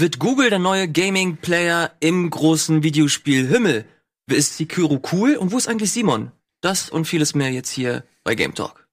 [0.00, 3.84] Wird Google der neue Gaming-Player im großen Videospiel Himmel?
[4.30, 5.34] Ist Sekiro cool?
[5.34, 6.30] Und wo ist eigentlich Simon?
[6.60, 8.86] Das und vieles mehr jetzt hier bei Game Talk.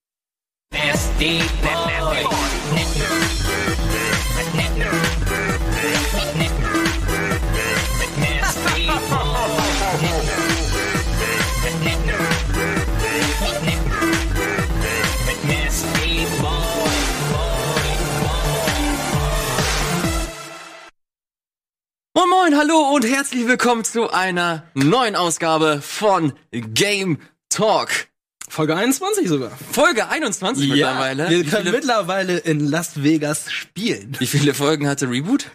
[22.28, 28.08] Moin Moin, hallo und herzlich willkommen zu einer neuen Ausgabe von Game Talk.
[28.50, 29.52] Folge 21 sogar.
[29.72, 31.30] Folge 21 mittlerweile.
[31.30, 34.16] Wir können viele, mittlerweile in Las Vegas spielen.
[34.18, 35.52] wie viele Folgen hatte Reboot?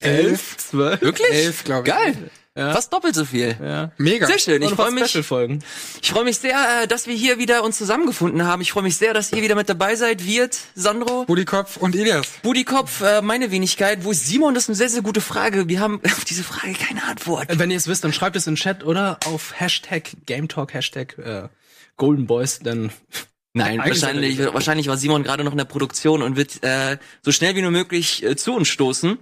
[0.00, 1.02] Elf, zwölf.
[1.02, 1.30] Wirklich?
[1.30, 1.94] Elf, glaube ich.
[1.94, 2.30] Geil.
[2.56, 2.72] Ja.
[2.72, 3.56] Fast doppelt so viel.
[3.60, 3.90] Ja.
[3.98, 4.28] Mega.
[4.28, 4.62] Sehr schön.
[4.62, 5.08] Ich freue mich.
[5.08, 5.64] Special-Folgen.
[6.00, 8.62] Ich freue mich sehr, äh, dass wir hier wieder uns zusammengefunden haben.
[8.62, 10.24] Ich freue mich sehr, dass ihr wieder mit dabei seid.
[10.24, 12.28] Wirt, Sandro, Budikopf und Elias.
[12.42, 14.04] Budikopf, äh, meine Wenigkeit.
[14.04, 14.54] Wo ist Simon?
[14.54, 15.68] Das ist eine sehr, sehr gute Frage.
[15.68, 17.48] Wir haben auf diese Frage keine Antwort.
[17.58, 21.18] Wenn ihr es wisst, dann schreibt es in den Chat oder auf Hashtag GameTalk, Hashtag
[21.18, 21.48] äh,
[21.96, 22.92] Golden Boys, dann
[23.56, 27.30] Nein, Eigentlich wahrscheinlich, wahrscheinlich war Simon gerade noch in der Produktion und wird äh, so
[27.30, 29.16] schnell wie nur möglich äh, zu uns stoßen.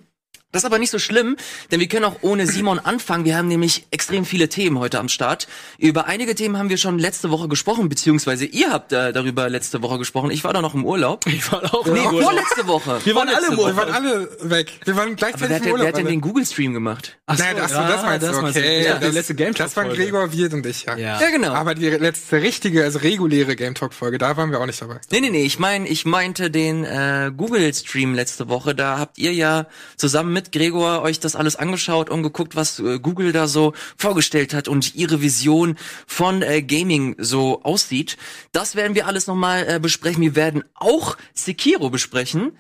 [0.52, 1.36] Das ist aber nicht so schlimm,
[1.70, 3.24] denn wir können auch ohne Simon anfangen.
[3.24, 5.48] Wir haben nämlich extrem viele Themen heute am Start.
[5.78, 9.80] Über einige Themen haben wir schon letzte Woche gesprochen, beziehungsweise ihr habt äh, darüber letzte
[9.82, 10.30] Woche gesprochen.
[10.30, 11.26] Ich war da noch im Urlaub.
[11.26, 12.22] ich war auch Nee, im Urlaub.
[12.24, 13.00] vorletzte Woche.
[13.04, 13.68] Wir waren Vorletzte alle im Woche.
[13.68, 14.72] Wir waren alle weg.
[14.84, 15.80] Wir waren Aber gleichzeitig wer hat, im Urlaub.
[15.84, 17.16] wer hat denn den Google-Stream gemacht?
[17.26, 18.84] Ach so, Naja, ach so, ja, das meinst du, meinst okay.
[18.84, 20.96] Ja, das, die letzte Game Das waren Gregor, Wirt und ich, ja.
[20.98, 21.18] Ja.
[21.18, 21.54] Ja, genau.
[21.54, 25.00] Aber die letzte richtige, also reguläre Game Talk Folge, da waren wir auch nicht dabei.
[25.10, 28.74] Nee, nee, nee, ich mein, ich meinte den äh, Google-Stream letzte Woche.
[28.74, 32.98] Da habt ihr ja zusammen mit Gregor euch das alles angeschaut und geguckt, was äh,
[32.98, 35.76] Google da so vorgestellt hat und ihre Vision
[36.06, 38.16] von äh, Gaming so aussieht.
[38.50, 40.22] Das werden wir alles nochmal äh, besprechen.
[40.22, 42.52] Wir werden auch Sekiro besprechen.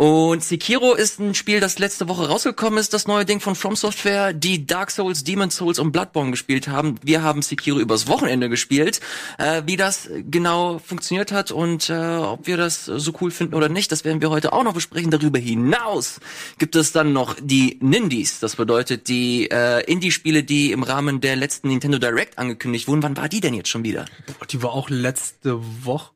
[0.00, 3.74] Und Sekiro ist ein Spiel, das letzte Woche rausgekommen ist, das neue Ding von From
[3.74, 7.00] Software, die Dark Souls, Demon Souls und Bloodborne gespielt haben.
[7.02, 9.00] Wir haben Sekiro übers Wochenende gespielt.
[9.38, 13.68] Äh, wie das genau funktioniert hat und äh, ob wir das so cool finden oder
[13.68, 15.10] nicht, das werden wir heute auch noch besprechen.
[15.10, 16.20] Darüber hinaus
[16.58, 18.38] gibt es dann noch die Nindies.
[18.38, 23.02] Das bedeutet die äh, Indie-Spiele, die im Rahmen der letzten Nintendo Direct angekündigt wurden.
[23.02, 24.04] Wann war die denn jetzt schon wieder?
[24.50, 26.12] Die war auch letzte Woche.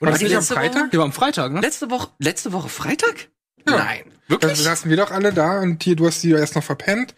[0.00, 0.80] War das die nicht am letzte Freitag?
[0.82, 0.90] Woche?
[0.92, 1.60] Die war am Freitag, ne?
[1.60, 3.28] Letzte Woche, letzte Woche Freitag?
[3.66, 3.76] Ja.
[3.78, 4.04] Nein.
[4.28, 4.58] Da Wirklich?
[4.58, 7.14] saßen wir doch alle da und hier, du hast die erst noch verpennt.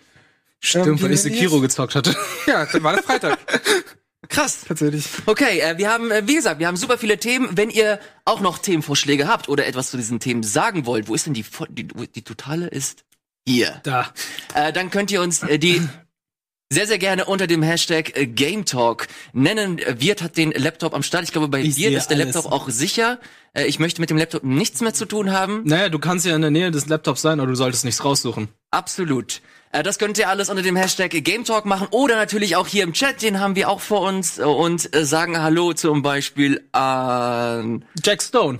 [0.60, 2.14] Stimmt, Ähm, weil ich Sekiro gezockt hatte.
[2.46, 3.38] Ja, dann war das Freitag.
[4.28, 4.60] Krass.
[4.66, 5.06] Tatsächlich.
[5.26, 7.48] Okay, äh, wir haben, äh, wie gesagt, wir haben super viele Themen.
[7.56, 11.26] Wenn ihr auch noch Themenvorschläge habt oder etwas zu diesen Themen sagen wollt, wo ist
[11.26, 13.04] denn die, die, die totale ist
[13.46, 13.80] hier.
[13.82, 14.12] Da.
[14.54, 15.82] Äh, dann könnt ihr uns äh, die
[16.72, 19.78] sehr, sehr gerne unter dem Hashtag äh, Game Talk nennen.
[19.78, 21.24] Äh, Wirt hat den Laptop am Start.
[21.24, 22.34] Ich glaube, bei Ich Wirt sehe ist der alles.
[22.34, 23.18] Laptop auch sicher.
[23.54, 25.62] Äh, ich möchte mit dem Laptop nichts mehr zu tun haben.
[25.64, 28.48] Naja, du kannst ja in der Nähe des Laptops sein, aber du solltest nichts raussuchen.
[28.70, 29.40] Absolut.
[29.72, 32.92] Das könnt ihr alles unter dem Hashtag Game Talk machen oder natürlich auch hier im
[32.92, 38.58] Chat, den haben wir auch vor uns und sagen Hallo zum Beispiel an Jack Stone.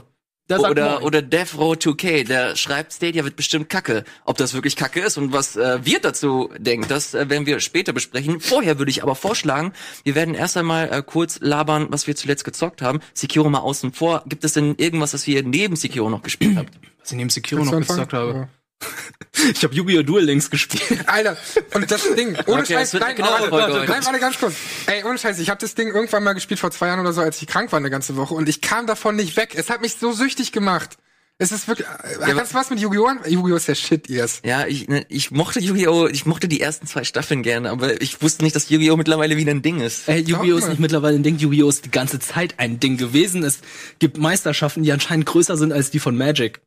[0.51, 1.03] Der sagt oder Moin.
[1.05, 4.05] oder Devro 2K, der schreibt Stadia wird bestimmt Kacke.
[4.25, 7.61] Ob das wirklich Kacke ist und was äh, wir dazu denken, das äh, werden wir
[7.61, 8.41] später besprechen.
[8.41, 9.73] Vorher würde ich aber vorschlagen,
[10.03, 13.01] wir werden erst einmal äh, kurz labern, was wir zuletzt gezockt haben.
[13.15, 14.25] Sekiro mal außen vor.
[14.27, 16.75] Gibt es denn irgendwas, was ihr neben Sekiro noch gespielt habt?
[17.01, 18.01] was ich neben Sekiro noch anfangen?
[18.01, 18.49] gezockt habe.
[19.55, 20.03] Ich habe Yu-Gi-Oh!
[20.03, 21.09] Duel Links gespielt.
[21.09, 21.37] Alter,
[21.75, 24.55] und das Ding, ohne Okay, Scheiß, nein, eine genaue warte, warte, nein, warte ganz kurz.
[24.87, 27.21] Ey, ohne Scheiß, ich habe das Ding irgendwann mal gespielt vor zwei Jahren oder so,
[27.21, 29.55] als ich krank war eine ganze Woche und ich kam davon nicht weg.
[29.57, 30.99] Es hat mich so süchtig gemacht.
[31.39, 33.07] Es ist wirklich, äh, aber- kannst du was mit Yu-Gi-Oh!
[33.07, 33.21] an?
[33.27, 33.57] Yu-Gi-Oh!
[33.57, 34.43] ist der Shit, yes.
[34.45, 36.09] Ja, ich, ne, ich mochte Yu-Gi-Oh!
[36.09, 38.99] Ich mochte die ersten zwei Staffeln gerne, aber ich wusste nicht, dass Yu-Gi-Oh!
[38.99, 40.07] mittlerweile wieder ein Ding ist.
[40.07, 40.59] Ey, Yu-Gi-Oh!
[40.59, 41.39] ist nicht mittlerweile ein Ding.
[41.39, 41.69] Yu-Gi-Oh!
[41.71, 43.43] ist die ganze Zeit ein Ding gewesen.
[43.43, 43.61] Es
[44.01, 46.61] gibt Meisterschaften, die anscheinend größer sind als die von Magic.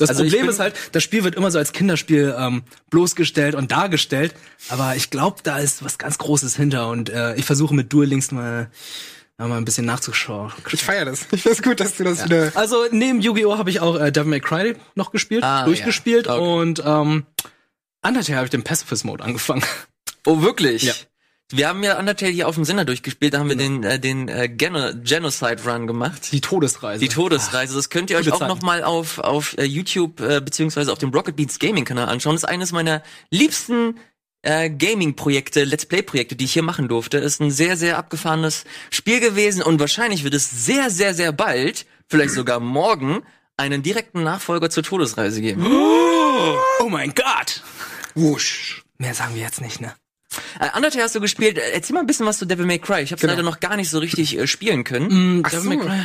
[0.00, 3.70] Das Also Problem ist halt, das Spiel wird immer so als Kinderspiel ähm, bloßgestellt und
[3.70, 4.34] dargestellt.
[4.68, 6.88] Aber ich glaube, da ist was ganz Großes hinter.
[6.88, 8.70] Und äh, ich versuche mit Duel Links mal,
[9.38, 10.52] mal ein bisschen nachzuschauen.
[10.72, 11.26] Ich feier das.
[11.32, 12.52] Ich find's gut, dass du das wieder.
[12.54, 13.56] Also neben Yu-Gi-Oh!
[13.58, 16.34] habe ich auch äh, Devil May Cry noch gespielt, Ah, durchgespielt ja.
[16.36, 16.42] Okay.
[16.60, 17.26] und ähm,
[18.02, 19.62] Undertale habe ich den Pacifist Mode angefangen.
[20.26, 20.82] Oh, wirklich?
[20.82, 20.92] Ja.
[21.52, 24.28] Wir haben ja Undertale hier auf dem Sender durchgespielt, da haben wir den, äh, den
[24.28, 26.32] äh, Geno Genocide Run gemacht.
[26.32, 27.00] Die Todesreise.
[27.00, 28.48] Die Todesreise, das könnt ihr euch auch Zeiten.
[28.48, 32.34] noch mal auf, auf äh, YouTube äh, beziehungsweise auf dem Rocket Beats Gaming Kanal anschauen.
[32.34, 33.96] Das ist eines meiner liebsten
[34.42, 37.18] äh, Gaming-Projekte, Let's Play-Projekte, die ich hier machen durfte.
[37.18, 41.84] Ist ein sehr, sehr abgefahrenes Spiel gewesen und wahrscheinlich wird es sehr, sehr, sehr bald,
[42.08, 43.22] vielleicht sogar morgen,
[43.56, 45.66] einen direkten Nachfolger zur Todesreise geben.
[45.66, 47.62] Oh mein Gott!
[48.14, 48.82] Wusch.
[48.98, 49.94] Mehr sagen wir jetzt nicht, ne?
[50.58, 51.58] Äh, Undertale hast du gespielt.
[51.58, 53.02] Äh, Erzähl mal ein bisschen was zu Devil May Cry.
[53.02, 53.32] Ich habe Genau.
[53.32, 55.42] leider noch gar nicht so richtig äh, spielen können.
[55.44, 55.68] Ach Devil so.
[55.68, 56.00] May Cry.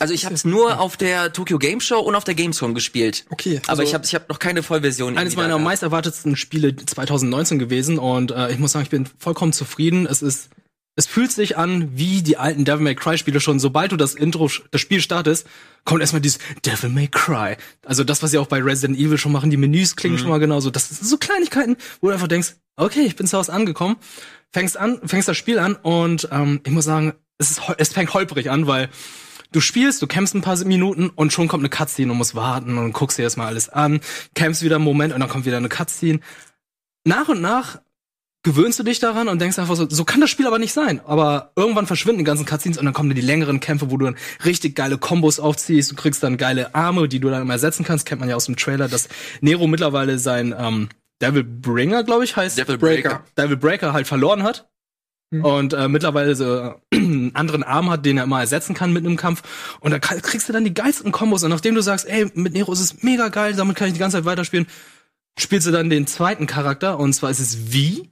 [0.00, 3.24] Also ich habe es nur auf der Tokyo Game Show und auf der Gamescom gespielt.
[3.30, 5.18] Okay, aber also- ich habe ich hab noch keine Vollversion.
[5.18, 9.52] Eines meiner meist erwartetsten Spiele 2019 gewesen und äh, ich muss sagen, ich bin vollkommen
[9.52, 10.06] zufrieden.
[10.06, 10.50] Es ist,
[10.98, 13.60] es fühlt sich an wie die alten Devil May Cry Spiele schon.
[13.60, 15.46] Sobald du das Intro, das Spiel startest,
[15.84, 17.56] kommt erstmal dieses Devil May Cry.
[17.86, 20.40] Also das, was sie auch bei Resident Evil schon machen, die Menüs klingen schon mal
[20.40, 20.70] genauso.
[20.70, 23.94] Das sind so Kleinigkeiten, wo du einfach denkst, okay, ich bin zu Hause angekommen,
[24.52, 28.12] fängst an, fängst das Spiel an und ähm, ich muss sagen, es ist, es fängt
[28.12, 28.88] holprig an, weil
[29.50, 32.76] Du spielst, du kämpfst ein paar Minuten und schon kommt eine Cutscene und musst warten
[32.76, 34.00] und guckst dir erstmal alles an,
[34.34, 36.20] kämpfst wieder einen Moment und dann kommt wieder eine Cutscene.
[37.04, 37.80] Nach und nach
[38.48, 41.00] gewöhnst du dich daran und denkst einfach so, so kann das Spiel aber nicht sein.
[41.04, 44.06] Aber irgendwann verschwinden die ganzen Cutscenes und dann kommen dann die längeren Kämpfe, wo du
[44.06, 47.84] dann richtig geile Kombos aufziehst, du kriegst dann geile Arme, die du dann immer ersetzen
[47.84, 49.08] kannst, kennt man ja aus dem Trailer, dass
[49.42, 50.88] Nero mittlerweile sein ähm,
[51.20, 52.56] Devil Bringer, glaube ich, heißt.
[52.56, 53.22] Devil Breaker.
[53.36, 54.68] Devil Breaker halt verloren hat.
[55.30, 59.04] Und äh, mittlerweile so äh, einen anderen Arm hat, den er immer ersetzen kann mit
[59.04, 59.42] einem Kampf.
[59.80, 61.44] Und da kriegst du dann die geilsten Kombos.
[61.44, 64.00] Und nachdem du sagst, ey, mit Nero ist es mega geil, damit kann ich die
[64.00, 64.66] ganze Zeit weiterspielen,
[65.38, 66.98] spielst du dann den zweiten Charakter.
[66.98, 68.06] Und zwar ist es V.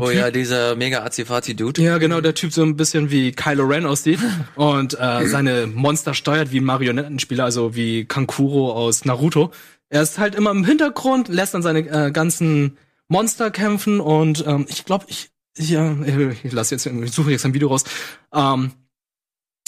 [0.00, 1.82] Oh Typ- ja, dieser mega Azifazi-Dude.
[1.82, 4.20] ja, genau, der Typ so ein bisschen wie Kylo Ren aussieht
[4.54, 9.52] und äh, seine Monster steuert wie ein Marionettenspieler, also wie Kankuro aus Naruto.
[9.88, 12.78] Er ist halt immer im Hintergrund, lässt dann seine äh, ganzen
[13.08, 15.94] Monster kämpfen und ähm, ich glaube, ich, ich, ja,
[16.42, 17.84] ich lasse jetzt, ich suche jetzt ein Video raus.
[18.32, 18.72] Ähm,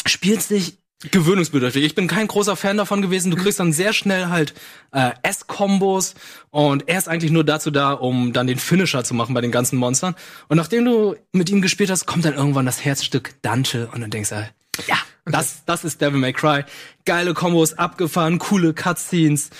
[0.06, 0.78] spielt sich
[1.10, 1.84] gewöhnungsbedürftig.
[1.84, 3.30] Ich bin kein großer Fan davon gewesen.
[3.30, 4.54] Du kriegst dann sehr schnell halt
[4.92, 6.14] äh, S-Kombos
[6.50, 9.52] und er ist eigentlich nur dazu da, um dann den Finisher zu machen bei den
[9.52, 10.14] ganzen Monstern.
[10.48, 14.10] Und nachdem du mit ihm gespielt hast, kommt dann irgendwann das Herzstück Dante und dann
[14.10, 14.48] denkst du,
[14.86, 16.64] ja, das, das ist Devil May Cry.
[17.04, 19.50] Geile Kombos, abgefahren, coole Cutscenes,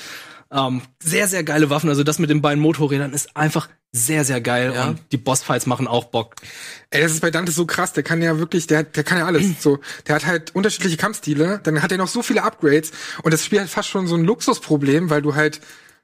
[0.54, 1.88] ähm, sehr, sehr geile Waffen.
[1.90, 4.88] Also das mit den beiden Motorrädern ist einfach sehr, sehr geil Ja.
[4.88, 6.34] und die Bossfights machen auch Bock.
[6.90, 9.26] Ey, das ist bei Dante so krass, der kann ja wirklich, der, der kann ja
[9.26, 9.44] alles.
[9.60, 12.90] So, der hat halt unterschiedliche Kampfstile, dann hat er noch so viele Upgrades
[13.22, 15.60] und das Spiel hat fast schon so ein Luxusproblem, weil du halt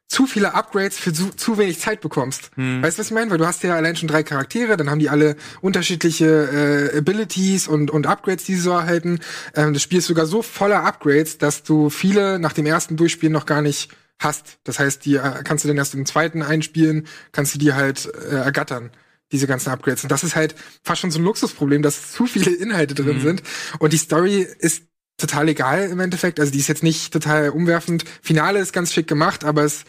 [0.07, 2.51] zu viele Upgrades für zu, zu wenig Zeit bekommst.
[2.57, 3.31] Weißt du, was ich meine?
[3.31, 7.69] Weil du hast ja allein schon drei Charaktere, dann haben die alle unterschiedliche äh, Abilities
[7.69, 9.21] und, und Upgrades, die sie so erhalten.
[9.55, 13.33] Ähm, das Spiel ist sogar so voller Upgrades, dass du viele nach dem ersten Durchspielen
[13.33, 13.89] noch gar nicht
[14.21, 14.59] hast.
[14.65, 18.07] Das heißt, die äh, kannst du dann erst im zweiten einspielen, kannst du die halt
[18.07, 18.91] äh, ergattern
[19.33, 20.03] diese ganzen Upgrades.
[20.03, 23.43] Und das ist halt fast schon so ein Luxusproblem, dass zu viele Inhalte drin sind.
[23.79, 24.85] Und die Story ist
[25.19, 26.41] total egal im Endeffekt.
[26.41, 28.05] Also die ist jetzt nicht total umwerfend.
[28.23, 29.85] Finale ist ganz schick gemacht, aber es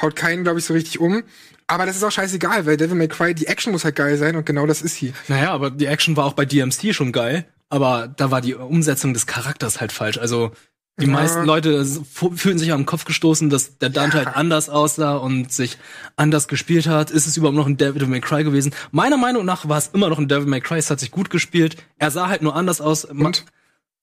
[0.00, 1.24] haut keinen, glaube ich, so richtig um.
[1.66, 4.36] Aber das ist auch scheißegal, weil Devil May Cry, die Action muss halt geil sein
[4.36, 5.14] und genau das ist sie.
[5.28, 9.14] Naja, aber die Action war auch bei DMC schon geil, aber da war die Umsetzung
[9.14, 10.18] des Charakters halt falsch.
[10.18, 10.52] Also
[11.00, 11.12] die Ja.
[11.12, 15.76] meisten Leute fühlen sich am Kopf gestoßen, dass der Dante halt anders aussah und sich
[16.16, 17.10] anders gespielt hat.
[17.10, 18.72] Ist es überhaupt noch ein Devil May Cry gewesen?
[18.92, 20.78] Meiner Meinung nach war es immer noch ein Devil May Cry.
[20.78, 21.76] Es hat sich gut gespielt.
[21.98, 23.04] Er sah halt nur anders aus.
[23.04, 23.44] Und,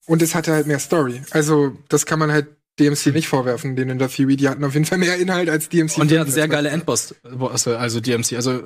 [0.06, 1.22] und es hatte halt mehr Story.
[1.30, 2.48] Also das kann man halt
[2.78, 4.36] DMC nicht vorwerfen, denen in der Theory.
[4.36, 5.98] Die hatten auf jeden Fall mehr Inhalt als DMC.
[5.98, 6.34] Und die hatten 5.
[6.34, 8.34] sehr geile Endboss, also DMC.
[8.36, 8.62] Also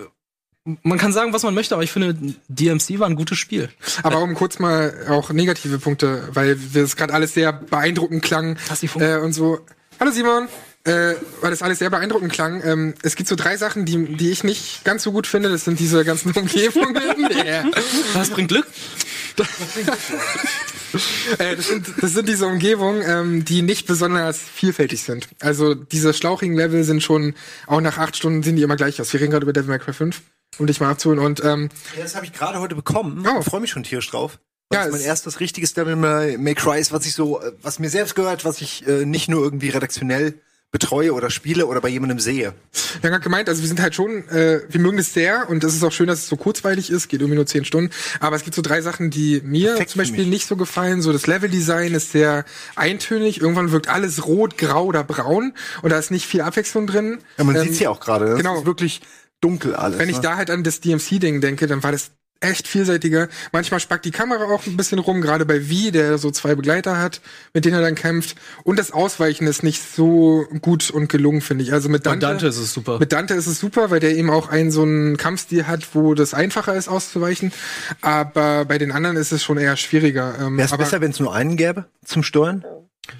[0.83, 2.17] man kann sagen, was man möchte, aber ich finde,
[2.49, 3.69] DMC war ein gutes Spiel.
[4.03, 8.57] Aber um kurz mal auch negative Punkte, weil wir es gerade alles sehr beeindruckend klang
[8.99, 9.61] äh, und so.
[10.01, 10.49] Hallo Simon,
[10.85, 12.63] äh, weil das alles sehr beeindruckend klang.
[12.65, 15.49] Ähm, es gibt so drei Sachen, die, die ich nicht ganz so gut finde.
[15.49, 17.31] Das sind diese ganzen Umgebungen.
[17.45, 17.65] yeah.
[18.15, 18.67] Das bringt Glück.
[21.39, 25.29] äh, das, sind, das sind diese Umgebungen, ähm, die nicht besonders vielfältig sind.
[25.41, 27.35] Also diese schlauchigen Level sind schon,
[27.67, 29.13] auch nach acht Stunden sind die immer gleich aus.
[29.13, 30.23] Wir reden gerade über Devil May Cry 5,
[30.59, 31.21] um dich mal abzuholen.
[31.25, 33.27] Und ähm, Ja, das habe ich gerade heute bekommen.
[33.27, 33.41] Oh.
[33.41, 34.39] Ich freue mich schon tierisch drauf.
[34.73, 37.79] Ja, das mein es- erstes richtiges Devil May, Cry ist, was ich so, äh, was
[37.79, 40.35] mir selbst gehört, was ich äh, nicht nur irgendwie redaktionell
[40.73, 42.53] betreue oder spiele oder bei jemandem sehe.
[43.01, 45.63] Wir haben gerade gemeint, also wir sind halt schon, äh, wir mögen es sehr und
[45.63, 47.93] es ist auch schön, dass es so kurzweilig ist, geht irgendwie nur zehn Stunden.
[48.19, 51.01] Aber es gibt so drei Sachen, die mir Perfekt zum Beispiel nicht so gefallen.
[51.01, 52.45] So das Leveldesign ist sehr
[52.75, 53.41] eintönig.
[53.41, 57.19] Irgendwann wirkt alles rot, grau oder braun und da ist nicht viel Abwechslung drin.
[57.39, 58.27] Ja, man Ähm, sieht's ja auch gerade.
[58.27, 58.59] Das genau.
[58.59, 59.01] ist wirklich
[59.47, 59.99] dunkel alles.
[59.99, 60.23] Wenn ich ne?
[60.23, 62.11] da halt an das DMC-Ding denke, dann war das
[62.41, 63.29] echt vielseitiger.
[63.53, 66.99] Manchmal spackt die Kamera auch ein bisschen rum, gerade bei V, der so zwei Begleiter
[66.99, 67.21] hat,
[67.55, 68.37] mit denen er dann kämpft.
[68.63, 71.73] Und das Ausweichen ist nicht so gut und gelungen, finde ich.
[71.73, 72.99] Also mit Bei Dante, Dante ist es super.
[72.99, 76.15] mit Dante ist es super, weil der eben auch einen so einen Kampfstil hat, wo
[76.15, 77.53] das einfacher ist auszuweichen.
[78.03, 80.35] Aber bei den anderen ist es schon eher schwieriger.
[80.39, 82.65] Ähm, Wäre es besser, wenn es nur einen gäbe zum Steuern?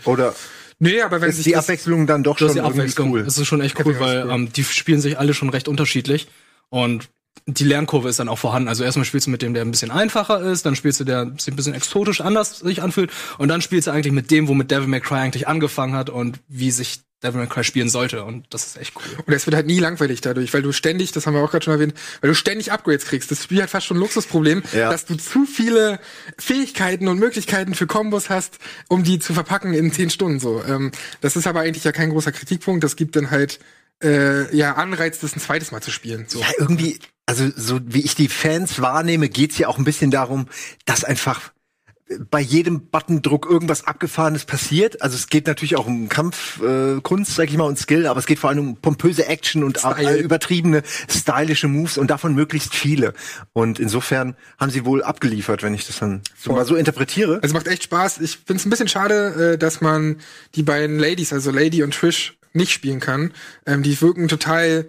[0.05, 0.35] Oder
[0.79, 3.11] Nee, aber wenn ist sich die das, Abwechslung dann doch schon ist die Abwechslung.
[3.13, 3.25] cool?
[3.25, 4.31] Das ist schon echt cool, weil cool.
[4.31, 6.29] ähm, die spielen sich alle schon recht unterschiedlich
[6.69, 7.09] und
[7.47, 8.69] die Lernkurve ist dann auch vorhanden.
[8.69, 11.33] Also erstmal spielst du mit dem, der ein bisschen einfacher ist, dann spielst du der
[11.39, 14.71] sich ein bisschen exotisch anders sich anfühlt und dann spielst du eigentlich mit dem, womit
[14.71, 18.25] Devil May Cry eigentlich angefangen hat und wie sich Devil May Cry spielen sollte.
[18.25, 19.25] Und das ist echt cool.
[19.27, 21.65] Und es wird halt nie langweilig dadurch, weil du ständig, das haben wir auch gerade
[21.65, 23.31] schon erwähnt, weil du ständig Upgrades kriegst.
[23.31, 24.91] Das Spiel hat fast schon ein Luxusproblem, Ja.
[24.91, 25.99] dass du zu viele
[26.39, 28.59] Fähigkeiten und Möglichkeiten für Kombos hast,
[28.89, 30.63] um die zu verpacken in zehn Stunden so.
[30.65, 32.85] Ähm, das ist aber eigentlich ja kein großer Kritikpunkt.
[32.85, 33.59] Das gibt dann halt
[34.05, 36.27] äh, ja Anreiz, das ein zweites Mal zu spielen.
[36.29, 36.41] So.
[36.41, 40.49] Ja, irgendwie, also so wie ich die Fans wahrnehme, geht's ja auch ein bisschen darum,
[40.85, 41.51] dass einfach
[42.31, 45.03] bei jedem Buttondruck irgendwas Abgefahrenes passiert.
[45.03, 48.27] Also es geht natürlich auch um Kampfkunst, äh, sag ich mal, und Skill, aber es
[48.27, 50.17] geht vor allem um pompöse Action und Style.
[50.19, 53.13] übertriebene, stylische Moves und davon möglichst viele.
[53.53, 57.41] Und insofern haben sie wohl abgeliefert, wenn ich das dann so mal so interpretiere.
[57.43, 58.21] Also macht echt Spaß.
[58.21, 60.17] Ich finde es ein bisschen schade, äh, dass man
[60.55, 63.33] die beiden Ladies, also Lady und Trish, nicht spielen kann.
[63.67, 64.87] Ähm, die wirken total,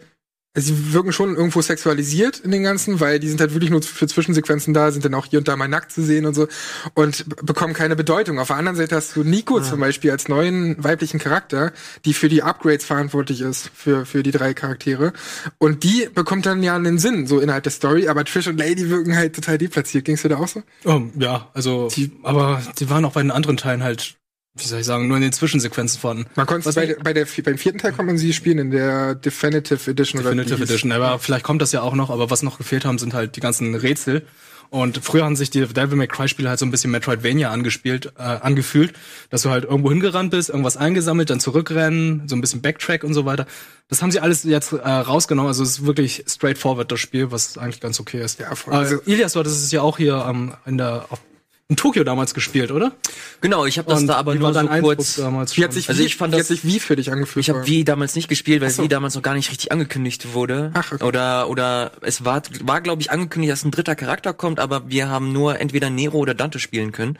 [0.62, 4.08] sie wirken schon irgendwo sexualisiert in den ganzen, weil die sind halt wirklich nur für
[4.08, 6.48] Zwischensequenzen da, sind dann auch hier und da mal nackt zu sehen und so
[6.96, 8.40] und bekommen keine Bedeutung.
[8.40, 11.72] Auf der anderen Seite hast du Nico zum Beispiel als neuen weiblichen Charakter,
[12.06, 15.14] die für die Upgrades verantwortlich ist, für, für die drei Charaktere.
[15.58, 18.90] Und die bekommt dann ja einen Sinn, so innerhalb der Story, aber Trish und Lady
[18.90, 20.06] wirken halt total deplatziert.
[20.06, 20.64] Ging's dir da auch so?
[20.86, 24.17] Oh, ja, also, Die- aber die waren auch bei den anderen Teilen halt,
[24.58, 26.26] wie soll ich sagen, nur in den Zwischensequenzen von.
[26.36, 29.90] Man konnte bei, bei der beim vierten Teil konnte man sie spielen in der Definitive
[29.92, 30.70] Edition oder Definitive hieß.
[30.70, 30.92] Edition.
[30.92, 33.40] Aber vielleicht kommt das ja auch noch, aber was noch gefehlt haben, sind halt die
[33.42, 34.26] ganzen Rätsel.
[34.70, 38.12] Und früher haben sich die Devil May Cry Spiele halt so ein bisschen Metroidvania angespielt,
[38.18, 38.92] äh, angefühlt,
[39.30, 43.14] dass du halt irgendwo hingerannt bist, irgendwas eingesammelt, dann zurückrennen, so ein bisschen Backtrack und
[43.14, 43.48] so weiter.
[43.88, 47.58] Das haben sie alles jetzt äh, rausgenommen, also es ist wirklich straightforward das Spiel, was
[47.58, 48.42] eigentlich ganz okay ist.
[48.42, 48.74] Ja, voll.
[48.74, 51.22] Äh, Also- Ilias, du hattest es ja auch hier ähm, in der auf,
[51.70, 52.94] in Tokio damals gespielt, oder?
[53.42, 55.16] Genau, ich habe das Und da aber nur so Eindruck kurz.
[55.16, 57.12] damals Wie hat sich, Also wie, ich fand wie das- hat sich wie für dich
[57.12, 57.44] angefühlt?
[57.46, 58.84] Ich habe Wie damals nicht gespielt, weil so.
[58.84, 60.72] Wie damals noch gar nicht richtig angekündigt wurde.
[60.76, 61.04] Ach, okay.
[61.04, 65.10] Oder oder es war war glaube ich angekündigt, dass ein dritter Charakter kommt, aber wir
[65.10, 67.18] haben nur entweder Nero oder Dante spielen können.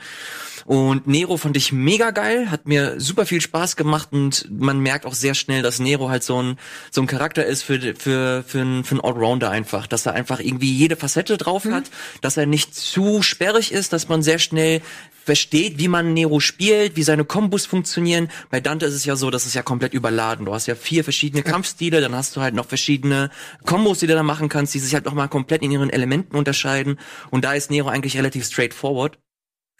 [0.64, 5.06] Und Nero fand ich mega geil, hat mir super viel Spaß gemacht und man merkt
[5.06, 6.58] auch sehr schnell, dass Nero halt so ein
[6.90, 10.40] so ein Charakter ist für für für einen für einen Allrounder einfach, dass er einfach
[10.40, 11.74] irgendwie jede Facette drauf Mhm.
[11.74, 11.84] hat,
[12.22, 14.82] dass er nicht zu sperrig ist, dass man sehr schnell
[15.28, 18.30] versteht, wie man Nero spielt, wie seine Kombos funktionieren.
[18.48, 20.46] Bei Dante ist es ja so, dass es ja komplett überladen.
[20.46, 23.30] Du hast ja vier verschiedene Kampfstile, dann hast du halt noch verschiedene
[23.66, 26.34] Kombos, die du da machen kannst, die sich halt noch mal komplett in ihren Elementen
[26.34, 26.98] unterscheiden.
[27.28, 29.18] Und da ist Nero eigentlich relativ straightforward.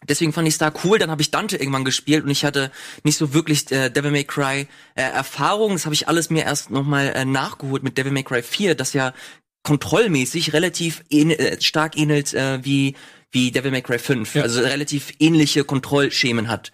[0.07, 0.99] Deswegen fand ich da cool.
[0.99, 2.71] Dann habe ich Dante irgendwann gespielt und ich hatte
[3.03, 5.73] nicht so wirklich äh, Devil May Cry äh, Erfahrung.
[5.73, 8.75] Das habe ich alles mir erst noch mal äh, nachgeholt mit Devil May Cry 4,
[8.75, 9.15] das ja
[9.63, 12.95] kontrollmäßig relativ ähn äh, stark ähnelt äh, wie
[13.31, 16.73] wie Devil May Cry 5, also relativ ähnliche Kontrollschemen hat.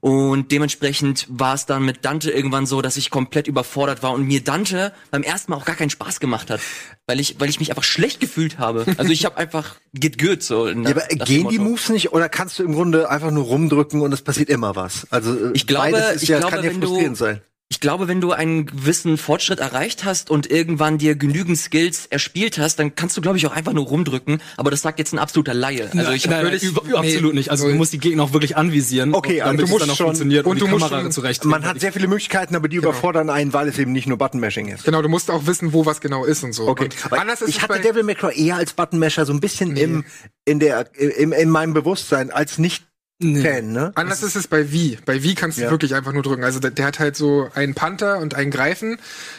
[0.00, 4.24] Und dementsprechend war es dann mit Dante irgendwann so, dass ich komplett überfordert war und
[4.26, 6.60] mir Dante beim ersten Mal auch gar keinen Spaß gemacht hat,
[7.06, 8.84] weil ich weil ich mich einfach schlecht gefühlt habe.
[8.98, 10.68] Also ich habe einfach get good so.
[10.68, 14.12] Ja, aber gehen die Moves nicht oder kannst du im Grunde einfach nur rumdrücken und
[14.12, 15.06] es passiert immer was?
[15.10, 17.40] Also äh, Ich glaube, ich ja, glaube, kann ja wenn du- frustrierend sein.
[17.68, 22.58] Ich glaube, wenn du einen gewissen Fortschritt erreicht hast und irgendwann dir genügend Skills erspielt
[22.58, 24.40] hast, dann kannst du, glaube ich, auch einfach nur rumdrücken.
[24.56, 25.90] Aber das sagt jetzt ein absoluter Laie.
[25.92, 27.50] Also ich nein, hab, nein, über, nee, absolut nicht.
[27.50, 29.90] Also du musst die Gegner auch wirklich anvisieren, Okay, also damit du es musst dann
[29.90, 31.44] auch schon- funktioniert und, und die du musst Kamera schon- zurecht.
[31.44, 34.68] Man hat sehr viele Möglichkeiten, aber die überfordern einen, weil es eben nicht nur Button-Mashing
[34.68, 34.84] ist.
[34.84, 36.68] Genau, du musst auch wissen, wo was genau ist und so.
[36.68, 39.40] Okay, Und anders ist ich es hatte Devil May Cry eher als Button-Masher so ein
[39.40, 40.04] bisschen im,
[40.44, 42.84] in der, im, in meinem Bewusstsein als nicht
[43.22, 43.92] Fan, ne?
[43.94, 44.98] Anders ist es bei Wie.
[45.06, 45.70] Bei Wie kannst du Ja.
[45.70, 46.44] wirklich einfach nur drücken.
[46.44, 48.98] Also der, der hat halt so einen Panther und einen Greifen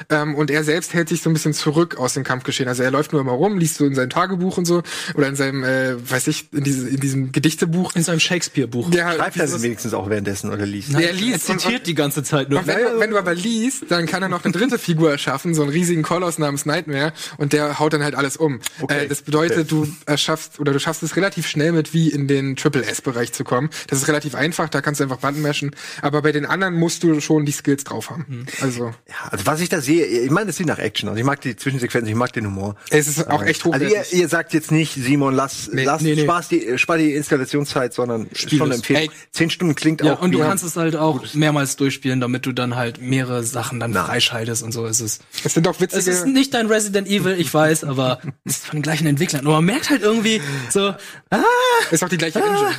[0.09, 2.67] ähm, und er selbst hält sich so ein bisschen zurück aus dem Kampfgeschehen.
[2.67, 4.81] Also er läuft nur immer rum, liest so in seinem Tagebuch und so
[5.13, 7.95] oder in seinem, äh, weiß ich, in, diese, in diesem Gedichtebuch.
[7.95, 8.89] in seinem Shakespeare-Buch.
[8.89, 10.93] Der, Schreibt er wenigstens auch währenddessen oder liest?
[10.93, 12.59] der Er liest und, zitiert die ganze Zeit nur.
[12.61, 15.53] und wenn, du, wenn du aber liest, dann kann er noch eine dritte Figur erschaffen,
[15.53, 18.59] so einen riesigen Koloss namens Nightmare, und der haut dann halt alles um.
[18.81, 19.03] Okay.
[19.05, 22.55] Äh, das bedeutet, du erschaffst oder du schaffst es relativ schnell mit wie in den
[22.55, 23.66] Triple S-Bereich zu kommen.
[23.87, 25.71] Das ist relativ einfach, da kannst du einfach Button mashen.
[26.01, 28.45] Aber bei den anderen musst du schon die Skills drauf haben.
[28.61, 31.17] Also Ja, also was ich da sehe, ich meine, das sieht nach Action aus.
[31.17, 32.75] Ich mag die Zwischensequenzen, ich mag den Humor.
[32.89, 34.13] es ist auch echt Also hochwertig.
[34.13, 36.23] ihr, ihr sagt jetzt nicht, Simon, lass, lass nee, nee.
[36.23, 38.99] Spaß die, spar die Installationszeit, sondern Spiel schon empfehlen.
[39.01, 39.11] Ey.
[39.31, 40.21] Zehn Stunden klingt Ja, auch.
[40.21, 43.91] und du kannst es halt auch mehrmals durchspielen, damit du dann halt mehrere Sachen dann
[43.91, 44.05] Nein.
[44.05, 45.19] freischaltest und so ist es.
[45.43, 46.29] es sind auch Es ist witzige.
[46.31, 49.45] nicht dein Resident Evil, ich weiß, aber es ist von den gleichen Entwicklern.
[49.45, 50.93] Und man merkt halt irgendwie so,
[51.29, 51.43] ah,
[51.91, 52.71] Ist auch die gleiche Engine.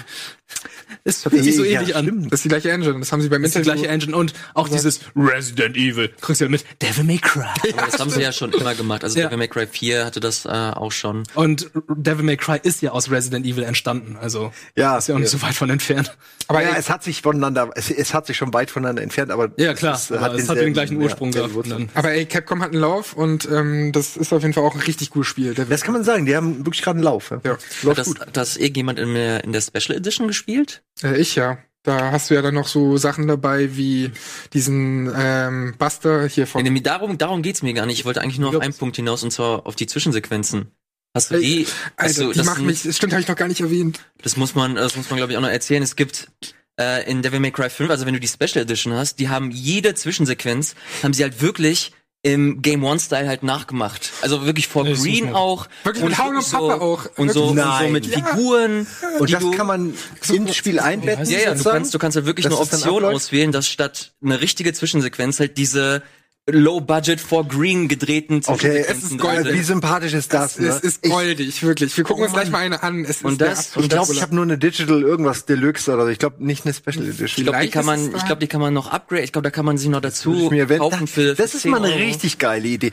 [1.04, 2.04] Es fühlt sich so Ja, ähnlich an.
[2.04, 2.26] stimmt.
[2.32, 2.98] Das ist die gleiche Engine.
[2.98, 6.10] Das haben sie beim Das ist die gleiche Engine und auch dieses Resident Evil.
[6.20, 7.44] Kriegst du ja mit Devil May Cry.
[7.76, 9.04] aber das haben sie ja schon immer gemacht.
[9.04, 9.26] Also Ja.
[9.26, 11.24] Devil May Cry 4 hatte das äh, auch schon.
[11.34, 15.18] Und Devil May Cry ist ja aus Resident Evil entstanden, also Ja, ist ja auch
[15.18, 15.38] nicht ja.
[15.38, 16.16] so weit von entfernt.
[16.48, 19.30] Aber ja, ey, es hat sich voneinander, es, es hat sich schon weit voneinander entfernt,
[19.30, 21.68] aber Ja, klar, es, aber es hat den gleichen Ursprung ja, gehabt.
[21.94, 24.80] Aber ey, Capcom hat einen Lauf und ähm, das ist auf jeden Fall auch ein
[24.80, 25.54] richtig gutes Spiel.
[25.54, 27.30] Der Das kann man sagen, die haben wirklich gerade einen Lauf.
[27.30, 27.40] Ja.
[27.44, 27.90] ja.
[27.90, 30.77] Hat das, hat das irgendjemand in der, in der Special Edition gespielt?
[31.02, 31.58] Äh, ich ja.
[31.84, 34.10] Da hast du ja dann noch so Sachen dabei wie
[34.52, 36.62] diesen ähm, Buster hier von.
[36.62, 38.00] Nee, darum, darum geht's mir gar nicht.
[38.00, 40.72] Ich wollte eigentlich nur auf einen Punkt hinaus und zwar auf die Zwischensequenzen.
[41.14, 41.64] Hast du Ey, die?
[41.64, 44.00] hast Also, du, die das, machen mich, das stimmt, habe ich noch gar nicht erwähnt.
[44.22, 45.82] das muss man, das muss man glaube ich auch noch erzählen.
[45.82, 46.30] Es gibt
[46.78, 49.50] äh, in Devil May Cry 5, also wenn du die Special Edition hast, die haben
[49.50, 54.12] jede Zwischensequenz, haben sie halt wirklich im Game One Style halt nachgemacht.
[54.22, 55.68] Also wirklich vor Ja, das Green auch.
[55.84, 57.06] Wirklich mit Hauen und so, Pappe auch.
[57.16, 58.18] Und so, und so mit Ja.
[58.18, 58.86] Figuren.
[59.18, 59.94] Und die das du, kann man
[60.28, 61.26] ins Spiel einbetten.
[61.26, 64.40] Ja, ja, du kannst, du kannst halt wirklich Dass eine Option auswählen, dass statt eine
[64.40, 66.02] richtige Zwischensequenz halt diese
[66.50, 69.44] Low-Budget for Green gedrehten Okay, es ist drin Gold.
[69.44, 69.54] sind.
[69.54, 70.58] Wie sympathisch ist das?
[70.58, 71.96] Es ist, ist Ich- goldig, wirklich.
[71.96, 72.52] Wir gucken Oh uns gleich Mann.
[72.52, 73.04] mal eine an.
[73.04, 76.08] Es Und ist das- Ich glaube, ich habe nur eine Digital irgendwas Deluxe oder so.
[76.10, 77.26] Ich glaube nicht eine Special Edition.
[77.26, 79.22] Ich glaube, die kann ist man, es ich glaube, die kann man noch upgrade.
[79.22, 81.54] Ich glaube, da kann man sie noch dazu Ich mir wenn, kaufen für, für das
[81.54, 81.98] ist 10 mal eine Euro.
[82.04, 82.90] richtig geile Idee.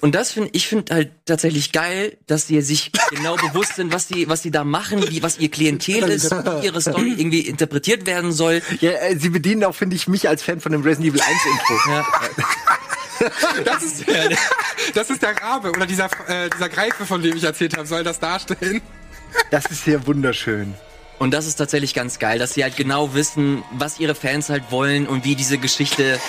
[0.00, 4.08] Und das finde ich finde halt tatsächlich geil, dass sie sich genau bewusst sind, was
[4.08, 8.04] sie was sie da machen, wie was ihr Klientel ist, wie ihre Story irgendwie interpretiert
[8.04, 8.62] werden soll.
[8.80, 11.30] Ja, äh, sie bedienen auch, finde ich, mich als Fan von dem Resident Evil 1
[11.46, 11.90] Intro.
[11.90, 12.04] Ja,
[13.64, 14.04] Das ist,
[14.94, 18.04] das ist der Rabe oder dieser, äh, dieser Greife, von dem ich erzählt habe, soll
[18.04, 18.82] das darstellen.
[19.50, 20.74] Das ist hier wunderschön.
[21.18, 24.70] Und das ist tatsächlich ganz geil, dass sie halt genau wissen, was ihre Fans halt
[24.70, 26.20] wollen und wie diese Geschichte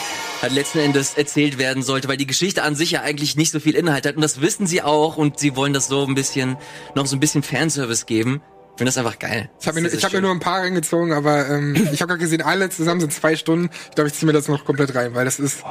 [0.42, 3.60] halt letzten Endes erzählt werden sollte, weil die Geschichte an sich ja eigentlich nicht so
[3.60, 6.58] viel Inhalt hat und das wissen sie auch und sie wollen das so ein bisschen,
[6.96, 8.42] noch so ein bisschen Fanservice geben.
[8.74, 9.50] Ich finde das einfach geil.
[9.60, 12.20] Ich habe mir, ich hab mir nur ein paar reingezogen, aber ähm, ich habe gerade
[12.20, 13.70] gesehen, alle zusammen sind zwei Stunden.
[13.90, 15.64] Ich glaube, ich ziehe mir das noch komplett rein, weil das ist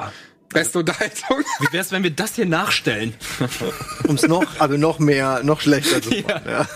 [0.48, 1.38] beste Unterhaltung.
[1.60, 3.14] Wie wär's, wenn wir das hier nachstellen?
[4.08, 6.42] Um's noch, also noch mehr, noch schlechter zu machen.
[6.46, 6.66] Ja.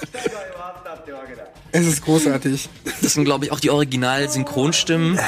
[1.73, 2.69] Es ist großartig.
[3.01, 5.21] Das sind, glaube ich, auch die Original-Synchronstimmen.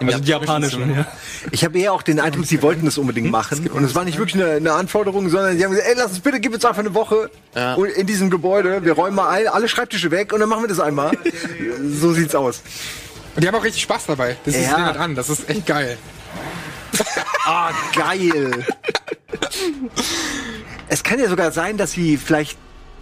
[0.00, 1.06] Im Also die japanischen, ja.
[1.52, 3.68] Ich habe eher auch den Eindruck, sie wollten das unbedingt machen.
[3.68, 6.20] Und es war nicht wirklich eine, eine Anforderung, sondern sie haben gesagt, ey, lass uns
[6.20, 7.74] bitte, gib uns einfach eine Woche Ja.
[7.74, 8.82] in diesem Gebäude.
[8.82, 11.12] Wir räumen mal ein, alle Schreibtische weg und dann machen wir das einmal.
[12.00, 12.62] so sieht's aus.
[13.36, 14.36] Und die haben auch richtig Spaß dabei.
[14.46, 14.78] Das ist Ja.
[14.78, 14.90] ja.
[14.92, 15.14] an.
[15.14, 15.98] Das ist echt geil.
[17.46, 18.64] Ah, geil.
[20.88, 22.58] es kann ja sogar sein, dass sie vielleicht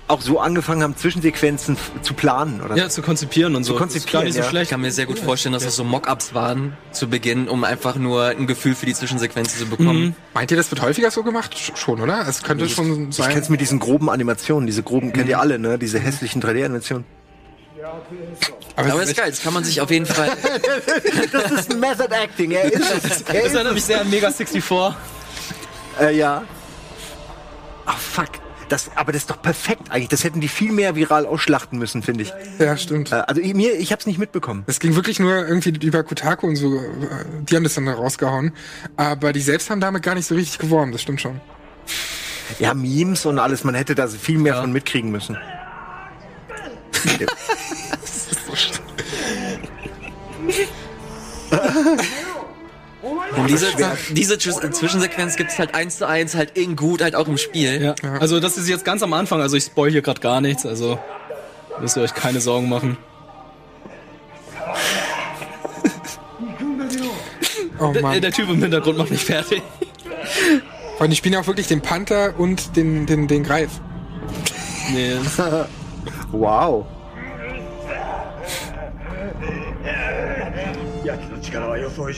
[0.09, 3.75] auch so angefangen haben, Zwischensequenzen zu planen oder Ja, zu konzipieren und so.
[3.75, 4.45] konzipieren, ist gar nicht so ja.
[4.45, 4.71] Ich schlecht.
[4.71, 8.27] kann mir sehr gut vorstellen, dass das so Mockups waren zu Beginn, um einfach nur
[8.27, 10.15] ein Gefühl für die Zwischensequenzen zu bekommen.
[10.33, 11.57] Meint ihr, das wird häufiger so gemacht?
[11.57, 12.25] Sch- Schon, oder?
[12.29, 13.33] Es könnte schon Ich sein.
[13.33, 15.77] kenn's mit diesen groben Animationen, diese groben, kennt ihr alle, ne?
[15.77, 17.05] Diese hässlichen 3D-Animationen.
[18.77, 20.31] Aber Aber es das ist geil, das kann man sich auf jeden Fall.
[21.33, 23.23] Das ist ein Method Acting, er ist es.
[23.23, 24.63] Er Das ist erinnert mich sehr an Mega 64.
[26.01, 26.43] Äh, ja.
[27.87, 28.29] Ach, fuck.
[28.69, 30.09] Das, aber das ist doch perfekt eigentlich.
[30.09, 32.33] Das hätten die viel mehr viral ausschlachten müssen, finde ich.
[32.59, 33.13] Ja, stimmt.
[33.13, 34.65] Äh, also ich- mir, ich hab's nicht mitbekommen.
[34.67, 36.81] Es ging wirklich nur irgendwie über Kotaku und so.
[37.49, 38.53] Die haben das dann rausgehauen.
[38.97, 40.91] Aber die selbst haben damit gar nicht so richtig geworben.
[40.91, 41.41] Das stimmt schon.
[42.59, 45.37] Ja, Memes und alles, man hätte da viel mehr von mitkriegen müssen.
[53.37, 53.67] Und diese,
[54.11, 57.83] diese Zwisch- Zwischensequenz gibt's halt eins zu eins halt in gut, halt auch im Spiel.
[58.03, 58.13] Ja.
[58.19, 60.99] Also das ist jetzt ganz am Anfang, also ich spoil hier gerade gar nichts, also
[61.81, 62.97] müsst ihr euch keine Sorgen machen.
[67.79, 68.19] Oh Der, Mann.
[68.23, 69.61] der Typ im Hintergrund macht mich fertig.
[70.99, 73.69] Und die spielen ja auch wirklich den Panther und den, den, den Greif.
[74.95, 75.13] Nee,
[76.33, 76.87] Wow.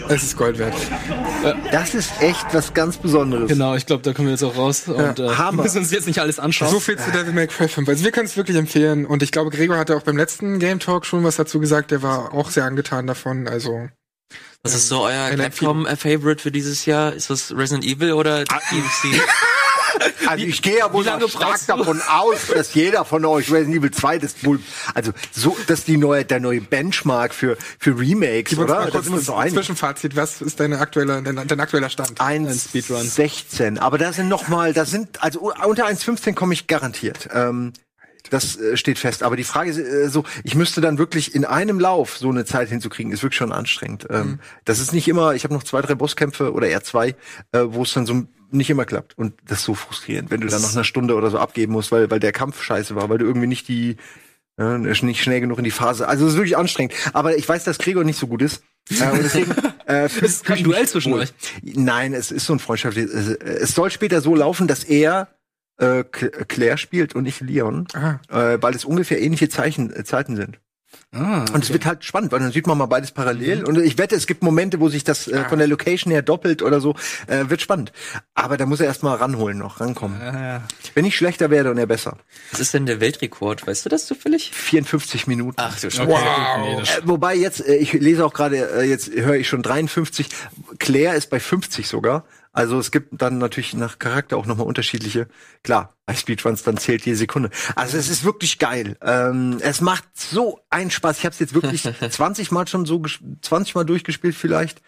[0.09, 0.75] Es ist Gold wert.
[1.71, 3.49] Das ist echt was ganz Besonderes.
[3.49, 4.89] genau, ich glaube, da kommen wir jetzt auch raus.
[4.89, 5.59] Und äh, Hammer.
[5.59, 6.71] wir müssen uns jetzt nicht alles anschauen.
[6.71, 7.89] So viel zu Devil May Cry 5.
[7.89, 9.07] Also wir können es wirklich empfehlen.
[9.07, 11.91] Und ich glaube, Gregor hatte auch beim letzten Game Talk schon was dazu gesagt.
[11.91, 13.47] Der war auch sehr angetan davon.
[13.49, 13.89] Also
[14.63, 17.13] Was ist so euer Capcom-Favorite für dieses Jahr?
[17.13, 19.21] Ist das Resident Evil oder DMC?
[20.29, 24.19] Also ich gehe ja wohl stark davon aus, dass jeder von euch Resident Evil 2
[24.19, 24.61] das wohl,
[24.95, 28.81] also so, das ist die neue, der neue Benchmark für, für Remakes, gib uns oder?
[28.81, 29.55] mal kurz uns ein so einig.
[29.55, 30.17] Zwischenfazit.
[30.17, 32.21] Was ist deine aktuelle, dein, dein aktueller Stand?
[32.21, 33.79] 1,16.
[33.79, 37.29] Aber da sind noch mal, da sind, also unter 1,15 komme ich garantiert.
[37.33, 37.73] Ähm,
[38.31, 39.23] das äh, steht fest.
[39.23, 42.45] Aber die Frage ist äh, so, ich müsste dann wirklich in einem Lauf so eine
[42.45, 44.07] Zeit hinzukriegen, ist wirklich schon anstrengend.
[44.11, 47.17] Ähm, Das ist nicht immer, ich habe noch zwei, drei Bosskämpfe oder eher zwei,
[47.53, 49.17] äh, wo es dann so nicht immer klappt.
[49.19, 51.93] Und das ist so frustrierend, wenn du dann noch eine Stunde oder so abgeben musst,
[51.93, 53.97] weil, weil der Kampf scheiße war, weil du irgendwie nicht die,
[54.59, 56.09] äh, nicht schnell genug in die Phase.
[56.09, 56.95] Also es ist wirklich anstrengend.
[57.13, 58.63] Aber ich weiß, dass Gregor nicht so gut ist.
[58.91, 59.51] Äh, und deswegen,
[59.87, 61.33] äh, fühl- ist kein Duell zwischen euch.
[61.63, 63.13] Nein, es ist so ein freundschaftliches.
[63.13, 65.29] Es, es soll später so laufen, dass er
[65.79, 68.21] äh, Cl- Claire spielt und nicht Leon, Aha.
[68.31, 70.59] äh, weil es ungefähr ähnliche Zeichen, äh, Zeiten sind.
[71.15, 73.65] Ah, Und es wird halt spannend, weil dann sieht man mal beides parallel.
[73.65, 76.61] Und ich wette, es gibt Momente, wo sich das äh, von der Location her doppelt
[76.63, 76.95] oder so.
[77.27, 77.93] Äh, wird spannend.
[78.35, 80.21] Aber da muss er erst mal ranholen noch, rankommen.
[80.21, 80.61] Ah,
[80.95, 82.19] Wenn ich schlechter werde und er besser.
[82.51, 83.67] Was ist denn der Weltrekord?
[83.67, 84.51] Weißt du das zufällig?
[84.53, 85.57] 54 Minuten.
[85.59, 85.97] Ach du okay.
[85.97, 86.09] Scheiße.
[86.11, 86.81] Wow.
[86.81, 90.29] Das Äh, wobei jetzt, äh, ich lese auch gerade, äh, jetzt höre ich schon 53.
[90.79, 92.25] Claire ist bei 50 sogar.
[92.53, 95.29] Also es gibt dann natürlich nach Charakter auch nochmal unterschiedliche.
[95.63, 97.51] Klar, bei Speedruns dann zählt jede Sekunde.
[97.77, 98.97] Also es ist wirklich geil.
[99.03, 101.19] Ähm, es macht so einen Spaß.
[101.19, 104.83] Ich habe es jetzt wirklich 20 Mal schon so, ges- 20 Mal durchgespielt vielleicht.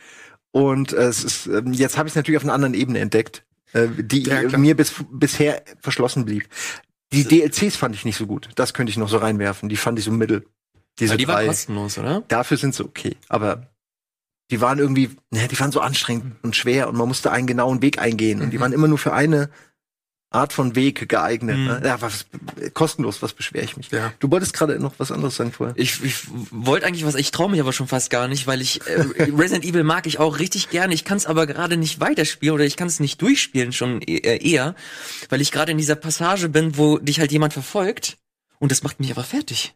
[0.53, 3.45] Und äh, es ist, ähm, jetzt habe ich es natürlich auf einer anderen Ebene entdeckt,
[3.73, 6.49] äh, die Ja, mir bis, bisher verschlossen blieb.
[7.13, 8.49] Die DLCs fand ich nicht so gut.
[8.57, 9.69] Das könnte ich noch so reinwerfen.
[9.69, 10.47] Die fand ich so mittel.
[10.99, 11.47] Diese die drei.
[11.47, 12.23] kostenlos, oder?
[12.29, 13.17] Dafür sind sie okay.
[13.29, 13.70] Aber
[14.51, 17.83] die waren irgendwie, ne, die waren so anstrengend und schwer und man musste einen genauen
[17.83, 18.43] Weg eingehen.
[18.43, 19.51] Und die waren immer nur für eine
[20.33, 21.59] Art von Weg geeignet.
[21.59, 21.65] Mhm.
[21.65, 21.83] Ne?
[21.85, 22.27] Ja, was,
[22.73, 23.91] kostenlos, was beschwere ich mich?
[23.91, 24.13] Ja.
[24.21, 25.75] Du wolltest gerade noch was anderes sagen vorher.
[25.77, 28.81] Ich, ich wollte eigentlich was, ich traue mich aber schon fast gar nicht, weil ich
[28.87, 30.95] äh, Resident Evil mag ich auch richtig gerne.
[30.95, 34.37] Ich kann es aber gerade nicht weiterspielen oder ich kann es nicht durchspielen schon äh,
[34.37, 34.77] eher,
[35.31, 38.17] weil ich gerade in dieser Passage bin, wo dich halt jemand verfolgt
[38.61, 39.75] und das macht mich aber fertig.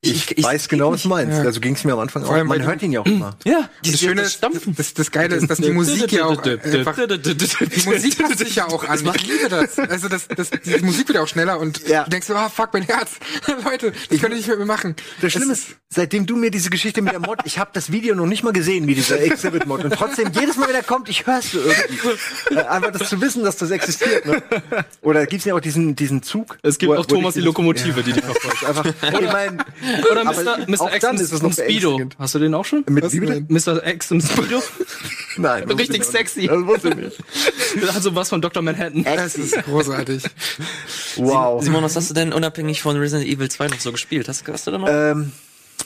[0.00, 1.38] Ich, weiß genau, was du meinst.
[1.38, 1.44] Ja.
[1.44, 2.44] Also ging es mir am Anfang Vor auch.
[2.44, 3.36] Man hört ihn ja auch immer.
[3.44, 4.74] Ja, Das dieses Schöne das ist, Stampfen.
[4.76, 8.68] das, das Geile ist, dass die Musik ja auch einfach, die Musik passt sich ja
[8.68, 9.00] auch an.
[9.14, 9.78] Ich liebe das.
[9.78, 12.04] Also das, das, die Musik wird ja auch schneller und Ja.
[12.04, 13.12] du denkst so, ah, fuck, mein Herz.
[13.64, 14.94] Leute, das könnt ihr nicht mit mir machen.
[15.22, 18.14] Das Schlimme ist, seitdem du mir diese Geschichte mit der Mod, ich habe das Video
[18.14, 19.82] noch nicht mal gesehen, wie dieser Exhibit-Mod.
[19.84, 22.54] Und trotzdem, jedes Mal, wenn er kommt, ich hör's so irgendwie.
[22.54, 24.26] Äh, einfach das zu wissen, dass das existiert.
[24.26, 24.42] Ne?
[25.00, 26.58] Oder gibt's ja auch diesen, diesen Zug?
[26.62, 28.12] Es gibt wo- auch wo Thomas die Lokomotive, die
[28.66, 28.84] Einfach,
[29.20, 29.62] ich mein,
[30.10, 30.94] Oder Mr.
[30.94, 32.00] X im, Speedo.
[32.18, 32.84] Hast du den auch schon?
[32.88, 33.14] mit Was?
[33.14, 33.86] Mr.
[33.86, 34.62] X im Speedo?
[35.36, 35.70] Nein.
[35.70, 36.46] Richtig sexy.
[36.46, 37.18] Das wusste ich nicht.
[37.94, 38.62] Also was von Dr.
[38.62, 39.04] Manhattan.
[39.04, 40.22] Das ist großartig.
[41.16, 41.62] Wow.
[41.62, 44.28] Simon, was hast du denn unabhängig von Resident Evil 2 noch so gespielt?
[44.28, 44.88] Hast, hast du da noch?
[44.90, 45.32] Ähm,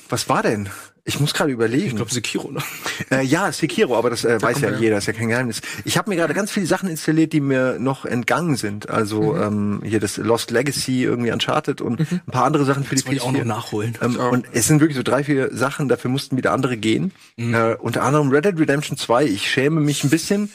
[0.08, 0.68] was war denn?
[1.10, 1.88] Ich muss gerade überlegen.
[1.88, 2.60] Ich glaube Sekiro, ne?
[3.10, 4.78] Äh, ja, Sekiro, aber das äh, weiß ja er.
[4.78, 5.60] jeder, ist ja kein Geheimnis.
[5.84, 8.88] Ich habe mir gerade ganz viele Sachen installiert, die mir noch entgangen sind.
[8.88, 13.04] Also ähm, hier das Lost Legacy, irgendwie Uncharted und ein paar andere Sachen für die
[13.04, 13.44] wollte ich auch noch PS4.
[13.44, 13.98] nachholen.
[14.00, 17.12] Ähm, und es sind wirklich so drei, vier Sachen, dafür mussten wieder andere gehen.
[17.36, 19.24] Äh, unter anderem Red Dead Redemption 2.
[19.24, 20.52] Ich schäme mich ein bisschen,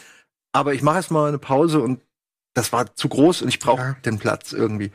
[0.54, 2.00] aber ich mache jetzt mal eine Pause und
[2.54, 3.96] das war zu groß und ich brauche Ja.
[4.06, 4.92] den Platz irgendwie.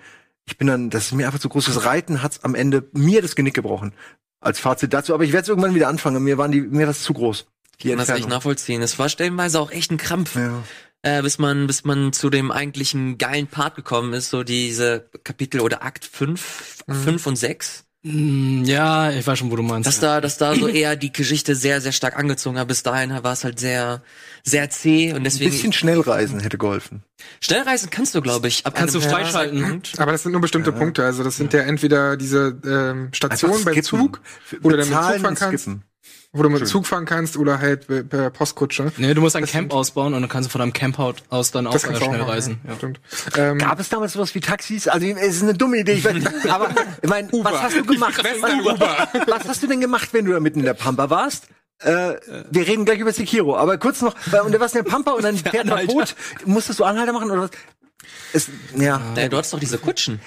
[0.47, 1.67] Ich bin dann, das ist mir einfach zu groß.
[1.67, 3.93] Das Reiten hat's am Ende mir das Genick gebrochen.
[4.41, 6.23] Als Fazit dazu, aber ich werde es irgendwann wieder anfangen.
[6.25, 7.47] Mir waren die, mir das zu groß.
[7.83, 8.31] Die Ich kann das Entfernung.
[8.31, 8.83] nachvollziehen.
[8.83, 10.63] Es war stellenweise auch echt ein Krampf, Ja.
[11.03, 15.61] äh, bis man, bis man zu dem eigentlichen geilen Part gekommen ist, so diese Kapitel
[15.61, 17.85] oder Akt 5, 5 und 6.
[18.03, 19.87] Mm, Ja, ich weiß schon, wo du meinst.
[19.87, 22.67] Dass da, dass da so eher die Geschichte sehr, sehr stark angezogen hat.
[22.69, 24.01] Bis dahin war es halt sehr,
[24.43, 25.51] sehr zäh und Ein deswegen.
[25.51, 27.03] bisschen Schnellreisen hätte geholfen.
[27.41, 29.83] Schnellreisen kannst du, glaube ich, ab Kannst du freischalten.
[29.99, 31.05] Aber das sind nur bestimmte Punkte.
[31.05, 34.21] Also das sind ja entweder diese ähm, Stationen beim Zug,
[34.63, 35.85] wo du dann mit Zug Bezahlen fahren und kannst, skippen.
[36.33, 38.93] Wo du mit Zug fahren kannst oder halt per- Postkutsche.
[38.99, 41.51] Nee, du musst ein Das Camp ausbauen und dann kannst du von deinem Campout aus
[41.51, 42.61] dann auch äh, auch schnell machen, reisen.
[42.65, 42.71] Ja.
[42.71, 42.77] Ja.
[42.77, 43.01] Stimmt.
[43.37, 44.87] Ähm, Gab es damals sowas wie Taxis?
[44.87, 46.17] Also es ist eine dumme Idee, ich weiß,
[46.49, 46.71] aber
[47.03, 48.23] ich meine, was hast du gemacht?
[48.23, 51.49] Was, was hast du denn gemacht, wenn du da mitten in der Pampa warst?
[51.81, 52.15] Äh,
[52.51, 55.13] wir reden gleich über Sekiro, aber kurz noch, weil, und du warst in der Pampa
[55.13, 55.87] und dann fährt ein.
[55.87, 56.15] Boot.
[56.45, 57.51] Musstest du Anhalter machen oder was?
[58.33, 58.99] Es, ja.
[59.17, 60.21] Naja, du hattest doch diese Kutschen.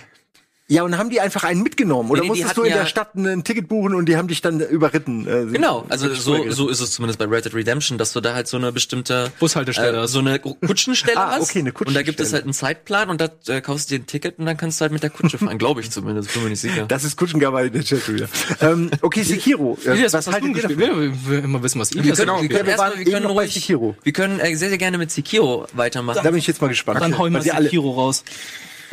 [0.70, 2.10] Ja, und haben die einfach einen mitgenommen?
[2.10, 4.28] Oder Nee, nee, musstest du in der ja- Stadt ein Ticket buchen und die haben
[4.30, 5.28] dich dann überritten?
[5.28, 8.34] Äh, Genau, also so, so ist es zumindest bei Red Dead Redemption, dass du da
[8.34, 10.12] halt so eine bestimmte Bushaltestelle äh, hast.
[10.14, 11.50] so eine Kutschenstelle Ah, hast.
[11.50, 12.34] okay, eine Und da gibt es Kutschenstelle.
[12.34, 14.84] halt einen Zeitplan und da äh, kaufst du dir ein Ticket und dann kannst du
[14.84, 16.86] halt mit der Kutsche fahren, glaube ich zumindest, bin mir nicht sicher.
[16.88, 18.28] Das ist Kutschengabal in der Chat wieder.
[18.62, 19.78] ähm, okay, Sekiro.
[19.86, 20.80] Äh, Elias, was was hast du haltet denn ihr?
[20.80, 22.42] Wir will immer wissen, was wir Elias können, genau.
[22.42, 23.96] wir können, wir waren wir können ruhig, Sekiro.
[24.02, 26.22] wir können äh, sehr, sehr gerne mit Sekiro weitermachen.
[26.24, 27.02] Da bin ich jetzt mal gespannt.
[27.02, 28.24] Dann hau ich mal Weil die alle- Sekiro raus.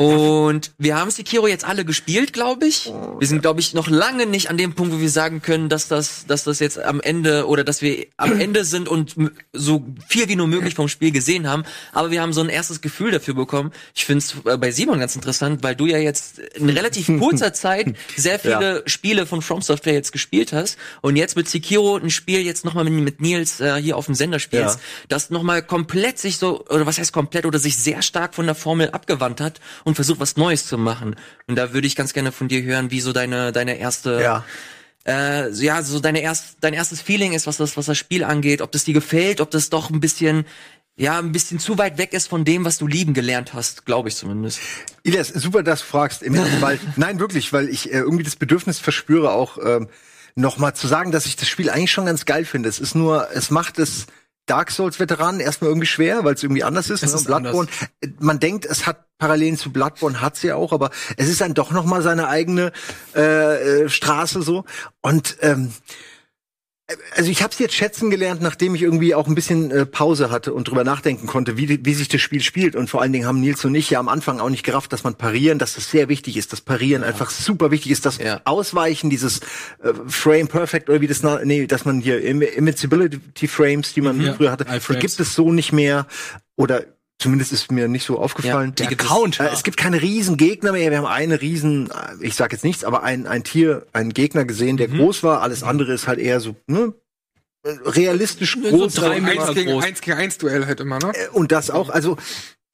[0.00, 2.90] Und wir haben Sekiro jetzt alle gespielt, glaube ich.
[3.18, 5.88] Wir sind, glaube ich, noch lange nicht an dem Punkt, wo wir sagen können, dass
[5.88, 9.14] das, dass das jetzt am Ende oder dass wir am Ende sind und
[9.52, 11.64] so viel wie nur möglich vom Spiel gesehen haben.
[11.92, 13.72] Aber wir haben so ein erstes Gefühl dafür bekommen.
[13.94, 17.94] Ich finde es bei Simon ganz interessant, weil du ja jetzt in relativ kurzer Zeit
[18.16, 22.40] sehr viele Spiele von From Software jetzt gespielt hast und jetzt mit Sekiro ein Spiel
[22.40, 24.80] jetzt nochmal mit, mit Nils äh, hier auf dem Sender spielst, Ja.
[25.10, 28.54] das nochmal komplett sich so, oder was heißt komplett, oder sich sehr stark von der
[28.54, 29.60] Formel abgewandt hat
[29.90, 31.16] und versucht, was Neues zu machen.
[31.46, 34.44] Und da würde ich ganz gerne von dir hören, wie so deine, deine erste, Ja.
[35.05, 38.24] äh, so, ja, so deine erst, dein erstes Feeling ist, was das, was das Spiel
[38.24, 40.44] angeht, ob das dir gefällt, ob das doch ein bisschen,
[40.96, 44.09] ja, ein bisschen zu weit weg ist von dem, was du lieben gelernt hast, glaube
[44.11, 44.61] ich zumindest.
[45.03, 46.22] Ilias, super, dass du fragst.
[46.61, 49.88] Weil, nein, wirklich, weil ich äh, irgendwie das Bedürfnis verspüre, auch ähm,
[50.35, 52.68] noch mal zu sagen, dass ich das Spiel eigentlich schon ganz geil finde.
[52.68, 54.07] Es ist nur, es macht es
[54.50, 57.04] Dark Souls-Veteranen erstmal irgendwie schwer, weil es irgendwie anders ist.
[57.04, 57.18] Es ne?
[57.18, 57.68] ist Bloodborne,
[58.00, 61.54] äh, man denkt, es hat Parallelen zu Bloodborne, hat's ja auch, aber es ist dann
[61.54, 62.72] doch noch mal seine eigene
[63.14, 64.64] äh, äh, Straße so.
[65.02, 65.72] Und ähm,
[67.16, 70.31] also ich habe es jetzt schätzen gelernt, nachdem ich irgendwie auch ein bisschen äh, Pause
[70.31, 72.76] hatte und drüber nachdenken konnte, wie, wie sich das Spiel spielt.
[72.76, 75.05] Und vor allen Dingen haben Nils und ich ja am Anfang auch nicht gerafft, dass
[75.05, 78.40] man parieren, dass das sehr wichtig ist, dass Parieren einfach super wichtig ist, das Ja.
[78.44, 79.40] Ausweichen, dieses
[79.83, 84.20] äh, Frame Perfect oder wie das, nee, dass man hier Im Invincibility Frames, die man
[84.20, 84.35] Ja.
[84.35, 86.07] früher hatte, die gibt es so nicht mehr
[86.57, 86.85] oder
[87.20, 88.70] Zumindest ist mir nicht so aufgefallen.
[88.78, 89.50] Ja, die gibt es- Counter.
[89.50, 90.90] Äh, es gibt keine riesen Gegner mehr.
[90.90, 94.44] Wir haben eine riesen, äh, ich sag jetzt nichts, aber ein, ein Tier, einen Gegner
[94.46, 95.42] gesehen, der groß war.
[95.42, 96.94] Alles andere ist halt eher so, ne?
[97.62, 98.94] äh, Realistisch So groß.
[98.94, 99.85] drei aber- Meter Eins gegen groß.
[99.85, 101.12] eins gegen eins Duell halt immer, ne?
[101.14, 102.16] Äh, Und das auch, also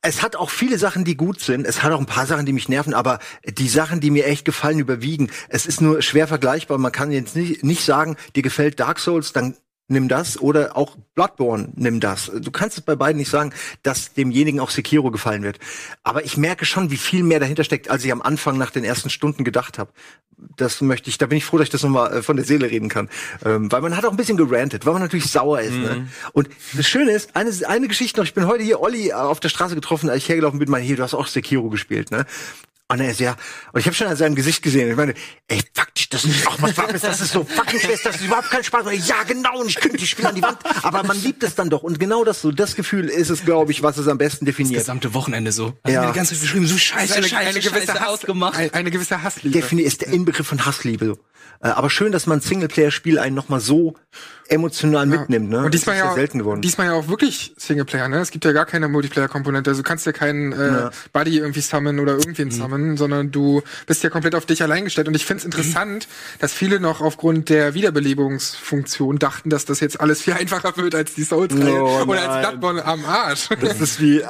[0.02, 1.66] es hat auch viele Sachen, die gut sind.
[1.66, 4.44] Es hat auch ein paar Sachen, die mich nerven, aber die Sachen, die mir echt
[4.44, 5.28] gefallen, überwiegen.
[5.48, 6.78] Es ist nur schwer vergleichbar.
[6.78, 9.56] Man kann jetzt nicht, nicht sagen, dir gefällt Dark Souls, dann
[9.88, 12.30] nimm das oder auch Bloodborne, nimm das.
[12.34, 15.58] Du kannst es bei beiden nicht sagen, dass demjenigen auch Sekiro gefallen wird.
[16.02, 18.84] Aber ich merke schon, wie viel mehr dahinter steckt, als ich am Anfang nach den
[18.84, 19.90] ersten Stunden gedacht habe.
[20.56, 22.70] Das möchte ich, da bin ich froh, dass ich das nochmal äh, von der Seele
[22.70, 23.08] reden kann.
[23.44, 25.72] Ähm, weil man hat auch ein bisschen gerantet, weil man natürlich sauer ist.
[25.72, 26.08] Ne?
[26.32, 29.48] Und das Schöne ist, eine, eine Geschichte noch, ich bin heute hier Olli auf der
[29.48, 32.26] Straße getroffen, als ich hergelaufen bin, meine, hier, du hast auch Sekiro gespielt, ne?
[32.88, 33.34] Und er ist ja,
[33.72, 35.12] und ich habe schon an seinem Gesicht gesehen, ich meine,
[35.48, 38.14] ey, fuck dich, das ist, ach, was war das, das ist so fucking schlecht, das
[38.14, 38.86] ist überhaupt kein Spaß.
[39.08, 41.68] Ja, genau, und ich könnte die Spiele an die Wand, aber man liebt es dann
[41.68, 41.82] doch.
[41.82, 44.54] Und genau das so, das Gefühl ist es, glaube ich, was es am besten Das
[44.54, 44.78] definiert.
[44.82, 45.76] gesamte Wochenende so.
[45.82, 46.02] Also Ja.
[46.02, 48.56] mir die ganze Zeit geschrieben, so scheiße, eine, scheiße, eine gewisse scheiße Hass, ausgemacht.
[48.56, 49.58] Ein, eine gewisse Hassliebe.
[49.58, 51.18] Definiert ist der Inbegriff von Hassliebe.
[51.60, 53.94] Äh, Aber schön, dass man ein Singleplayer-Spiel einen noch mal so
[54.48, 55.48] emotional mitnimmt.
[55.50, 55.64] Ne?
[55.64, 56.62] Und diesmal das ist ja, ja selten geworden.
[56.62, 58.18] diesmal ja auch wirklich Singleplayer, ne?
[58.20, 59.70] Es gibt ja gar keine Multiplayer-Komponente.
[59.70, 60.90] Also du kannst ja keinen äh, Ja.
[61.12, 65.08] Buddy irgendwie summonen oder irgendwen summonen, sondern du bist ja komplett auf dich allein gestellt.
[65.08, 66.06] Und ich finde es interessant,
[66.38, 71.14] dass viele noch aufgrund der Wiederbelebungsfunktion dachten, dass das jetzt alles viel einfacher wird als
[71.14, 72.46] die Souls-Reihe Oh, oder als.
[72.48, 73.48] Bloodborne am Arsch.
[73.60, 74.26] Das ist wie äh,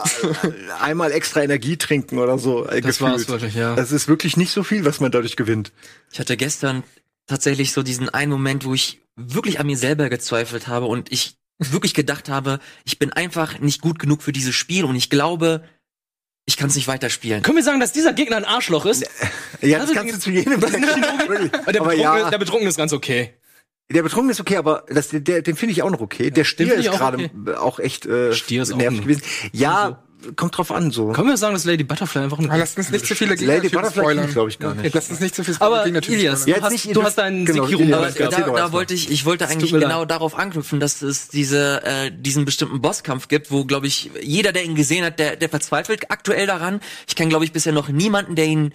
[0.81, 2.65] einmal extra Energie trinken oder so.
[2.67, 3.13] Äh, Das gefühlt.
[3.13, 3.75] war's wirklich, ja.
[3.75, 5.73] Das ist wirklich nicht so viel, was man dadurch gewinnt.
[6.13, 6.85] Ich hatte gestern
[7.27, 11.37] tatsächlich so diesen einen Moment, wo ich wirklich an mir selber gezweifelt habe und ich
[11.59, 15.65] wirklich gedacht habe, ich bin einfach nicht gut genug für dieses Spiel und ich glaube,
[16.45, 17.43] ich kann es nicht weiterspielen.
[17.43, 19.03] Können wir sagen, dass dieser Gegner ein Arschloch ist?
[19.63, 20.83] Ja, das Also, kannst du zu jedem sagen.
[20.83, 23.35] Der aber Betrunkene, ja, der Betrunkene ist ganz okay.
[23.91, 26.31] der Betrunkene ist okay, aber das, der, den finde ich auch noch okay.
[26.31, 27.55] Der Stier ist gerade okay.
[27.55, 29.23] auch echt äh, Stier ist nervig gewesen.
[29.53, 31.13] Ja, kommt drauf an so.
[31.13, 33.55] Können wir sagen, dass Lady Butterfly einfach ein Aber lasst uns nicht zu viele Gegner
[33.55, 34.31] Lady Butterfly spoilern.
[34.33, 34.95] glaube ich gar nicht.
[34.95, 37.65] Lasst uns nicht zu viel Aber Gegner Ilias, du, hast, nicht- du hast deinen genau,
[37.65, 38.73] Sekiro Ilias, Aber da, da mal.
[38.73, 43.29] wollte ich, ich wollte eigentlich genau darauf anknüpfen, dass es diese, äh, diesen bestimmten Bosskampf
[43.29, 46.81] gibt, wo, glaube ich, jeder, der ihn gesehen hat, der, der verzweifelt aktuell daran.
[47.07, 48.73] Ich kenne, glaube ich, bisher noch niemanden, der ihn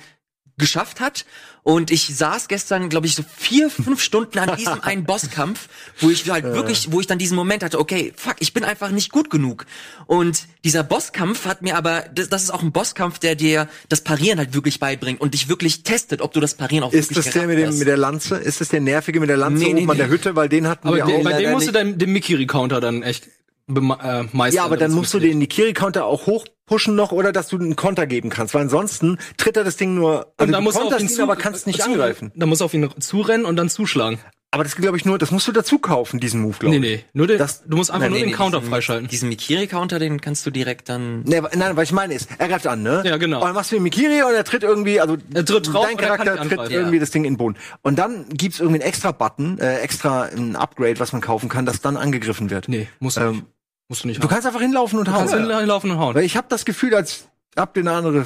[0.62, 1.26] geschafft hat.
[1.64, 5.68] Und ich saß gestern, glaube ich, so vier, fünf Stunden an diesem einen Bosskampf,
[6.00, 8.90] wo ich halt wirklich, wo ich dann diesen Moment hatte, okay, fuck, ich bin einfach
[8.90, 9.66] nicht gut genug.
[10.08, 14.02] Und dieser Bosskampf hat mir aber, das, das ist auch ein Bosskampf, der dir das
[14.02, 17.26] Parieren halt wirklich beibringt und dich wirklich testet, ob du das Parieren auch Ist wirklich
[17.26, 18.38] das der mit, dem, mit der Lanze?
[18.38, 20.14] Ist das der nervige mit der Lanze Nee, nee, oben an der nee.
[20.14, 20.36] Hütte?
[20.36, 21.24] Weil den hatten Aber wir den, auch.
[21.24, 21.76] bei dem musst du nicht.
[21.76, 23.28] dein, den Mikiri-Counter dann echt
[23.78, 24.56] äh, meistern.
[24.56, 28.08] Ja, aber dann musst du den Nikiri-Counter auch hochpushen noch oder dass du einen Konter
[28.08, 30.20] geben kannst, weil ansonsten tritt er das Ding nur.
[30.28, 32.32] Und also dann musst du auf ihn zu, aber kannst nicht angreifen.
[32.36, 34.20] Dann musst du auf ihn zurennen und dann zuschlagen.
[34.54, 37.00] Aber das glaube ich nur, das musst du dazu kaufen, diesen Move, glaube Nee, ich.
[37.04, 37.06] nee.
[37.14, 39.08] Nur den, Das- du musst einfach Nee, nur nee, den Counter diesen- freischalten.
[39.08, 41.22] Diesen Mikiri-Counter, den kannst du direkt dann.
[41.22, 43.02] Nee, nein, was ich meine ist, er greift an, ne?
[43.06, 43.38] Ja, genau.
[43.40, 45.98] Und dann machst du den Mikiri und er tritt irgendwie, also Er tritt drauf dein
[45.98, 47.00] er Charakter tritt irgendwie Ja.
[47.00, 47.56] das Ding in den Boden.
[47.82, 51.66] Und dann gibt's irgendwie einen extra Button, äh, extra ein Upgrade, was man kaufen kann,
[51.66, 52.68] das dann angegriffen wird.
[52.68, 53.46] Nee, musst du Ähm, nicht.
[53.92, 55.54] Musst du nicht Du kannst einfach hinlaufen und Du kannst hauen.
[55.54, 56.16] hinlaufen und hauen.
[56.16, 57.28] Weil ich habe das Gefühl, als
[57.58, 58.26] habt ihr eine andere.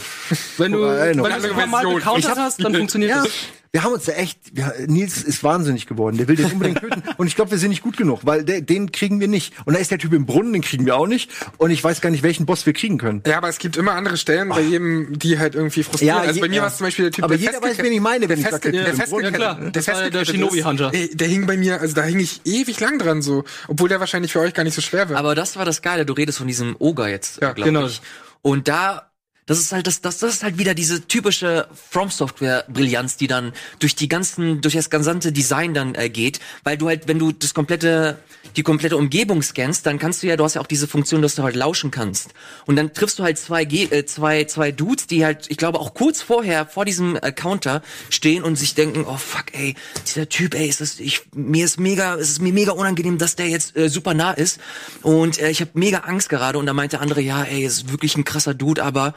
[0.60, 1.96] Wenn du, wenn du Andere es ein paar Mal Version.
[1.96, 3.32] gecountert hast, dann funktioniert Ja, das.
[3.76, 6.16] Wir haben uns da echt, wir, Nils ist wahnsinnig geworden.
[6.16, 7.04] Der will den unbedingt töten.
[7.18, 9.54] Und ich glaube, wir sind nicht gut genug, weil der, den kriegen wir nicht.
[9.66, 11.30] Und da ist der Typ im Brunnen, den kriegen wir auch nicht.
[11.58, 13.22] Und ich weiß gar nicht, welchen Boss wir kriegen können.
[13.28, 16.16] Ja, aber es gibt immer andere Stellen bei jedem, die halt irgendwie frustrieren.
[16.16, 16.62] Ja, also bei mir ja.
[16.62, 18.46] war es zum Beispiel der Typ, Aber der jeder weiß, wen ich meine, wenn ich
[18.46, 18.96] der sage, der der.
[18.96, 19.60] Ja, klar.
[19.62, 20.66] war der festgekettet Shinobi ist.
[20.66, 20.92] Hunter.
[20.94, 24.00] Ey, Der hing bei mir, also da hing ich ewig lang dran so, obwohl der
[24.00, 25.20] wahrscheinlich für euch gar nicht so schwer wird.
[25.20, 26.06] Aber das war das Geile.
[26.06, 27.88] Du redest von diesem Ogre jetzt, Ja, glaube genau.
[27.88, 28.02] ich.
[28.42, 29.12] Und da,
[29.46, 33.28] das ist halt das, das, das ist halt wieder diese typische From Software Brillanz, die
[33.28, 37.20] dann durch die ganzen, durch das gesamte Design dann äh, geht, weil du halt, wenn
[37.20, 38.18] du das komplette,
[38.56, 41.36] die komplette Umgebung scannst, dann kannst du ja, du hast ja auch diese Funktion, dass
[41.36, 42.34] du halt lauschen kannst.
[42.66, 45.80] Und dann triffst du halt zwei, Ge äh, zwei, zwei Dudes, die halt, ich glaube
[45.80, 49.76] auch kurz vorher vor diesem äh, Counter stehen und sich denken, oh fuck, ey,
[50.08, 53.36] dieser Typ, ey, ist das, ich, mir ist mega, es ist mir mega unangenehm, dass
[53.36, 54.60] der jetzt äh, super nah ist
[55.04, 56.58] und äh, ich habe mega Angst gerade.
[56.58, 59.14] Und da meinte der andere, ja, ey, ist wirklich ein krasser Dude, aber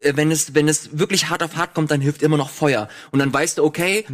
[0.00, 2.88] wenn es wenn es wirklich hart auf hart kommt, dann hilft immer noch Feuer.
[3.10, 4.04] Und dann weißt du, okay,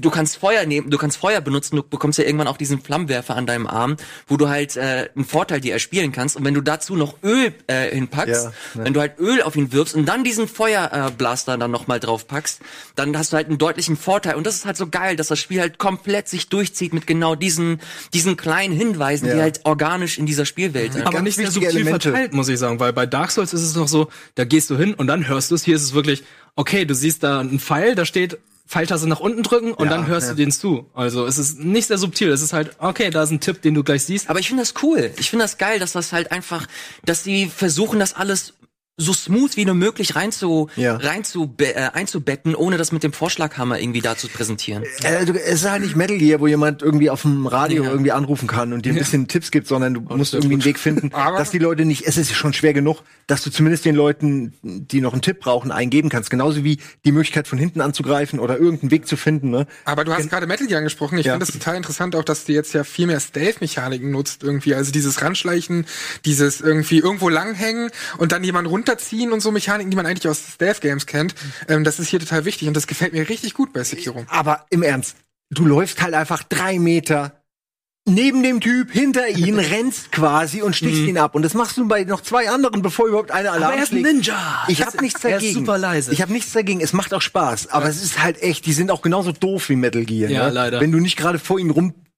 [0.00, 3.34] du kannst Feuer nehmen, du kannst Feuer benutzen, du bekommst ja irgendwann auch diesen Flammenwerfer
[3.36, 6.36] an deinem Arm, wo du halt äh, einen Vorteil dir erspielen kannst.
[6.36, 8.84] Und wenn du dazu noch Öl äh, hinpackst, Ja, ja.
[8.84, 12.00] wenn du halt Öl auf ihn wirfst und dann diesen Feuerblaster äh, Blaster dann nochmal
[12.00, 12.60] drauf packst,
[12.94, 14.34] dann hast du halt einen deutlichen Vorteil.
[14.36, 17.34] Und das ist halt so geil, dass das Spiel halt komplett sich durchzieht mit genau
[17.34, 17.80] diesen,
[18.12, 19.42] diesen kleinen Hinweisen, die Ja.
[19.42, 21.02] halt organisch in dieser Spielwelt sind.
[21.02, 22.10] aber ganz nicht wichtige subtil Elemente.
[22.10, 24.76] verteilt, muss ich sagen, weil bei Dark Souls ist es noch so, da gehst du
[24.76, 25.64] hin und dann hörst du es.
[25.64, 26.22] Hier ist es wirklich,
[26.56, 28.38] okay, du siehst da einen Pfeil, da steht
[28.72, 30.32] Pfeiltaste nach unten drücken und Ja, dann hörst ja.
[30.32, 30.86] du den zu.
[30.94, 32.30] Also es ist nicht sehr subtil.
[32.30, 34.30] Es ist halt, okay, da ist ein Tipp, den du gleich siehst.
[34.30, 35.10] Aber ich finde das cool.
[35.18, 36.66] Ich finde das geil, dass das halt einfach,
[37.04, 38.54] dass sie versuchen, das alles
[38.98, 40.96] so smooth wie nur möglich rein zu, Ja.
[40.96, 44.84] rein zu, äh, einzubetten, ohne das mit dem Vorschlaghammer irgendwie da zu präsentieren.
[45.02, 47.90] Äh, du, es ist halt nicht Metal Gear, wo jemand irgendwie auf dem Radio Ja.
[47.90, 50.78] irgendwie anrufen kann und dir ein bisschen Tipps gibt, sondern du musst irgendwie einen Weg
[50.78, 53.94] finden, Aber- dass die Leute nicht, es ist schon schwer genug, dass du zumindest den
[53.94, 56.28] Leuten, die noch einen Tipp brauchen, eingeben kannst.
[56.28, 59.48] Genauso wie die Möglichkeit von hinten anzugreifen oder irgendeinen Weg zu finden.
[59.50, 59.66] Ne?
[59.86, 61.16] Aber du hast gerade Metal Gear angesprochen.
[61.18, 61.32] Ich Ja.
[61.32, 64.74] finde das total interessant auch, dass du jetzt ja viel mehr Stealth-Mechaniken nutzt irgendwie.
[64.74, 65.86] Also dieses Ranschleichen,
[66.26, 70.40] dieses irgendwie irgendwo langhängen und dann jemanden runterziehen und so Mechaniken, die man eigentlich aus
[70.54, 71.34] Stealth-Games kennt.
[71.68, 74.24] Ähm, das ist hier total wichtig und das gefällt mir richtig gut bei Sekiro.
[74.28, 75.16] Aber im Ernst,
[75.50, 77.38] du läufst halt einfach drei Meter
[78.04, 81.36] neben dem Typ, hinter ihn, rennst quasi und stichst ihn ab.
[81.36, 83.78] Und das machst du bei noch zwei anderen, bevor überhaupt einer Alarm Mhm.
[83.78, 84.14] er ist ein schlägt.
[84.16, 84.64] Ninja.
[84.66, 85.60] Ich habe nichts er ist dagegen.
[85.60, 86.12] super leise.
[86.12, 86.80] Ich habe nichts dagegen.
[86.80, 87.68] Es macht auch Spaß.
[87.68, 90.28] Aber es ist halt echt, die sind auch genauso doof wie Metal Gear.
[90.32, 90.52] Ja, ne?
[90.52, 90.80] leider.
[90.80, 91.70] Wenn du nicht gerade vor ihnen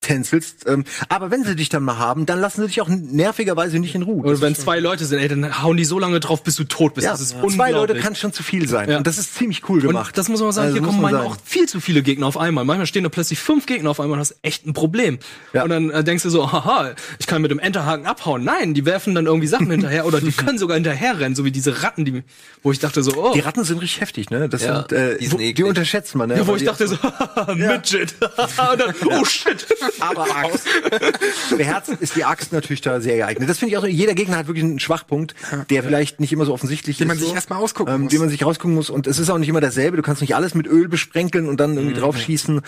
[0.04, 0.66] rumtänzelst.
[0.66, 3.94] Ähm, aber wenn sie dich dann mal haben, dann lassen sie dich auch nervigerweise nicht
[3.94, 4.24] in Ruhe.
[4.24, 6.94] Oder wenn zwei Leute sind, ey, dann hauen die so lange drauf, bis du tot
[6.94, 7.04] bist.
[7.06, 7.74] ja, das ist zwei unglaublich.
[7.74, 8.90] Leute kann schon zu viel sein.
[8.90, 8.98] Ja.
[8.98, 10.08] Und das ist ziemlich cool gemacht.
[10.08, 12.26] Und das muss man sagen, Also hier kommen man manchmal auch viel zu viele Gegner
[12.26, 12.64] auf einmal.
[12.64, 15.18] Manchmal stehen da plötzlich fünf Gegner auf einmal und hast echt ein Problem.
[15.52, 15.64] Ja.
[15.64, 18.44] Und dann äh, denkst du so, haha, ich kann mit dem Enterhaken abhauen.
[18.44, 21.50] Nein, die werfen dann irgendwie Sachen hinterher oder die können sogar hinterher rennen, so wie
[21.52, 22.22] diese Ratten, die,
[22.62, 23.32] wo ich dachte so, oh.
[23.34, 24.48] Die Ratten sind richtig heftig, ne?
[24.48, 26.36] Das Ja, sind, äh, die sind wo, die unterschätzt man, ne?
[26.38, 26.96] ja, wo ich dachte so,
[27.54, 28.14] Midget.
[28.20, 29.66] und dann, oh shit.
[30.00, 30.66] Aber Axt.
[31.56, 33.48] Beherzt ist die Axt natürlich da sehr geeignet.
[33.48, 35.34] Das finde ich auch so, jeder Gegner hat wirklich einen Schwachpunkt,
[35.70, 37.08] der vielleicht nicht immer so offensichtlich Den ist.
[37.08, 38.10] man sich so, erstmal ausgucken ähm, muss.
[38.10, 38.90] Den man sich rausgucken muss.
[38.90, 39.96] Und es ist auch nicht immer dasselbe.
[39.96, 41.78] Du kannst nicht alles mit Öl besprenkeln und dann Mhm.
[41.78, 42.60] irgendwie draufschießen.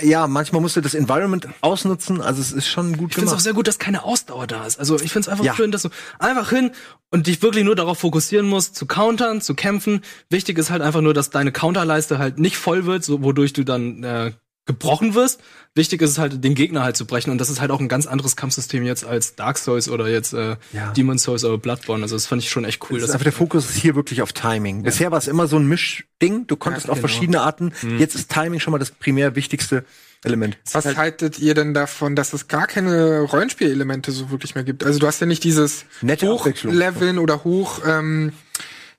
[0.00, 2.20] Ja, manchmal musst du das Environment ausnutzen.
[2.22, 3.42] Also es ist schon gut Ich finde es auch gemacht.
[3.44, 4.78] sehr gut, dass keine Ausdauer da ist.
[4.78, 5.54] Also ich finde es einfach Ja.
[5.54, 6.70] schön, dass du einfach hin
[7.10, 10.00] und dich wirklich nur darauf fokussieren musst, zu countern, zu kämpfen.
[10.30, 13.64] Wichtig ist halt einfach nur, dass deine Counterleiste halt nicht voll wird, so, wodurch du
[13.64, 14.32] dann äh,
[14.64, 15.40] gebrochen wirst.
[15.74, 17.30] Wichtig ist es halt, den Gegner halt zu brechen.
[17.30, 20.34] Und das ist halt auch ein ganz anderes Kampfsystem jetzt als Dark Souls oder jetzt
[20.34, 20.92] äh, Ja.
[20.92, 22.02] Demon Souls oder Bloodborne.
[22.02, 22.98] Also das fand ich schon echt cool.
[22.98, 24.82] Das ist dass- einfach der Fokus ist hier wirklich auf Timing.
[24.82, 26.46] Bisher war es immer so ein Mischding.
[26.46, 27.08] Du konntest Ja, auf genau.
[27.08, 27.72] verschiedene Arten.
[27.98, 29.84] Jetzt ist Timing schon mal das primär wichtigste
[30.24, 30.56] Element.
[30.72, 34.84] Was haltet ihr denn davon, dass es gar keine Rollenspielelemente so wirklich mehr gibt?
[34.84, 36.28] Also du hast ja nicht dieses Nette.
[36.28, 38.32] Hochleveln oder hoch, ähm,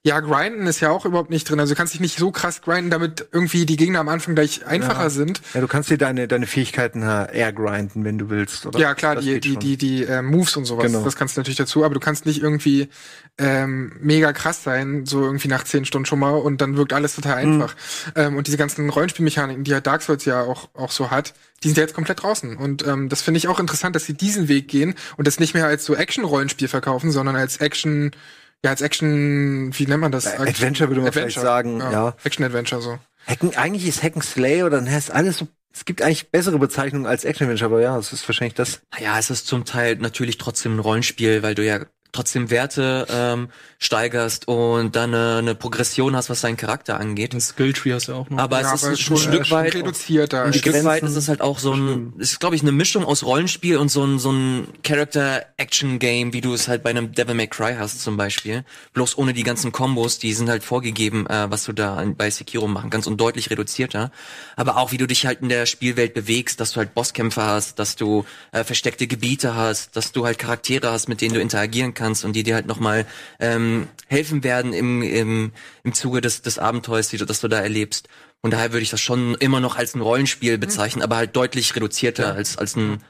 [0.06, 1.62] ja, grinden ist ja auch überhaupt nicht drin.
[1.62, 4.66] Also du kannst dich nicht so krass grinden, damit irgendwie die Gegner am Anfang gleich
[4.66, 5.42] einfacher sind.
[5.54, 8.66] Ja, du kannst dir deine, deine Fähigkeiten äh, eher grinden, wenn du willst.
[8.66, 8.78] Oder?
[8.80, 11.04] Ja, klar, Das die, die, die, die äh, Moves und sowas, Genau.
[11.06, 12.90] das kannst du natürlich dazu, aber du kannst nicht irgendwie
[13.38, 17.16] ähm, mega krass sein, so irgendwie nach zehn Stunden schon mal und dann wirkt alles
[17.16, 17.62] total Mhm.
[17.62, 17.76] einfach.
[18.16, 21.70] Ähm, und diese ganzen Rollenspielmechaniken, die ja Dark Souls ja auch, auch so hat, die
[21.70, 22.58] sind ja jetzt komplett draußen.
[22.58, 25.54] Und ähm, das finde ich auch interessant, dass sie diesen Weg gehen und das nicht
[25.54, 28.12] mehr als so Action-Rollenspiel verkaufen, sondern als Action,
[28.64, 30.26] ja, als Action, wie nennt man das?
[30.26, 32.16] Äh, Adventure würde man vielleicht sagen, ja.
[32.24, 33.00] Action-Adventure so.
[33.28, 35.48] Hacken, eigentlich ist Hacken Slay oder dann heißt alles so.
[35.74, 38.82] Es gibt eigentlich bessere Bezeichnungen als Action Adventure, aber ja, es ist wahrscheinlich das.
[38.94, 41.80] Naja, es ist zum Teil natürlich trotzdem ein Rollenspiel, weil du ja
[42.14, 43.50] trotzdem Werte ähm,
[43.80, 47.34] steigerst und dann eine, eine Progression hast, was deinen Charakter angeht.
[47.34, 48.38] ein Skilltree hast du auch noch.
[48.38, 50.44] Aber ja, es ist ein schon, Stück schon weit reduzierter.
[50.44, 53.04] Ein die Stück weit ist es halt auch so ein, ist glaube ich eine Mischung
[53.04, 57.36] aus Rollenspiel und so ein so ein Character-Action-Game, wie du es halt bei einem Devil
[57.36, 58.64] May Cry hast zum Beispiel.
[58.94, 62.68] Bloß ohne die ganzen Kombos, die sind halt vorgegeben, äh, was du da bei Sekiro
[62.68, 64.12] machen kannst und deutlich reduzierter.
[64.56, 67.80] Aber auch wie du dich halt in der Spielwelt bewegst, dass du halt Bosskämpfer hast,
[67.80, 71.94] dass du äh, versteckte Gebiete hast, dass du halt Charaktere hast, mit denen du interagieren
[71.94, 73.06] kannst und die dir halt nochmal
[73.40, 75.52] ähm, helfen werden im, im,
[75.84, 78.10] im Zuge des, des Abenteuers, die du, das du da erlebst.
[78.42, 81.76] Und daher würde ich das schon immer noch als ein Rollenspiel bezeichnen, aber halt deutlich
[81.76, 83.02] reduzierter als, als ein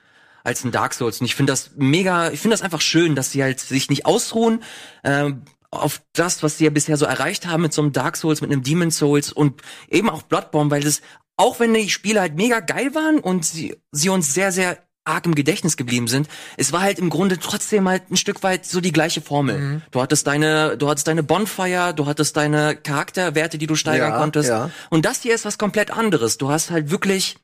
[0.43, 1.21] als ein Dark Souls.
[1.21, 4.05] Und ich finde das mega, ich finde das einfach schön, dass sie halt sich nicht
[4.05, 4.61] ausruhen
[5.03, 8.41] ähm, auf das, was sie ja bisher so erreicht haben mit so einem Dark Souls,
[8.41, 11.01] mit einem Demon Souls und eben auch Bloodborne, weil das,
[11.35, 15.25] auch wenn die Spiele halt mega geil waren und sie, sie uns sehr, sehr arg
[15.25, 18.79] im Gedächtnis geblieben sind, es war halt im Grunde trotzdem halt ein Stück weit so
[18.81, 19.81] die gleiche Formel.
[19.91, 24.17] Du hattest deine, du hattest deine Bonfire, du hattest deine Charakterwerte, die du steigern Ja,
[24.17, 24.49] konntest.
[24.49, 24.69] ja.
[24.89, 26.37] Und das hier ist was komplett anderes.
[26.37, 27.35] Du hast halt wirklich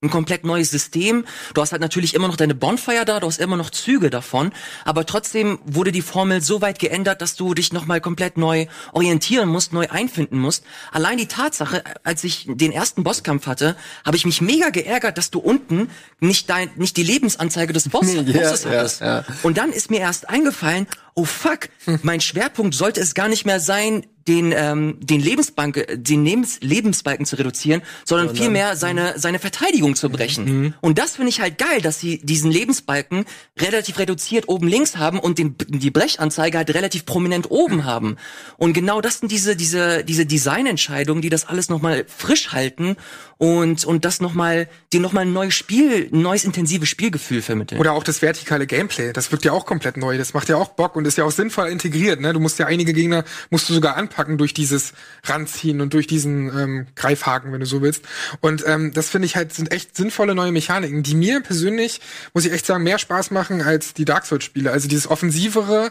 [0.00, 1.24] ein komplett neues System.
[1.54, 4.52] Du hast halt natürlich immer noch deine Bonfire da, du hast immer noch Züge davon,
[4.84, 9.48] aber trotzdem wurde die Formel so weit geändert, dass du dich nochmal komplett neu orientieren
[9.48, 10.62] musst, neu einfinden musst.
[10.92, 13.74] Allein die Tatsache, als ich den ersten Bosskampf hatte,
[14.06, 18.06] habe ich mich mega geärgert, dass du unten nicht dein, nicht die Lebensanzeige des Boss,
[18.14, 19.00] Ja, Bosses hattest.
[19.00, 19.24] ja.
[19.42, 20.86] Und dann ist mir erst eingefallen,
[21.18, 21.68] oh fuck,
[22.02, 27.24] mein Schwerpunkt sollte es gar nicht mehr sein, den ähm, den Lebensbank den Lebens Lebensbalken
[27.24, 30.74] zu reduzieren, sondern vielmehr seine seine Verteidigung zu brechen.
[30.80, 33.24] Und das finde ich halt geil, dass sie diesen Lebensbalken
[33.58, 38.16] relativ reduziert oben links haben und den die Brechanzeige halt relativ prominent oben haben.
[38.58, 42.96] Und genau das sind diese diese diese Designentscheidungen, die das alles noch mal frisch halten
[43.38, 47.40] und und das noch mal die noch mal ein neues Spiel, ein neues intensives Spielgefühl
[47.40, 47.80] vermitteln.
[47.80, 50.18] Oder auch das vertikale Gameplay, das wirkt ja auch komplett neu.
[50.18, 52.20] Das macht ja auch Bock und ist ja auch sinnvoll integriert.
[52.20, 52.32] Ne?
[52.32, 54.92] Du musst ja einige Gegner musst du sogar anpacken durch dieses
[55.24, 58.04] Ranziehen und durch diesen ähm, Greifhaken, wenn du so willst.
[58.40, 62.00] Und ähm, das finde ich halt sind echt sinnvolle neue Mechaniken, die mir persönlich
[62.34, 64.70] muss ich echt sagen mehr Spaß machen als die Dark Souls Spiele.
[64.70, 65.90] Also dieses offensivere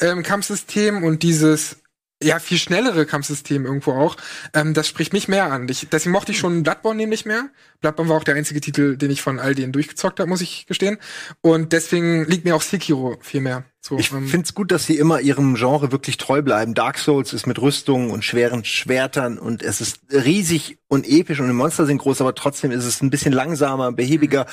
[0.00, 1.76] ähm, Kampfsystem und dieses
[2.22, 4.16] ja, viel schnellere Kampfsystem irgendwo auch.
[4.54, 5.68] Ähm, das spricht mich mehr an.
[5.68, 7.50] Ich, deswegen mochte ich schon Bloodborne nämlich mehr.
[7.80, 10.66] Bloodborne war auch der einzige Titel, den ich von all denen durchgezockt habe, muss ich
[10.66, 10.98] gestehen.
[11.42, 13.64] Und deswegen liegt mir auch Sekiro viel mehr.
[13.80, 16.72] So, Ich ähm, find's gut, dass sie immer ihrem Genre wirklich treu bleiben.
[16.72, 21.48] Dark Souls ist mit Rüstungen und schweren Schwertern und es ist riesig und episch und
[21.48, 24.46] die Monster sind groß, aber trotzdem ist es ein bisschen langsamer, behäbiger.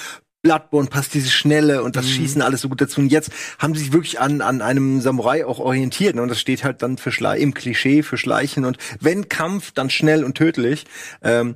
[0.43, 2.99] Bloodborne passt diese Schnelle und das Schießen alles so gut dazu.
[2.99, 6.15] Und jetzt haben sie sich wirklich an, an einem Samurai auch orientiert.
[6.15, 6.21] Ne?
[6.21, 8.65] Und das steht halt dann für Schle im Klischee für Schleichen.
[8.65, 10.83] Und wenn Kampf, dann schnell und tödlich.
[11.21, 11.55] Ähm,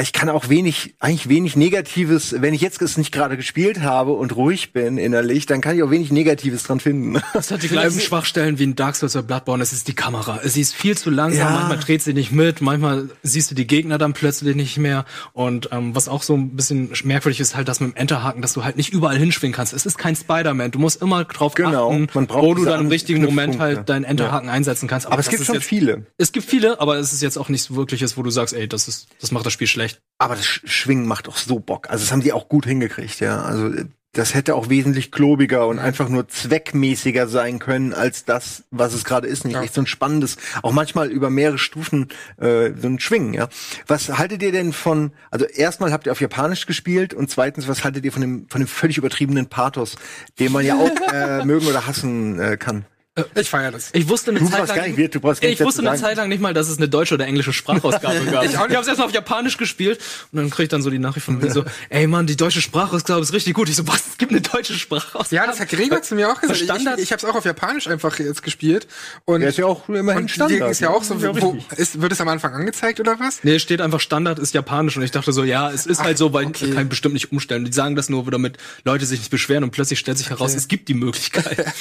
[0.00, 4.12] ich kann auch wenig, eigentlich wenig Negatives, wenn ich jetzt es nicht gerade gespielt habe
[4.12, 7.20] und ruhig bin innerlich, dann kann ich auch wenig Negatives dran finden.
[7.32, 9.62] Es hat die gleichen Schwachstellen wie in Dark Souls oder Bloodborne.
[9.62, 10.40] Es ist die Kamera.
[10.44, 11.38] Sie ist viel zu langsam.
[11.40, 11.50] Ja.
[11.60, 12.60] Manchmal dreht sie nicht mit.
[12.60, 15.06] Manchmal siehst du die Gegner dann plötzlich nicht mehr.
[15.32, 18.52] Und ähm, was auch so ein bisschen merkwürdig ist, halt das mit dem Enterhaken, dass
[18.52, 19.72] du halt nicht überall hinschwingen kannst.
[19.72, 20.70] Es ist kein Spider-Man.
[20.70, 21.90] Du musst immer drauf Genau.
[21.90, 25.06] achten, wo du dann im richtigen Moment halt deinen Enterhaken einsetzen kannst.
[25.06, 26.06] Aber es das gibt schon jetzt, viele.
[26.18, 28.86] Es gibt viele, aber es ist jetzt auch nichts wirkliches, wo du sagst, ey, das
[28.86, 29.77] ist, das macht das Spiel schlecht.
[30.18, 31.88] Aber das Sch- Schwingen macht doch so Bock.
[31.90, 33.40] Also das haben die auch gut hingekriegt, ja.
[33.42, 38.64] Also äh, das hätte auch wesentlich klobiger und einfach nur zweckmäßiger sein können als das,
[38.70, 39.44] was es gerade ist.
[39.44, 39.62] Nicht Ja.
[39.62, 42.08] echt so ein spannendes, auch manchmal über mehrere Stufen
[42.38, 43.48] äh, so ein Schwingen, ja.
[43.86, 47.84] Was haltet ihr denn von, also erstmal habt ihr auf Japanisch gespielt und zweitens, was
[47.84, 49.96] haltet ihr von dem, von dem völlig übertriebenen Pathos,
[50.40, 52.86] den man ja auch äh, mögen oder hassen äh, kann?
[53.34, 53.90] Ich feiere das.
[53.92, 56.00] Ich wusste eine Du Zeit lang, gar nicht, du brauchst gar ich wusste eine sagen.
[56.00, 58.44] Zeit lang nicht mal, dass es eine deutsche oder englische Sprachausgabe gab.
[58.44, 60.00] Ich ich habe es erstmal auf Japanisch gespielt
[60.32, 62.60] und dann krieg ich dann so die Nachricht von mir so, ey Mann, die deutsche
[62.60, 63.68] Sprachausgabe ist richtig gut.
[63.68, 64.02] Ich so, was?
[64.08, 65.34] Es gibt eine deutsche Sprachausgabe?
[65.34, 66.58] Ja, das hat Gregor zu mir auch gesagt.
[66.60, 68.86] Ich, Standard- ich, ich habe es auch auf Japanisch einfach jetzt gespielt.
[69.24, 72.00] Und, Ja, ist ja auch immerhin und Standard, ist ja auch so, Ja, wo, ist,
[72.00, 73.44] wird es am Anfang angezeigt oder was?
[73.44, 76.32] Nee, steht einfach Standard ist japanisch und ich dachte so, ja, es ist halt so,
[76.32, 76.70] weil okay.
[76.72, 77.64] kann ich bestimmt nicht umstellen.
[77.64, 80.68] Die sagen das nur, damit Leute sich nicht beschweren und plötzlich stellt sich heraus, es
[80.68, 81.66] gibt die Möglichkeit.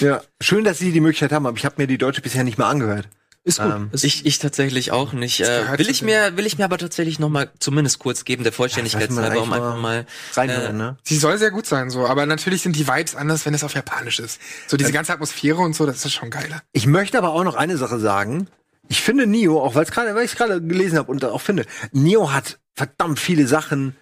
[0.00, 2.58] Ja, schön, dass sie die Möglichkeit haben, aber ich habe mir die deutsche bisher nicht
[2.58, 3.08] mal angehört.
[3.46, 3.72] Ist gut.
[3.74, 5.40] Ähm, Ist- Ich, ich tatsächlich auch nicht.
[5.40, 8.52] Äh, will ich mir, will ich mir aber tatsächlich noch mal zumindest kurz geben, der
[8.54, 10.06] Vollständigkeit mal halber, um einfach mal.
[10.32, 10.96] Reinhören, äh, ne?
[11.02, 12.06] Sie soll sehr gut sein, so.
[12.06, 14.40] Aber natürlich sind die Vibes anders, wenn es auf Japanisch ist.
[14.66, 16.62] So diese ganze Atmosphäre und so, das ist schon geiler.
[16.72, 18.46] Ich möchte aber auch noch eine Sache sagen.
[18.88, 21.40] Ich finde Nio, auch weil es gerade, weil ich es gerade gelesen habe und auch
[21.42, 23.94] finde, Nio hat verdammt viele Sachen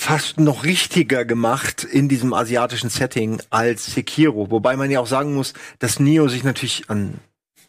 [0.00, 4.50] fast noch richtiger gemacht in diesem asiatischen Setting als Sekiro.
[4.50, 7.18] Wobei man ja auch sagen muss, dass Nio sich natürlich an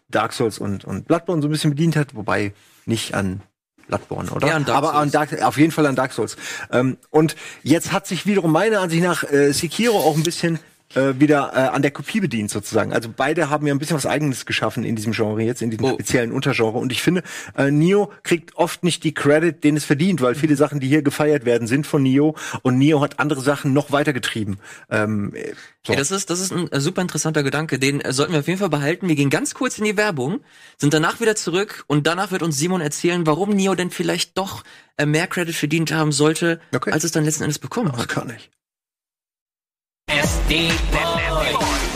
[0.08, 2.54] Dark Souls und, und Bloodborne so ein bisschen bedient hat, wobei
[2.86, 3.42] nicht an
[3.88, 4.48] Bloodborne, oder?
[4.48, 5.30] Eher an Dark Aber an Souls.
[5.30, 6.38] Dark, auf jeden Fall an Dark Souls.
[6.72, 10.58] Ähm, und jetzt hat sich wiederum meiner Ansicht nach äh, Sekiro auch ein bisschen
[10.96, 12.94] äh, wieder äh, an der Kopie bedient sozusagen.
[12.94, 15.86] Also beide haben ja ein bisschen was Eigenes geschaffen in diesem Genre jetzt, in diesem
[15.86, 15.94] Oh.
[15.94, 16.78] speziellen Untergenre.
[16.78, 17.24] Und ich finde,
[17.58, 21.02] äh, Nio kriegt oft nicht die Credit, den es verdient, weil viele Sachen, die hier
[21.02, 22.36] gefeiert werden, sind von Nio.
[22.62, 24.58] Und Nio hat andere Sachen noch weitergetrieben.
[24.90, 25.54] Ähm, äh,
[25.86, 25.94] so.
[25.94, 27.80] Ja, das ist, das ist ein äh, super interessanter Gedanke.
[27.80, 29.08] Den äh, sollten wir auf jeden Fall behalten.
[29.08, 30.42] Wir gehen ganz kurz in die Werbung,
[30.78, 34.64] sind danach wieder zurück und danach wird uns Simon erzählen, warum Neo denn vielleicht doch
[35.04, 36.92] mehr Credit verdient haben sollte, Okay.
[36.92, 38.08] als es dann letzten Endes bekommen Ach, hat.
[38.10, 38.52] kann ich.
[40.12, 41.91] SD Boy.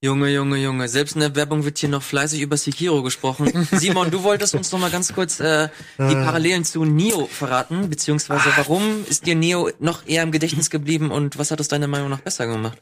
[0.00, 0.88] Junge, Junge, Junge.
[0.88, 3.66] Selbst in der Werbung wird hier noch fleißig über Sekiro gesprochen.
[3.72, 5.68] Simon, du wolltest uns noch mal ganz kurz äh,
[5.98, 11.10] die Parallelen zu Neo verraten, beziehungsweise warum ist dir Neo noch eher im Gedächtnis geblieben
[11.10, 12.80] und was hat es deiner Meinung nach besser gemacht?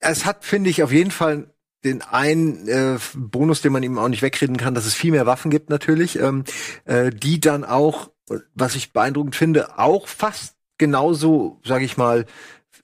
[0.00, 1.52] es hat, finde ich, auf jeden Fall
[1.84, 5.26] den einen äh, Bonus, den man ihm auch nicht wegreden kann, dass es viel mehr
[5.26, 6.44] Waffen gibt natürlich, ähm,
[6.84, 8.10] äh, die dann auch,
[8.54, 12.26] was ich beeindruckend finde, auch fast genauso, sage ich mal,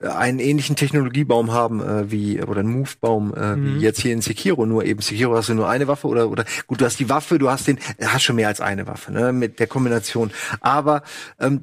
[0.03, 3.75] einen ähnlichen Technologiebaum haben äh, wie oder einen Move-Baum äh, Mhm.
[3.77, 4.67] wie jetzt hier in Sekiro.
[4.67, 7.39] Nur eben Sekiro hast du nur eine Waffe oder oder gut, du hast die Waffe,
[7.39, 10.31] du hast den, äh, hast schon mehr als eine Waffe ne, mit der Kombination.
[10.61, 11.03] Aber
[11.41, 11.63] ähm,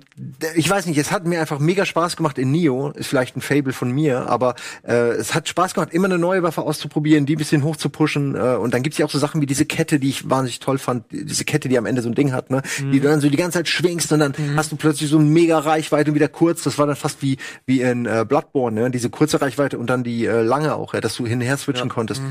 [0.56, 2.90] ich weiß nicht, es hat mir einfach mega Spaß gemacht in Nio.
[2.92, 4.56] Ist vielleicht ein Fable von mir, aber
[4.88, 7.90] äh, es hat Spaß gemacht, immer eine neue Waffe auszuprobieren, die ein bisschen hoch zu
[7.90, 8.36] pushen.
[8.36, 10.78] Äh, und dann gibt's ja auch so Sachen wie diese Kette, die ich wahnsinnig toll
[10.78, 13.30] fand, diese Kette, die am Ende so ein Ding hat, ne, die du dann so
[13.30, 16.28] die ganze Zeit schwingst und dann hast du plötzlich so eine mega Reichweite und wieder
[16.28, 16.64] kurz.
[16.64, 18.92] Das war dann fast wie wie in äh, Bloodborne, ne?
[18.92, 21.58] diese kurze Reichweite und dann die äh, lange auch, ja, dass du hin und her
[21.58, 22.22] switchen konntest.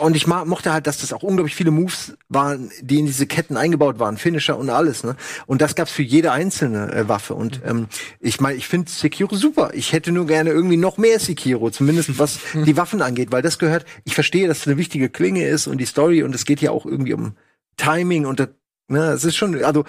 [0.00, 3.56] Und ich mochte halt, dass das auch unglaublich viele Moves waren, die in diese Ketten
[3.56, 5.16] eingebaut waren, Finisher und alles, ne?
[5.46, 7.34] Und das gab's für jede einzelne äh, Waffe.
[7.34, 7.88] Und ähm,
[8.20, 9.70] ich meine, ich finde Sekiro super.
[9.74, 13.58] Ich hätte nur gerne irgendwie noch mehr Sekiro, zumindest was die Waffen angeht, weil das
[13.58, 13.84] gehört.
[14.04, 16.70] Ich verstehe, dass es eine wichtige Klinge ist und die Story und es geht ja
[16.70, 17.36] auch irgendwie um
[17.76, 18.48] Timing und das,
[18.88, 19.84] ne, es ist schon, also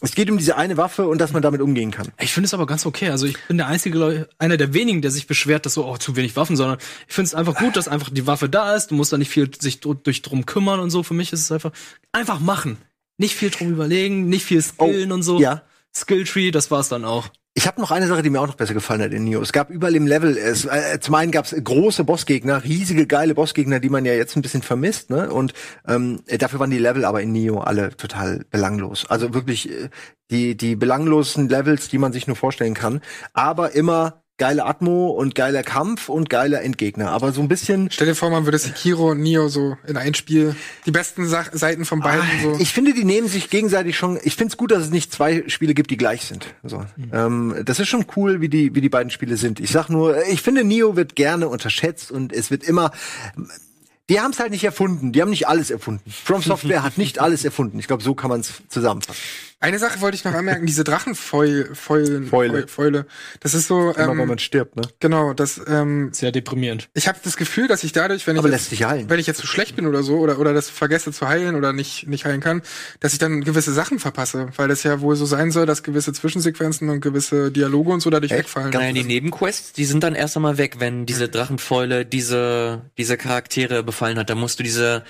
[0.00, 2.08] es geht um diese eine Waffe und dass man damit umgehen kann.
[2.20, 3.10] Ich finde es aber ganz okay.
[3.10, 6.14] Also ich bin der einzige, einer der wenigen, der sich beschwert, dass so oh, zu
[6.16, 6.78] wenig Waffen, sondern
[7.08, 8.90] ich finde es einfach gut, dass einfach die Waffe da ist.
[8.90, 11.02] Du musst da nicht viel sich durch drum kümmern und so.
[11.02, 11.72] Für mich ist es einfach
[12.12, 12.78] einfach machen,
[13.16, 15.36] nicht viel drum überlegen, nicht viel skillen und so.
[15.36, 15.62] Oh, Ja.
[15.96, 17.28] Skilltree, das war's dann auch.
[17.58, 19.42] Ich habe noch eine Sache, die mir auch noch besser gefallen hat in Neo.
[19.42, 23.34] Es gab überall im Level, es, äh, zum einen gab es große Bossgegner, riesige geile
[23.34, 25.28] Bossgegner, die man ja jetzt ein bisschen vermisst, ne?
[25.28, 25.54] Und
[25.84, 29.06] ähm, äh, dafür waren die Level aber in Neo alle total belanglos.
[29.10, 29.88] Also wirklich äh,
[30.30, 33.00] die die belanglosen Levels, die man sich nur vorstellen kann,
[33.32, 37.10] aber immer geile Atmo und geiler Kampf und geiler Endgegner.
[37.10, 40.14] Aber so ein bisschen Stell dir vor, man würde Sekiro und Nio so in ein
[40.14, 40.54] Spiel,
[40.86, 42.56] die besten Sa Seiten von beiden so.
[42.60, 44.18] Ich finde, die nehmen sich gegenseitig schon.
[44.22, 46.46] Ich finde es gut, dass es nicht zwei Spiele gibt, die gleich sind.
[46.62, 49.58] So, ähm, das ist schon cool, wie die wie die beiden Spiele sind.
[49.60, 52.92] Ich sag nur, ich finde, Neo wird gerne unterschätzt und es wird immer.
[54.08, 55.12] Die haben es halt nicht erfunden.
[55.12, 56.10] Die haben nicht alles erfunden.
[56.10, 57.78] From Software hat nicht alles erfunden.
[57.78, 59.20] Ich glaube, so kann man es zusammenfassen.
[59.60, 62.68] Eine Sache wollte ich noch anmerken, diese Drachenfäule, Fäule, Fäule.
[62.68, 63.06] Fäule.
[63.40, 64.82] Das ist so, Immer wenn ähm, man stirbt, ne?
[65.00, 66.88] genau, das, ähm, Sehr deprimierend.
[66.94, 69.10] ich habe das Gefühl, dass ich dadurch, wenn ich Aber jetzt, lässt sich heilen.
[69.10, 71.72] wenn ich jetzt zu schlecht bin oder so oder oder das vergesse zu heilen oder
[71.72, 72.62] nicht nicht heilen kann,
[73.00, 76.12] dass ich dann gewisse Sachen verpasse, weil das ja wohl so sein soll, dass gewisse
[76.12, 78.70] Zwischensequenzen und gewisse Dialoge und so dadurch wegfallen.
[78.70, 83.82] Naja, die Nebenquests, die sind dann erst einmal weg, wenn diese Drachenfäule diese, diese Charaktere
[83.82, 84.30] befallen hat.
[84.30, 85.02] Da musst du diese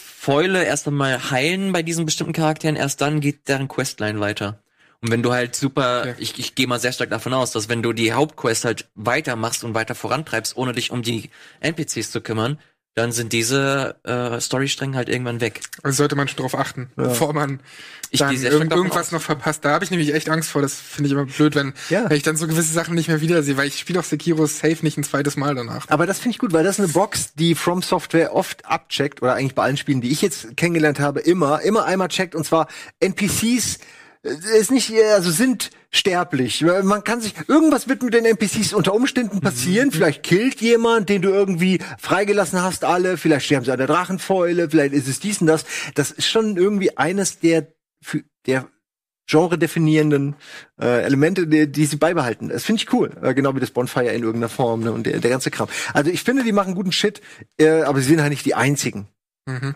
[0.00, 4.62] Fäule erst einmal heilen bei diesen bestimmten Charakteren, erst dann geht deren Questline weiter.
[5.00, 6.14] Und wenn du halt super, Okay.
[6.18, 9.64] ich, ich gehe mal sehr stark davon aus, dass wenn du die Hauptquest halt weitermachst
[9.64, 11.30] und weiter vorantreibst, ohne dich um die
[11.60, 12.58] NPCs zu kümmern,
[12.98, 15.60] dann sind diese äh, Storystränge halt irgendwann weg.
[15.82, 17.60] Also sollte man schon drauf achten, bevor man
[18.10, 19.64] Ich dann irgend, irgendwas noch verpasst.
[19.64, 20.62] Da habe ich nämlich echt Angst vor.
[20.62, 22.08] Das finde ich immer blöd, wenn, Ja.
[22.10, 24.78] wenn ich dann so gewisse Sachen nicht mehr wiedersehe, weil ich spiele auch Sekiro safe
[24.82, 25.86] nicht ein zweites Mal danach.
[25.88, 29.22] Aber das finde ich gut, weil das ist eine Box, die From Software oft abcheckt,
[29.22, 32.44] oder eigentlich bei allen Spielen, die ich jetzt kennengelernt habe, immer, immer einmal checkt, und
[32.44, 32.66] zwar
[33.00, 33.78] NPCs
[34.22, 36.62] ist nicht, äh, also sind sterblich.
[36.82, 39.90] Man kann sich, irgendwas wird mit den NPCs unter Umständen passieren.
[39.90, 43.16] Vielleicht killt jemand, den du irgendwie freigelassen hast, alle.
[43.16, 44.70] Vielleicht sterben sie an der Drachenfäule.
[44.70, 45.64] Vielleicht ist es dies und das.
[45.94, 47.68] Das ist schon irgendwie eines der,
[48.02, 48.68] für, der
[49.28, 50.36] genre-definierenden
[50.80, 52.48] äh, Elemente, die, die sie beibehalten.
[52.48, 53.10] Das finde ich cool.
[53.22, 55.68] Äh, genau wie das Bonfire in irgendeiner Form ne, und der, der ganze Kram.
[55.92, 57.20] Also ich finde, die machen guten Shit,
[57.58, 59.08] äh, aber sie sind halt nicht die einzigen.
[59.46, 59.74] Mhm.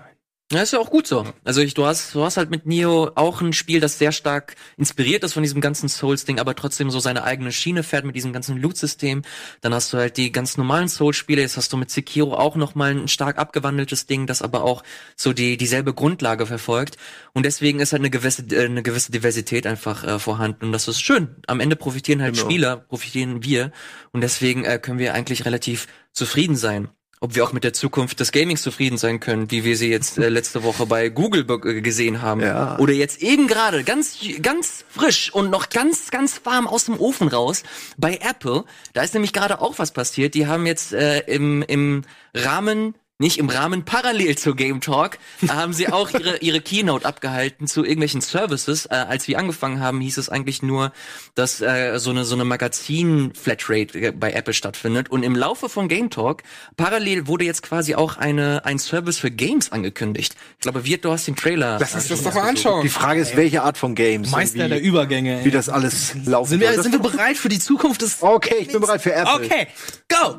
[0.52, 1.24] Ja, ist ja auch gut so.
[1.44, 4.54] Also ich, du hast, du hast halt mit Neo auch ein Spiel, das sehr stark
[4.76, 8.34] inspiriert ist von diesem ganzen Souls-Ding, aber trotzdem so seine eigene Schiene fährt mit diesem
[8.34, 9.22] ganzen Loot-System.
[9.62, 11.40] Dann hast du halt die ganz normalen Souls-Spiele.
[11.40, 14.82] Jetzt hast du mit Sekiro auch noch mal ein stark abgewandeltes Ding, das aber auch
[15.16, 16.98] so die dieselbe Grundlage verfolgt.
[17.32, 20.66] Und deswegen ist halt eine gewisse, äh, eine gewisse Diversität einfach äh, vorhanden.
[20.66, 21.36] Und das ist schön.
[21.46, 22.44] Am Ende profitieren halt Genau.
[22.44, 23.72] Spieler, profitieren wir.
[24.12, 26.88] Und deswegen äh, können wir eigentlich relativ zufrieden sein
[27.22, 30.18] ob wir auch mit der Zukunft des Gamings zufrieden sein können, wie wir sie jetzt
[30.18, 32.40] äh, letzte Woche bei Google äh, gesehen haben.
[32.40, 32.76] Ja.
[32.80, 37.28] Oder jetzt eben gerade ganz, ganz frisch und noch ganz, ganz warm aus dem Ofen
[37.28, 37.62] raus
[37.96, 38.64] bei Apple.
[38.92, 40.34] Da ist nämlich gerade auch was passiert.
[40.34, 42.02] Die haben jetzt äh, im, im
[42.34, 45.16] Rahmen nicht im Rahmen parallel zu Game Talk,
[45.48, 48.86] haben sie auch ihre, ihre Keynote abgehalten zu irgendwelchen Services.
[48.86, 50.92] Äh, als wir angefangen haben, hieß es eigentlich nur,
[51.34, 55.08] dass äh, so eine, so eine Magazin-Flatrate äh, bei Apple stattfindet.
[55.08, 56.42] Und im Laufe von Game Talk,
[56.76, 60.34] parallel wurde jetzt quasi auch eine, ein Service für Games angekündigt.
[60.58, 61.78] Ich glaube, Wirt, du hast den Trailer.
[61.78, 62.82] Lass uns äh, das doch mal anschauen.
[62.82, 64.32] Die Frage ist, welche Art von Games?
[64.32, 65.38] Meister wie, der Übergänge.
[65.38, 65.44] ey.
[65.44, 68.68] wie das alles laufen sind wir, sind wir bereit für die Zukunft des Okay, ich
[68.68, 69.32] bin bereit für Apple.
[69.32, 69.68] Okay,
[70.08, 70.36] go!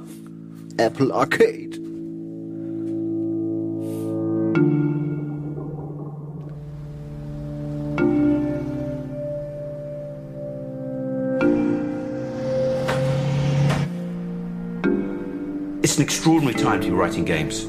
[0.78, 1.83] Apple Arcade.
[4.54, 4.60] It's
[15.98, 17.64] an extraordinary time to be writing games.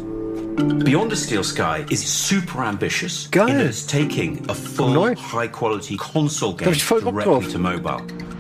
[0.85, 3.29] Beyond the Steel Sky is super ambitious.
[3.29, 3.49] Geil.
[3.49, 5.15] In it's taking a full, neu.
[5.17, 8.34] high quality console game ich voll Bock directly to mobile.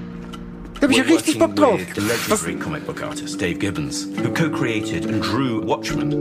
[0.85, 1.79] Da hab ich richtig Bock drauf.
[1.79, 6.21] with the legendary comic book artist Dave Gibbons, who co-created and drew Watchmen.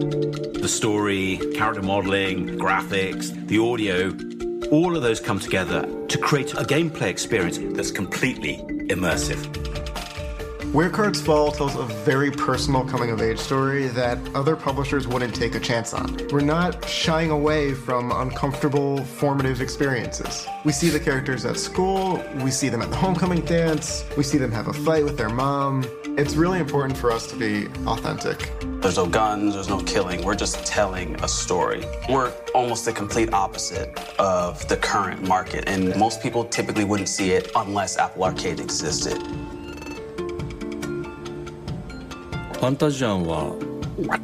[0.53, 4.13] The story, character modeling, graphics, the audio,
[4.71, 8.55] all of those come together to create a gameplay experience that's completely
[8.87, 9.92] immersive.
[10.73, 15.35] Where Cards Fall tells a very personal coming of age story that other publishers wouldn't
[15.35, 16.19] take a chance on.
[16.31, 20.47] We're not shying away from uncomfortable, formative experiences.
[20.65, 24.39] We see the characters at school, we see them at the homecoming dance, we see
[24.39, 25.85] them have a fight with their mom.
[26.17, 28.51] It's really important for us to be authentic.
[28.81, 30.25] There's no guns, there's no killing.
[30.25, 31.85] We're just telling a story.
[32.09, 37.33] We're almost the complete opposite of the current market, and most people typically wouldn't see
[37.33, 39.21] it unless Apple Arcade existed.
[42.63, 43.53] ファンタジアンは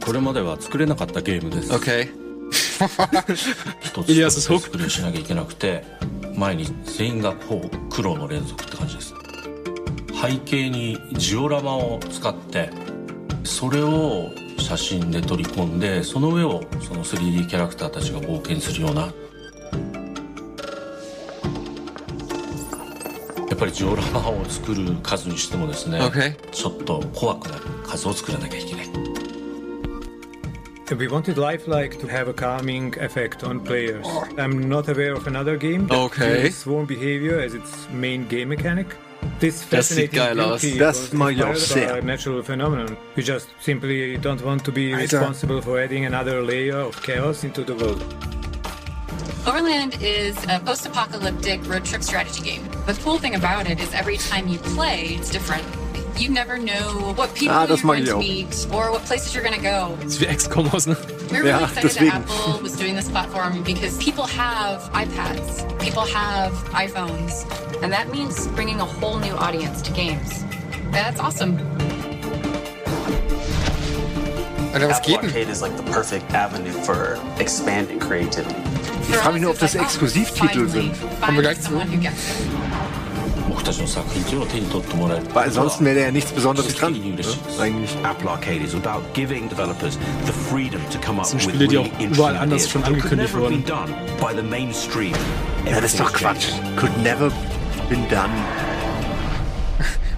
[0.06, 2.08] これまでは作れなかったゲームです Okay.
[3.84, 5.84] 一つ一つプレイしなきゃいけなくて
[6.38, 9.14] 前に全員がこう苦労の連続って感じです
[10.22, 12.70] 背景にジオラマを使って
[13.44, 19.12] それを写真で取り込んでその上をその 3D キャラクターたちが冒険するような
[23.60, 26.36] ぱりジオラマを作る数にしてもですね、Okay.
[26.51, 28.89] ちょっと怖くなる数を作らなきゃいけない
[30.97, 34.03] We wanted Lifelike to have a calming effect on players.
[34.38, 36.45] I'm not aware of another game that Okay.
[36.45, 38.88] uses swarm behavior as its main game mechanic.
[39.39, 40.62] This Das sieht fascinating geil aus.
[40.62, 41.99] beauty Das was mag ich auch inspired by sehr.
[41.99, 42.97] a natural phenomenon.
[43.16, 45.03] We just simply don't want to be Alter.
[45.03, 48.01] responsible for adding another layer of chaos into the world.
[49.50, 52.64] Overland is a post apocalyptic road trip strategy game.
[52.86, 55.64] The cool thing about it is every time you play, it's different.
[56.20, 58.20] You never know what people Ah, you're going ich to auch.
[58.20, 59.97] meet or what places you're going to go.
[60.04, 60.95] Das ist wie XCOM aus, ne?
[61.32, 62.10] We're really Ja, excited deswegen.
[62.12, 67.43] that Apple was doing this platform because people have iPads, people have iPhones,
[67.82, 70.43] and that means bringing a whole new audience to games.
[70.91, 71.58] That's awesome.
[74.74, 75.24] Alter, was Apple geht?
[75.24, 78.56] Arcade is like the perfect avenue for expanding creativity.
[79.10, 80.93] Ich frage mich nur, ob das Exklusivtitel sind.
[81.22, 81.72] Kommen wir gleich zu.
[85.34, 86.93] Weil ansonsten wäre da ja nichts Besonderes dran.
[86.93, 86.99] Ne?
[87.60, 87.97] Eigentlich.
[91.22, 93.64] Das sind Spiele, die auch überall anders schon angekündigt wurden.
[95.66, 96.47] Ja, das ist doch Quatsch.
[96.78, 97.32] Could never
[97.89, 98.30] been done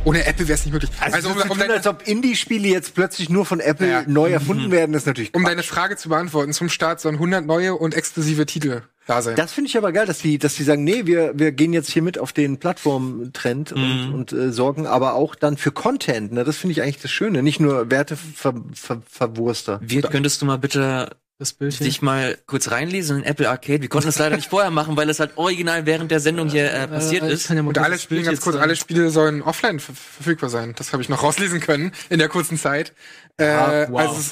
[0.04, 0.92] ohne Apple wäre es nicht möglich.
[1.00, 3.88] Also, Also, so um, um, tun, deine, als ob Indie-Spiele jetzt plötzlich nur von Apple
[3.90, 4.04] Ja.
[4.08, 5.52] neu erfunden werden, ist natürlich um Quatsch.
[5.52, 9.36] deine Frage zu beantworten, zum Start sollen 100 neue und exklusive Titel da sein.
[9.36, 11.92] Das finde ich aber geil, dass die, dass die sagen, nee, wir, wir gehen jetzt
[11.92, 16.32] hier mit auf den Plattformtrend und, und äh, sorgen aber auch dann für Content.
[16.32, 16.44] Ne?
[16.44, 17.44] Das finde ich eigentlich das Schöne.
[17.44, 19.80] Nicht nur Werte ver, ver, Verwurster.
[19.84, 21.86] Wie könntest du mal bitte Das Bildchen.
[21.86, 23.82] dich mal kurz reinlesen in Apple Arcade?
[23.82, 26.72] Wir konnten es leider nicht vorher machen, weil es halt original während der Sendung hier
[26.72, 27.50] äh, passiert Äh, ist.
[27.50, 28.64] ja Und alle das Spiele, Bild ganz kurz, sagen.
[28.64, 30.74] alle Spiele sollen offline ver verfügbar sein.
[30.78, 32.94] Das habe ich noch rauslesen können in der kurzen Zeit.
[33.38, 34.00] Äh, Ah, wow.
[34.02, 34.32] also es-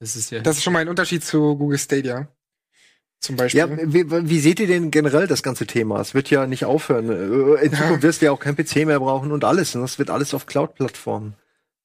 [0.00, 0.40] Das ist ja.
[0.40, 2.28] das ist schon mal ein Unterschied zu Google Stadia.
[3.20, 3.58] Zum Beispiel.
[3.60, 6.00] Ja, wie, wie seht ihr denn generell das ganze Thema?
[6.00, 7.08] Es wird ja nicht aufhören.
[7.56, 9.74] Äh, In Zukunft wirst du ja auch kein PC mehr brauchen und alles.
[9.74, 11.34] Und das wird alles auf Cloud-Plattformen.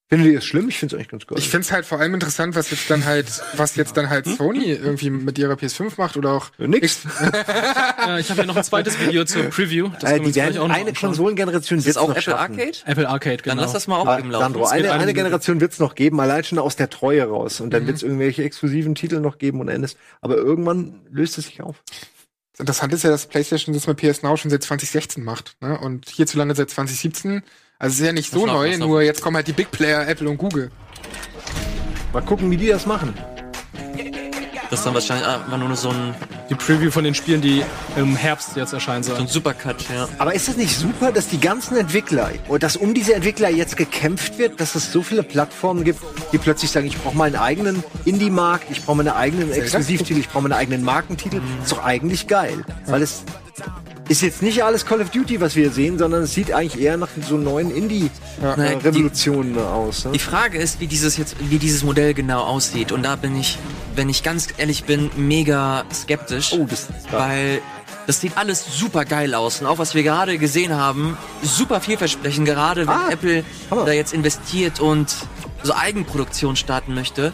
[0.07, 0.69] Findet ihr das schlimm?
[0.69, 1.39] Ich finde es eigentlich ganz geil.
[1.39, 3.25] Ich find's halt vor allem interessant, was jetzt dann halt,
[3.57, 6.99] was jetzt dann halt Sony irgendwie mit ihrer PS5 macht oder auch Nix.
[7.21, 9.89] Ja, ich habe ja noch ein zweites Video zur Preview.
[9.99, 10.93] Das Äh, die werden auch eine.
[10.93, 12.59] Konsolengeneration Ist wird's das auch noch Apple schaffen.
[12.59, 12.77] Arcade?
[12.85, 13.55] Apple Arcade, genau.
[13.55, 14.43] Dann lass das mal auch Ah, eben laufen.
[14.43, 15.13] Sandro, Es eine, eine.
[15.15, 17.59] Generation wird's noch geben, allein schon aus der Treue raus.
[17.59, 17.87] Und dann Mhm.
[17.87, 19.97] wird's irgendwelche exklusiven Titel noch geben und endes.
[20.21, 21.81] Aber irgendwann löst es sich auf.
[22.59, 25.57] Interessant ist ja, dass PlayStation das mit PS Now schon seit 2016 macht.
[25.61, 25.77] Ne?
[25.79, 27.41] Und hierzulande seit 2017.
[27.77, 30.29] Also es ist ja nicht so neu, nur jetzt kommen halt die Big Player, Apple
[30.29, 30.71] und Google.
[32.13, 33.13] Mal gucken, wie die das machen.
[34.69, 36.15] Das ist dann wahrscheinlich einfach nur so ein,
[36.49, 37.63] Die Preview von den Spielen, die
[37.97, 39.27] im Herbst jetzt erscheinen so ein sollen.
[39.27, 40.07] Supercut, ja.
[40.19, 43.75] Aber ist das nicht super, dass die ganzen Entwickler und dass um diese Entwickler jetzt
[43.75, 45.99] gekämpft wird, dass es so viele Plattformen gibt,
[46.31, 50.43] die plötzlich sagen, ich brauche meinen eigenen Indie-Markt, ich brauche meinen eigenen Exklusivtitel, ich brauche
[50.43, 51.41] meinen eigenen Markentitel.
[51.61, 53.23] Ist doch eigentlich geil, weil es
[54.07, 56.95] ist jetzt nicht alles Call of Duty, was wir sehen, sondern es sieht eigentlich eher
[56.97, 60.05] nach so neuen Indie-Revolutionen aus.
[60.05, 60.11] Ne?
[60.11, 62.91] Die Frage ist, wie dieses jetzt, wie dieses Modell genau aussieht.
[62.91, 63.57] Und da bin ich,
[63.95, 66.53] wenn ich ganz ehrlich bin, mega skeptisch.
[66.53, 67.61] Oh, das- weil
[68.07, 69.61] das sieht alles super geil aus.
[69.61, 73.85] Und auch was wir gerade gesehen haben, super vielversprechend, gerade wenn Ah, Apple Hammer.
[73.85, 75.13] da jetzt investiert und
[75.63, 77.33] so Eigenproduktion starten möchte.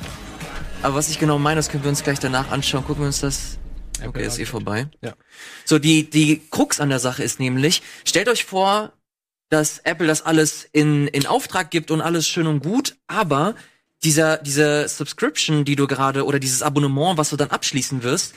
[0.83, 2.85] Aber was ich genau meine, das können wir uns gleich danach anschauen.
[2.85, 3.57] Gucken wir uns das.
[4.05, 4.87] Okay, ist eh vorbei.
[5.01, 5.13] Ja.
[5.65, 8.93] So, die, die Krux an der Sache ist nämlich, stellt euch vor,
[9.49, 13.55] dass Apple das alles in, in Auftrag gibt und alles schön und gut, aber
[14.03, 18.33] dieser, diese Subscription, die du gerade, oder dieses Abonnement, was du dann abschließen wirst,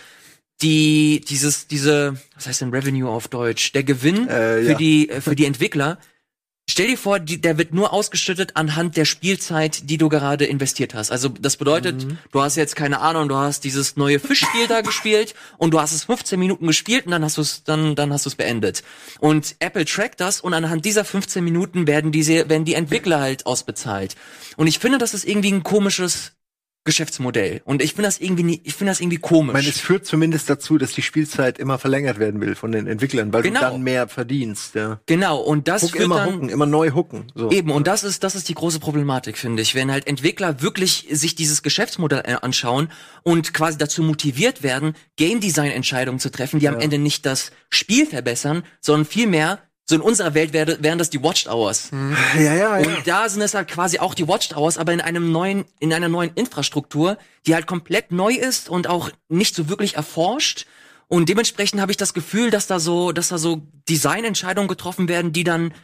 [0.62, 3.72] die, dieses, diese, was heißt denn Revenue auf Deutsch?
[3.72, 4.74] Der Gewinn Äh, für ja.
[4.74, 5.98] die, äh, für die Entwickler.
[6.68, 10.94] Stell dir vor, die, der wird nur ausgeschüttet anhand der Spielzeit, die du gerade investiert
[10.94, 11.10] hast.
[11.12, 12.18] Also das bedeutet, Mhm.
[12.32, 15.92] du hast jetzt keine Ahnung, du hast dieses neue Fischspiel da gespielt und du hast
[15.92, 18.82] es 15 Minuten gespielt und dann hast du es dann dann hast du es beendet.
[19.20, 23.44] Und Apple trackt das und anhand dieser 15 Minuten werden diese werden die Entwickler halt
[23.44, 24.16] ausbezahlt.
[24.56, 26.32] Und ich finde, das ist irgendwie ein komisches
[26.84, 29.50] Geschäftsmodell und ich finde das irgendwie nie, ich finde das irgendwie komisch.
[29.50, 32.86] Ich meine, es führt zumindest dazu, dass die Spielzeit immer verlängert werden will von den
[32.86, 33.60] Entwicklern, weil Genau.
[33.60, 34.74] du dann mehr verdienst.
[34.74, 35.00] Ja.
[35.06, 37.32] genau und das Huck, führt immer dann hooken, immer neu hooken.
[37.34, 37.50] So.
[37.50, 39.74] Eben, und das ist, das ist die große Problematik, finde ich.
[39.74, 42.88] Wenn halt Entwickler wirklich sich dieses Geschäftsmodell äh, anschauen
[43.22, 47.50] und quasi dazu motiviert werden, Game Design Entscheidungen zu treffen, die am Ende nicht das
[47.70, 51.90] Spiel verbessern, sondern vielmehr, so in unserer Welt wäre, wären das die Watchtowers.
[52.36, 52.86] Ja, ja, ja.
[52.86, 56.08] Und da sind es halt quasi auch die Watchtowers, aber in einem neuen, in einer
[56.08, 60.66] neuen Infrastruktur, die halt komplett neu ist und auch nicht so wirklich erforscht.
[61.08, 65.32] Und dementsprechend habe ich das Gefühl, dass da so, dass da so Designentscheidungen getroffen werden,
[65.32, 65.74] die dann,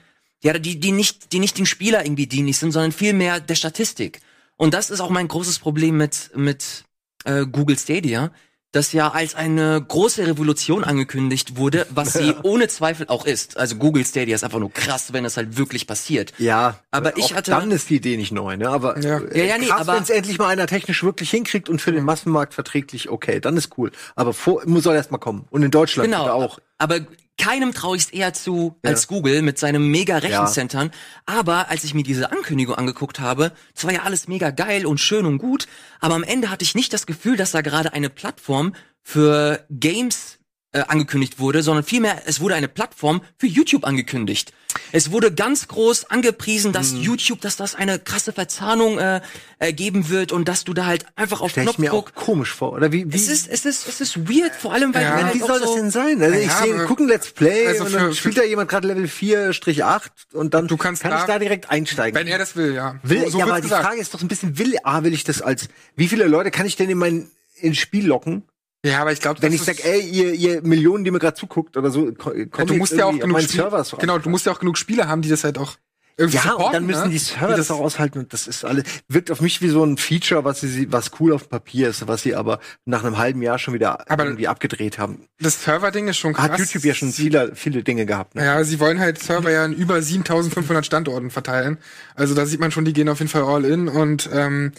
[0.42, 4.20] ja, die, die nicht, die nicht den Spieler irgendwie dienlich sind, sondern vielmehr der Statistik.
[4.56, 6.84] Und das ist auch mein großes Problem mit, mit
[7.24, 8.30] äh, Google Stadia,
[8.72, 13.56] das ja als eine große Revolution angekündigt wurde, was sie ohne Zweifel auch ist.
[13.56, 16.32] Also Google Stadia ist einfach nur krass, wenn es halt wirklich passiert.
[16.38, 18.68] Ja, Aber ich hatte- dann ist die Idee nicht neu, ne?
[18.68, 19.18] Aber Ja.
[19.18, 21.90] äh, Ja, ja, nee, aber- wenn es endlich mal einer technisch wirklich hinkriegt und für
[21.92, 23.90] den Massenmarkt verträglich, okay, dann ist cool.
[24.14, 25.46] Aber vor, muss soll erst mal kommen.
[25.50, 26.26] Und in Deutschland Genau.
[26.30, 26.58] auch.
[26.78, 27.00] Aber
[27.40, 30.90] keinem traue ich es eher zu als Google mit seinem mega Rechenzentren.
[31.24, 34.98] Aber als ich mir diese Ankündigung angeguckt habe, das war ja alles mega geil und
[34.98, 35.66] schön und gut,
[36.00, 40.39] aber am Ende hatte ich nicht das Gefühl, dass da gerade eine Plattform für Games
[40.72, 44.52] äh, angekündigt wurde, sondern vielmehr es wurde eine Plattform für YouTube angekündigt.
[44.92, 47.00] Es wurde ganz groß angepriesen, dass Mhm.
[47.02, 49.20] YouTube, dass das eine krasse Verzahnung äh,
[49.58, 52.24] äh, geben wird und dass du da halt einfach auf Stell ich mir Knopfdruck auch
[52.26, 52.72] komisch vor.
[52.74, 55.14] Oder wie, wie, es ist, es ist, es ist weird, vor allem, weil Ja.
[55.24, 56.22] halt wie soll so das denn sein?
[56.22, 58.70] Also ich Ja, sehe, aber- gucken Let's Play Also und für- dann spielt da jemand
[58.70, 62.18] gerade Level 4-8 und dann Du kannst kann da- ich da direkt einsteigen.
[62.18, 62.94] Wenn er das will, ja.
[63.02, 63.84] will, so, so ja, aber wird's die gesagt.
[63.86, 65.66] Frage ist doch ein bisschen, will, ah, will ich das als,
[65.96, 68.44] wie viele Leute kann ich denn in mein ins Spiel locken,
[68.84, 71.76] Ja, aber ich glaube, wenn ich sag, ey, ihr, ihr Millionen, die mir gerade zuguckt
[71.76, 74.52] oder so, ko- ja, kommt du musst ja auch genug Servers Genau, du musst ja
[74.52, 75.76] auch genug Spieler haben, die das halt auch
[76.16, 77.08] irgendwie Ja, supporten, und dann müssen ne?
[77.10, 79.84] die Server Die das auch aushalten und das ist alles, wirkt auf mich wie so
[79.84, 83.16] ein Feature, was sie, was cool auf dem Papier ist, was sie aber nach einem
[83.18, 85.26] halben Jahr schon wieder Aber- irgendwie abgedreht haben.
[85.40, 86.50] Das Server-Ding ist schon krass.
[86.50, 88.34] Hat YouTube ja schon viele, viele Dinge gehabt.
[88.34, 88.44] Ne?
[88.44, 91.78] Ja, sie wollen halt Server ja in über 7500 Standorten verteilen.
[92.14, 94.72] Also da sieht man schon, die gehen auf jeden Fall all in und ähm,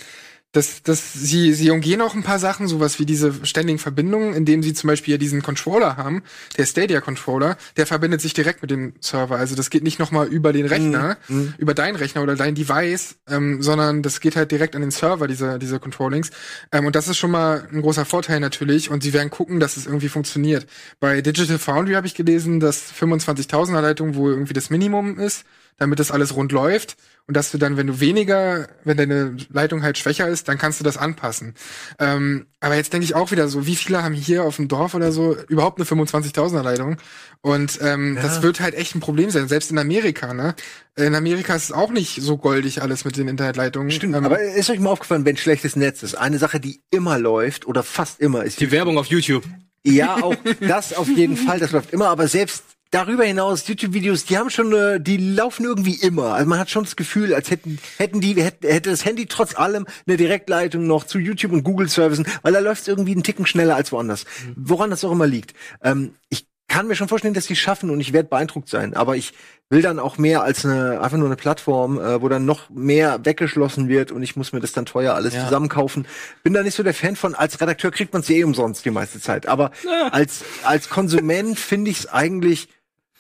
[0.51, 4.63] das, das, sie, sie umgehen auch ein paar Sachen, sowas wie diese ständigen Verbindungen, indem
[4.63, 6.23] sie zum Beispiel ja diesen Controller haben,
[6.57, 9.37] der Stadia-Controller, der verbindet sich direkt mit dem Server.
[9.37, 11.17] Also das geht nicht nochmal über den Rechner,
[11.57, 15.27] über deinen Rechner oder dein Device, ähm, sondern das geht halt direkt an den Server,
[15.27, 16.31] diese, diese Controllings.
[16.73, 18.89] Ähm, und das ist schon mal ein großer Vorteil natürlich.
[18.89, 20.67] Und sie werden gucken, dass es irgendwie funktioniert.
[20.99, 25.45] Bei Digital Foundry habe ich gelesen, dass 25.000er Leitung wohl irgendwie das Minimum ist,
[25.77, 26.97] damit das alles rund läuft.
[27.27, 30.79] Und dass du dann, wenn du weniger, wenn deine Leitung halt schwächer ist, dann kannst
[30.79, 31.53] du das anpassen.
[31.99, 34.95] Ähm, aber jetzt denke ich auch wieder so, wie viele haben hier auf dem Dorf
[34.95, 36.97] oder so überhaupt eine 25.000er Leitung?
[37.41, 40.55] Und ähm, das wird halt echt ein Problem sein, selbst in Amerika, ne?
[40.95, 43.91] In Amerika ist es auch nicht so goldig alles mit den Internetleitungen.
[43.91, 47.17] Stimmt, Ähm, aber ist euch mal aufgefallen, wenn schlechtes Netz ist, eine Sache, die immer
[47.17, 49.43] läuft oder fast immer ist Die Werbung auf YouTube.
[49.83, 54.37] Ja, auch das auf jeden Fall, das läuft immer, aber selbst darüber hinaus, YouTube-Videos, die
[54.37, 56.33] haben schon, äh, die laufen irgendwie immer.
[56.33, 59.55] Also man hat schon das Gefühl, als hätten, hätten die, hätte, hätte das Handy trotz
[59.55, 63.45] allem eine Direktleitung noch zu YouTube und Google-Servicen, weil da läuft es irgendwie einen Ticken
[63.45, 64.25] schneller als woanders.
[64.55, 65.53] Woran das auch immer liegt.
[65.83, 69.17] Ähm, ich kann mir schon vorstellen, dass die schaffen und ich werde beeindruckt sein, aber
[69.17, 69.33] ich
[69.69, 73.19] will dann auch mehr als eine, einfach nur eine Plattform, äh, wo dann noch mehr
[73.25, 75.43] weggeschlossen wird und ich muss mir das dann teuer alles Ja.
[75.45, 76.05] zusammenkaufen.
[76.43, 78.89] Bin da nicht so der Fan von, als Redakteur kriegt man es eh umsonst die
[78.91, 79.71] meiste Zeit, aber
[80.11, 82.69] als, als Konsument finde ich es eigentlich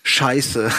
[0.03, 0.71] scheiße.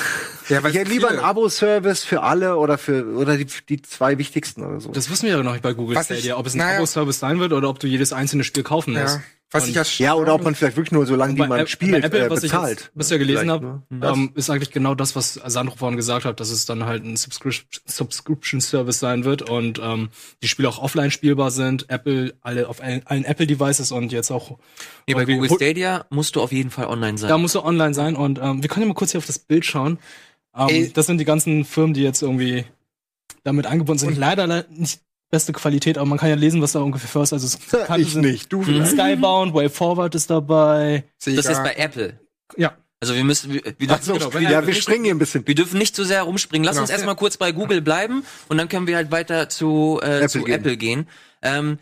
[0.48, 4.18] Ja, weil ich hätte lieber einen Abo-Service für alle oder für oder die, die zwei
[4.18, 4.90] wichtigsten oder so.
[4.90, 6.78] Das wissen wir ja noch nicht bei Google Was ich- Stadia, ob es ein naja.
[6.78, 9.16] Abo-Service sein wird oder ob du jedes einzelne Spiel kaufen musst.
[9.16, 9.22] ja.
[9.52, 11.68] Was ich ja, ja, oder ob man vielleicht wirklich nur so lange, wie man App-
[11.68, 12.72] spielt, Apple, äh, was bezahlt.
[12.78, 14.00] ich jetzt bisher gelesen habe, ne?
[14.02, 17.16] Ähm, ist eigentlich genau das, was Sandro vorhin gesagt hat, dass es dann halt ein
[17.16, 20.08] Subscription, Subscription Service sein wird und ähm,
[20.42, 21.90] die Spiele auch offline spielbar sind.
[21.90, 24.58] Apple alle auf allen, allen Apple Devices und jetzt auch
[25.06, 27.28] Nee, bei Google Stadia musst du auf jeden Fall online sein.
[27.28, 29.38] Da musst du online sein und ähm, wir können ja mal kurz hier auf das
[29.38, 29.98] Bild schauen.
[30.56, 30.92] Ähm, Ey.
[30.92, 32.64] das sind die ganzen Firmen, die jetzt irgendwie
[33.44, 34.16] damit angebunden sind.
[34.18, 35.00] Leider le- nicht
[35.32, 37.32] beste Qualität, aber man kann ja lesen, was da ungefähr für ist.
[37.32, 38.92] Also es bekannte ich sind nicht, du vielleicht.
[38.92, 41.04] Skybound, Way Forward ist dabei.
[41.26, 42.20] ich das ist bei Apple.
[42.56, 42.76] Ja.
[43.00, 45.44] Also wir müssen, wir, wir Ach so, dürfen nicht- ja, wir springen hier ein bisschen.
[45.44, 46.64] Wir dürfen nicht zu sehr rumspringen.
[46.64, 46.82] Lass Genau.
[46.82, 50.28] uns erstmal kurz bei Google bleiben und dann können wir halt weiter zu, äh, Apple
[50.28, 50.54] zu gehen.
[50.54, 51.08] Apple gehen.
[51.42, 51.78] Ähm,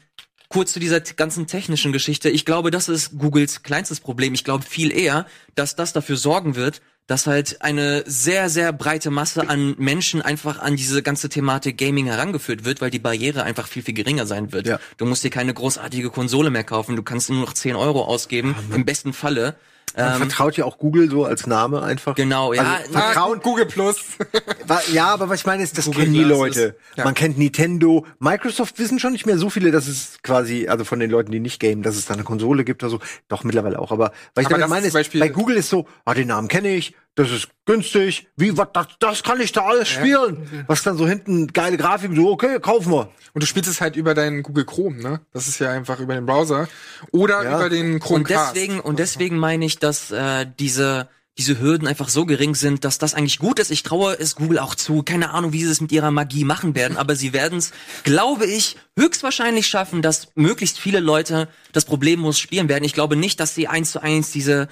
[0.49, 2.31] kurz zu dieser ganzen technischen Geschichte.
[2.31, 4.33] Ich glaube, das ist Googles kleinstes Problem.
[4.33, 5.27] Ich glaube viel eher,
[5.57, 6.81] dass das dafür sorgen wird,
[7.11, 12.07] dass halt eine sehr, sehr breite Masse an Menschen einfach an diese ganze Thematik Gaming
[12.07, 14.69] herangeführt wird, weil die Barriere einfach viel, viel geringer sein wird.
[14.69, 14.79] Ja.
[14.97, 16.95] Du musst dir keine großartige Konsole mehr kaufen.
[16.95, 19.57] Du kannst nur noch 10 Euro ausgeben, im besten Falle.
[19.97, 22.15] Man vertraut ja auch Google so als Name einfach.
[22.15, 22.63] Genau, ja.
[22.79, 23.99] Also, Vertrauen, Ah, Google Plus.
[24.93, 26.61] Ja, aber was ich meine ist, das Google kennen die Leute.
[26.61, 27.05] ist- ja.
[27.05, 28.07] Man kennt Nintendo.
[28.19, 31.41] Microsoft wissen schon nicht mehr so viele, dass es quasi, also von den Leuten, die
[31.41, 33.01] nicht gamen, dass es da eine Konsole gibt oder so.
[33.29, 33.91] Doch, mittlerweile auch.
[33.91, 36.95] Aber was ich Aber meine ist bei Google ist so, ah, den Namen kenne ich,
[37.17, 40.65] das ist günstig, wie, was, das, das kann ich da alles spielen.
[40.67, 43.11] Was dann so hinten, geile Grafik, so, okay, kaufen wir.
[43.35, 45.21] Und du spielst es halt über deinen Google Chrome, ne?
[45.33, 46.69] Das ist ja einfach über den Browser.
[47.13, 47.57] Oder Ja.
[47.59, 48.55] über den Und Chromecast.
[48.57, 51.09] deswegen, und deswegen meine ich, dass äh, diese
[51.39, 53.71] diese Hürden einfach so gering sind, dass das eigentlich gut ist.
[53.71, 55.03] Ich traue es Google auch zu.
[55.03, 57.71] Keine Ahnung, wie sie es mit ihrer Magie machen werden, aber sie werden es,
[58.03, 62.85] glaube ich, höchstwahrscheinlich schaffen, dass möglichst viele Leute das problemlos spielen werden.
[62.85, 64.69] Ich glaube nicht, dass sie eins zu eins diese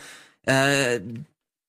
[0.47, 1.01] äh,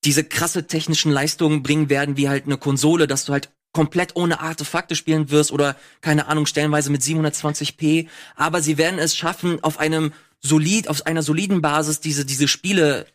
[0.03, 4.39] diese krasse technischen Leistungen bringen werden, wie halt eine Konsole, dass du halt komplett ohne
[4.39, 9.79] Artefakte spielen wirst oder keine Ahnung, stellenweise mit 720p, aber sie werden es schaffen, auf
[9.79, 13.05] einem solid, auf einer soliden Basis diese, diese Spiele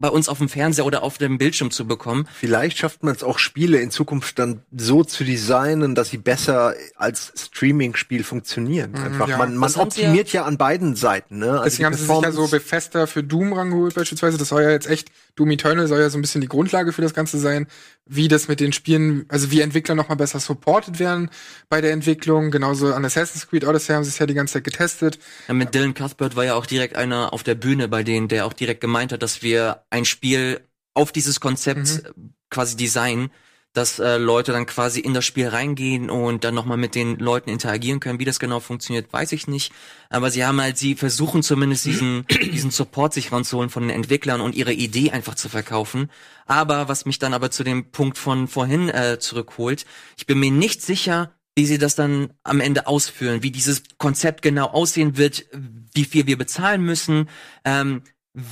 [0.00, 2.26] bei uns auf dem Fernseher oder auf dem Bildschirm zu bekommen.
[2.32, 6.74] Vielleicht schafft man es auch Spiele in Zukunft dann so zu designen, dass sie besser
[6.96, 8.94] als Streaming-Spiel funktionieren.
[8.94, 9.28] Einfach.
[9.28, 9.36] ja.
[9.36, 11.38] Man, man optimiert ja, an beiden Seiten.
[11.38, 11.50] Ne?
[11.52, 14.38] Also Deswegen haben sie sich ja so Bethesda für Doom rangeholt beispielsweise.
[14.38, 17.02] Das soll ja jetzt echt, Doom Eternal soll ja so ein bisschen die Grundlage für
[17.02, 17.66] das Ganze sein,
[18.12, 21.30] wie das mit den Spielen, also wie Entwickler noch mal besser supported werden
[21.68, 22.50] bei der Entwicklung.
[22.50, 25.20] Genauso an Assassin's Creed Odyssey haben sie es ja die ganze Zeit getestet.
[25.46, 28.46] Ja, mit Dylan Cuthbert war ja auch direkt einer auf der Bühne bei denen, der
[28.46, 30.60] auch direkt gemeint hat, dass wir ein Spiel
[30.92, 32.10] auf dieses Konzept äh,
[32.50, 33.30] quasi designen,
[33.72, 37.50] dass äh, Leute dann quasi in das Spiel reingehen und dann nochmal mit den Leuten
[37.50, 38.18] interagieren können.
[38.18, 39.72] Wie das genau funktioniert, weiß ich nicht.
[40.08, 44.40] Aber sie haben halt, sie versuchen zumindest diesen, diesen Support sich ranzuholen von den Entwicklern
[44.40, 46.10] und ihre Idee einfach zu verkaufen.
[46.46, 50.50] Aber was mich dann aber zu dem Punkt von vorhin äh, zurückholt, ich bin mir
[50.50, 55.46] nicht sicher, wie sie das dann am Ende ausführen, wie dieses Konzept genau aussehen wird,
[55.94, 57.28] wie viel wir bezahlen müssen,
[57.64, 58.02] ähm,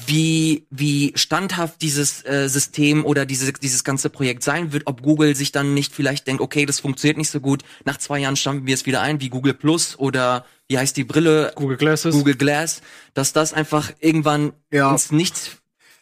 [0.06, 5.34] wie wie standhaft dieses äh, System oder diese, dieses ganze Projekt sein wird, ob Google
[5.36, 8.66] sich dann nicht vielleicht denkt, okay, das funktioniert nicht so gut, nach zwei Jahren stampfen
[8.66, 12.14] wir es wieder ein, wie Google Plus oder wie heißt die Brille, Google Glasses.
[12.14, 12.82] Google Glass,
[13.14, 14.90] dass das einfach irgendwann Ja.
[14.90, 15.52] ins Nichts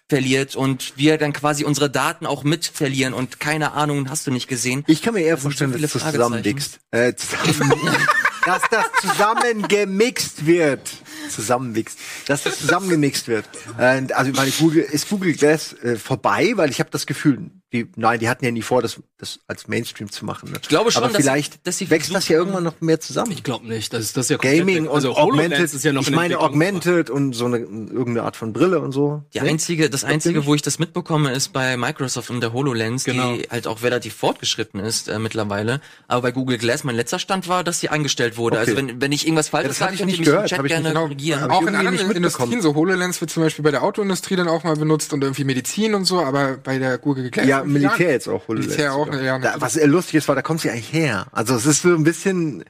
[0.09, 4.31] verliert und wir dann quasi uandere Daten auch mit verlieren und keine Ahnung, hast du
[4.31, 4.85] nicht gesehen.
[4.87, 6.79] Ich kann mir eher Das vorstellen, so dass das zusammenmixt.
[6.93, 7.73] Äh, zusammen,
[8.47, 10.89] dass das zusammengemixt wird.
[11.29, 11.99] Zusammenmixt.
[12.27, 13.45] Dass das zusammengemixt wird.
[13.79, 16.53] Äh, also meine, Google, ist Google Glass äh, vorbei?
[16.55, 19.67] Weil ich habe das Gefühl, die, nein, die hatten ja nie vor, das, das als
[19.67, 20.53] Mainstream zu machen.
[20.53, 20.59] Ne?
[20.63, 23.01] Ich glaube schon, Aber dass sie- vielleicht dass sie wächst das ja irgendwann noch mehr
[23.01, 23.33] zusammen.
[23.33, 23.93] Ich glaube nicht.
[23.93, 26.09] Das ist das ist ja komplett Gaming und also HoloLens Augmented, ist ja noch ich
[26.09, 26.39] in meine.
[26.39, 29.25] Augmented und so eine irgendeine Art von Brille und so.
[29.35, 29.49] Die Ne?
[29.49, 33.35] einzige, das einzige, wo ich das mitbekomme, ist bei Microsoft und der HoloLens, Genau.
[33.35, 35.81] die halt auch relativ fortgeschritten ist äh, mittlerweile.
[36.07, 38.59] Aber bei Google Glass, mein letzter Stand war, dass sie eingestellt wurde.
[38.59, 38.71] Okay.
[38.71, 40.59] Also wenn, wenn ich irgendwas Falsches das hab sage, ich nicht mich im gehört, Chat
[40.61, 41.51] hab ich gerne nicht- korrigieren.
[41.51, 42.11] Auch in anderen.
[42.13, 45.43] Industrien, so HoloLens wird zum Beispiel bei der Autoindustrie dann auch mal benutzt und irgendwie
[45.45, 47.56] Medizin und so, aber bei der Google Glass.
[47.61, 48.49] Ja, Militär jetzt auch.
[48.49, 48.67] HoloLens.
[48.69, 49.39] Militär auch, ja.
[49.39, 51.27] Da, was eher lustig ist, war, da kommt sie eigentlich her.
[51.33, 52.65] Also es ist so ein bisschen,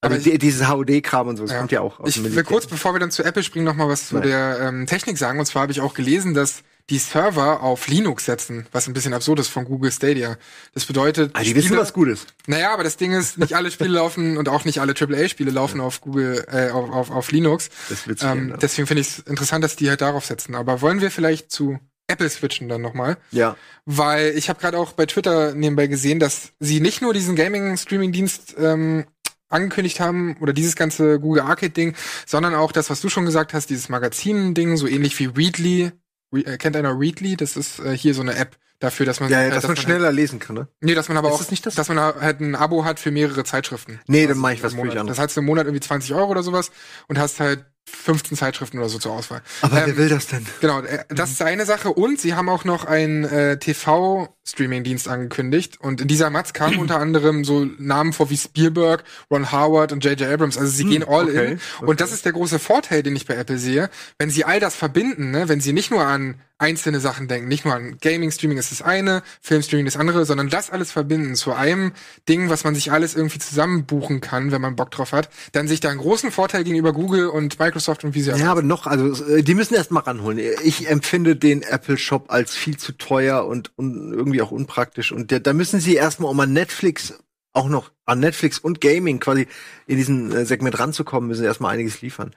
[0.00, 1.58] Aber also die, dieses HUD-Kram und so, das Ja.
[1.58, 2.44] kommt ja auch aus Ich dem will Militär.
[2.52, 4.24] kurz, bevor wir dann zu Apple springen, noch mal was zu Nein.
[4.28, 5.38] der ähm, Technik sagen.
[5.38, 9.14] Und zwar habe ich auch gelesen, dass die Server auf Linux setzen, was ein bisschen
[9.14, 10.36] absurd ist von Google Stadia.
[10.74, 12.26] Das bedeutet, Ah, die wissen, Spiele- was gut ist.
[12.48, 15.80] Naja, aber das Ding ist, nicht alle Spiele laufen und auch nicht alle AAA-Spiele laufen
[15.80, 17.70] auf Google, äh, auf, auf, auf Linux.
[17.88, 18.58] Das wird's Ähm, ändern.
[18.60, 20.56] deswegen finde ich es interessant, dass die halt darauf setzen.
[20.56, 23.16] Aber wollen wir vielleicht zu Apple switchen dann nochmal?
[23.30, 23.56] Ja.
[23.84, 28.56] Weil ich habe gerade auch bei Twitter nebenbei gesehen, dass sie nicht nur diesen Gaming-Streaming-Dienst
[28.58, 29.04] ähm,
[29.48, 31.94] angekündigt haben oder dieses ganze Google Arcade-Ding,
[32.26, 35.92] sondern auch das, was du schon gesagt hast, dieses Magazin-Ding, so ähnlich wie Readly.
[36.32, 37.36] Re äh, kennt einer Readly?
[37.36, 39.78] Das ist äh, hier so eine App dafür, dass man Ja, halt, dass man halt-
[39.80, 40.68] schneller lesen kann, ne?
[40.80, 41.74] Nee, dass man aber Ist auch, das nicht das?
[41.76, 44.00] dass man halt ein Abo hat für mehrere Zeitschriften.
[44.06, 45.18] Nee, dann Also mach ich was völlig anderes.
[45.18, 46.72] Das heißt im Monat irgendwie 20 Euro oder sowas
[47.06, 49.42] und hast halt 15 Zeitschriften oder so zur Auswahl.
[49.60, 50.46] Aber Ähm, wer will das denn?
[50.60, 51.90] Genau, äh, das ist eine Sache.
[51.90, 55.78] Und sie haben auch noch einen äh, TV-Streaming-Dienst angekündigt.
[55.80, 60.04] Und in dieser Matz kamen unter anderem so Namen vor wie Spielberg, Ron Howard und
[60.04, 60.28] J.J.
[60.28, 60.58] Abrams.
[60.58, 61.86] Also sie gehen all okay, in.
[61.86, 63.90] Und das ist der große Vorteil, den ich bei Apple sehe.
[64.18, 65.48] Wenn sie all das verbinden, ne?
[65.48, 69.22] wenn sie nicht nur an einzelne Sachen denken, nicht nur an Gaming-Streaming ist das eine,
[69.40, 71.92] Film-Streaming das andere, sondern das alles verbinden zu einem
[72.28, 75.66] Ding, was man sich alles irgendwie zusammen buchen kann, wenn man Bock drauf hat, dann
[75.66, 78.62] sich da einen großen Vorteil gegenüber Google und Microsoft Microsoft und wie sie Ja, aber
[78.62, 80.38] noch, also äh, die müssen erst mal ranholen.
[80.64, 85.12] Ich empfinde den Apple Shop als viel zu teuer und, und irgendwie auch unpraktisch.
[85.12, 87.14] Und der, da müssen sie erst mal, um an Netflix
[87.54, 89.46] auch noch an Netflix und Gaming quasi
[89.86, 92.34] in diesen äh, Segment ranzukommen, müssen sie erst mal einiges liefern.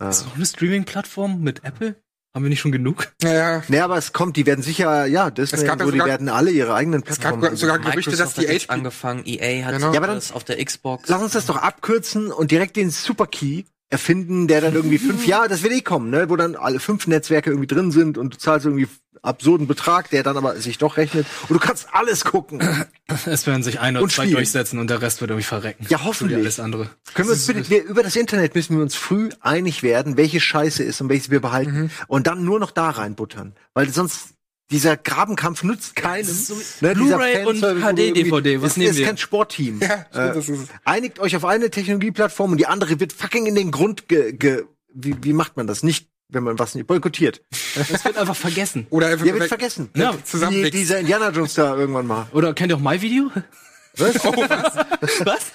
[0.00, 1.96] Äh, Ist das auch eine Streaming-Plattform mit Apple?
[2.34, 3.08] Haben wir nicht schon genug?
[3.22, 5.92] Naja, nee, aber es kommt, die werden sicher, ja, Disney Es gab und ja so,
[5.92, 7.40] die werden alle ihre eigenen es Plattformen.
[7.42, 9.92] gab sogar Gerüchte, dass die hat angefangen, EA hat Genau.
[9.92, 11.08] Ja, aber dann- das auf der Xbox.
[11.08, 15.48] Lass uns das doch abkürzen und direkt den Superkey erfinden, der dann irgendwie fünf Jahre,
[15.48, 18.38] das wird eh kommen, ne, wo dann alle fünf Netzwerke irgendwie drin sind und du
[18.38, 18.88] zahlst irgendwie
[19.22, 22.60] absurden Betrag, der dann aber sich doch rechnet und du kannst alles gucken.
[23.24, 24.36] Es werden sich ein oder Und zwei spielen.
[24.36, 25.86] durchsetzen und der Rest wird irgendwie verrecken.
[25.88, 26.36] Ja, hoffentlich.
[26.38, 26.90] alles andere.
[27.14, 30.40] Können wir uns bitte, wir, über das Internet müssen wir uns früh einig werden, welche
[30.40, 34.34] Scheiße ist und welches wir behalten und dann nur noch da reinbuttern, weil sonst
[34.70, 36.26] dieser Grabenkampf nutzt keinem.
[36.26, 39.06] Ne, dieser Blu-ray und Fanservice, wo du HD irgendwie- DVD, was es nehmen ist wir?
[39.06, 39.80] kein Sportteam.
[39.82, 43.54] Ja, äh, das ist einigt euch auf eine Technologieplattform und die andere wird fucking in
[43.54, 44.64] den Grund ge, ge
[44.94, 45.82] wie, wie macht man das?
[45.82, 47.42] Nicht, wenn man was nicht boykottiert.
[47.76, 48.86] Es wird einfach vergessen.
[48.90, 49.88] Oder einfach Ja, wird vergessen.
[49.94, 50.72] Ja, Wie zusammenwichsen.
[50.72, 52.26] dieser Indiana Jones da irgendwann mal.
[52.32, 53.30] Oder kennt ihr auch My Video?
[53.98, 54.24] Was?
[55.24, 55.52] Was?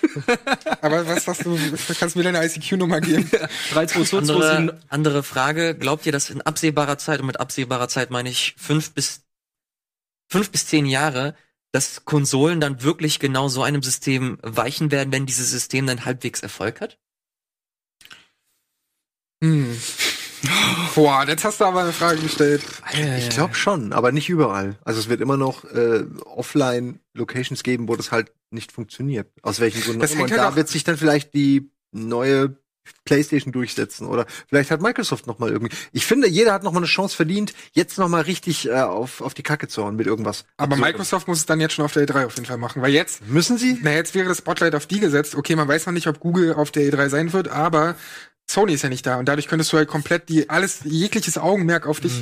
[0.82, 1.58] Aber was sagst du,
[1.98, 3.30] kannst du mir deine ICQ-Nummer geben?
[3.72, 5.76] 3222 Andere, andere Frage.
[5.76, 9.22] Glaubt ihr, dass in absehbarer Zeit, und mit absehbarer Zeit meine ich fünf bis,
[10.30, 11.36] fünf bis zehn Jahre,
[11.72, 16.41] dass Konsolen dann wirklich genau so einem System weichen werden, wenn dieses System dann halbwegs
[16.41, 17.00] Erfolg hat?
[19.44, 19.78] Hm.
[20.96, 22.64] Boah, jetzt hast du aber eine Frage gestellt.
[23.18, 24.78] Ich glaube schon, aber nicht überall.
[24.84, 29.28] Also es wird immer noch äh, Offline-Locations geben, wo das halt nicht funktioniert.
[29.41, 30.24] Aus welchen Gründen Das immer.
[30.24, 32.58] Und halt da wird sich dann vielleicht die neue
[33.06, 35.74] PlayStation durchsetzen oder vielleicht hat Microsoft noch mal irgendwie.
[35.91, 39.22] Ich finde, jeder hat noch mal eine Chance verdient, jetzt noch mal richtig äh, auf
[39.22, 40.46] auf die Kacke zu hauen mit irgendwas.
[40.58, 40.91] Aber Absurdem.
[40.91, 43.26] Microsoft muss es dann jetzt schon auf der E3 auf jeden Fall machen, weil jetzt,
[43.28, 43.80] müssen sie?
[43.82, 45.36] na jetzt wäre das Spotlight auf die gesetzt.
[45.36, 47.96] Okay, man weiß noch nicht, ob Google auf der E3 sein wird, aber
[48.54, 51.88] Sony ist ja nicht da und dadurch könntest du halt komplett die alles jegliches Augenmerk
[51.88, 52.14] auf dich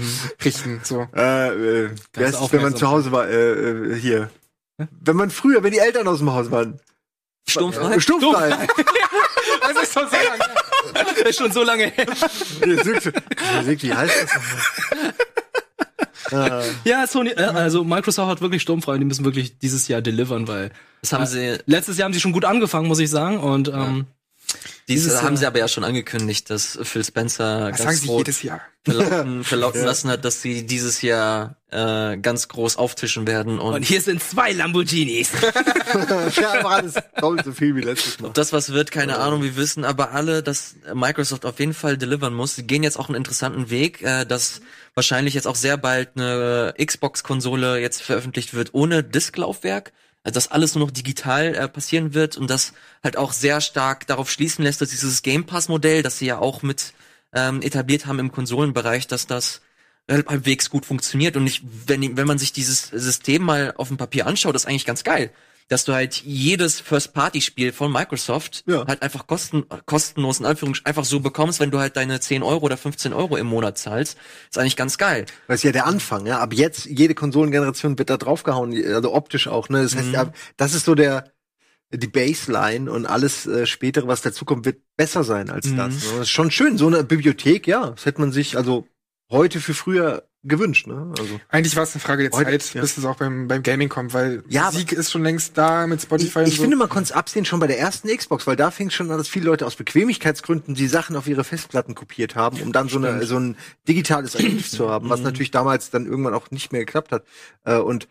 [0.43, 0.79] richten.
[0.83, 1.07] So.
[1.13, 4.29] Äh, äh, wer ist, wenn man zu Hause war, äh, äh, hier.
[4.77, 6.79] Wenn man früher, wenn die Eltern aus dem Haus waren.
[7.49, 7.99] Sturmfrei?
[7.99, 8.49] Sturmfrei.
[9.61, 10.39] Das ist so sehr lang.
[10.93, 12.07] Das ist schon so lange her.
[12.61, 15.13] Wie heißt das nochmal?
[16.85, 20.47] Ja, Sony, äh, also Microsoft hat wirklich sturmfrei und die müssen wirklich dieses Jahr delivern,
[20.47, 20.71] weil
[21.01, 23.37] Das haben sie, letztes Jahr haben sie schon gut angefangen, muss ich sagen.
[23.39, 24.05] Und ähm,
[24.93, 28.07] dieses haben Jahr- sie aber ja schon angekündigt, dass Phil Spencer Das sagen ganz sie
[28.07, 28.61] groß jedes Jahr.
[28.85, 33.83] verlauten, verlauten lassen hat, dass sie dieses Jahr äh, ganz groß auftischen werden und, und
[33.83, 35.29] hier sind zwei Lamborghinis.
[36.35, 38.27] ja, aber alles doppelt so viel wie letztes Mal.
[38.29, 41.97] Ob das was wird, keine Ahnung, wir wissen aber alle, dass Microsoft auf jeden Fall
[41.97, 42.55] delivern muss.
[42.55, 44.61] Sie gehen jetzt auch einen interessanten Weg, äh, dass
[44.93, 49.93] wahrscheinlich jetzt auch sehr bald eine Xbox-Konsole jetzt veröffentlicht wird ohne Disklaufwerk.
[50.23, 54.05] Also dass alles nur noch digital äh, passieren wird und das halt auch sehr stark
[54.07, 56.93] darauf schließen lässt, dass dieses Game Pass-Modell, das sie ja auch mit
[57.33, 59.61] ähm, etabliert haben im Konsolenbereich, dass das
[60.09, 64.27] halbwegs gut funktioniert und nicht, wenn, wenn man sich dieses System mal auf dem Papier
[64.27, 65.31] anschaut, ist eigentlich ganz geil.
[65.71, 68.85] Dass du halt jedes First-Party-Spiel von Microsoft Ja.
[68.87, 72.65] halt einfach kosten, kostenlos in Anführungsstrichen einfach so bekommst, wenn du halt deine 10 Euro
[72.65, 74.17] oder 15 Euro im Monat zahlst.
[74.49, 75.25] Ist eigentlich ganz geil.
[75.47, 76.39] Das ist ja der Anfang, ja.
[76.39, 79.81] Ab jetzt, jede Konsolengeneration wird da draufgehauen, also optisch auch, ne.
[79.83, 80.31] Das heißt, Mhm.
[80.57, 81.31] das ist so der,
[81.93, 85.77] die Baseline und alles äh, spätere, was dazukommt, wird besser sein als Mhm.
[85.77, 85.93] das.
[85.93, 86.09] Ne?
[86.11, 87.91] Das ist schon schön, so eine Bibliothek, ja.
[87.91, 88.87] Das hätte man sich also
[89.31, 91.13] heute für früher gewünscht, ne?
[91.19, 91.39] Also.
[91.49, 92.81] Eigentlich war es eine Frage der Heute, Zeit, ja.
[92.81, 96.01] bis es auch beim, beim Gaming kommt, weil Ja, Musik ist schon längst da mit
[96.01, 96.61] Spotify Ich, und ich so.
[96.63, 99.11] finde, man konnte es absehen schon bei der ersten Xbox, weil da fing es schon
[99.11, 102.89] an, dass viele Leute aus Bequemlichkeitsgründen die Sachen auf ihre Festplatten kopiert haben, um dann
[102.89, 103.55] so, eine, so ein
[103.87, 107.23] digitales Archiv zu haben, was natürlich damals dann irgendwann auch nicht mehr geklappt hat.
[107.63, 108.07] Äh, und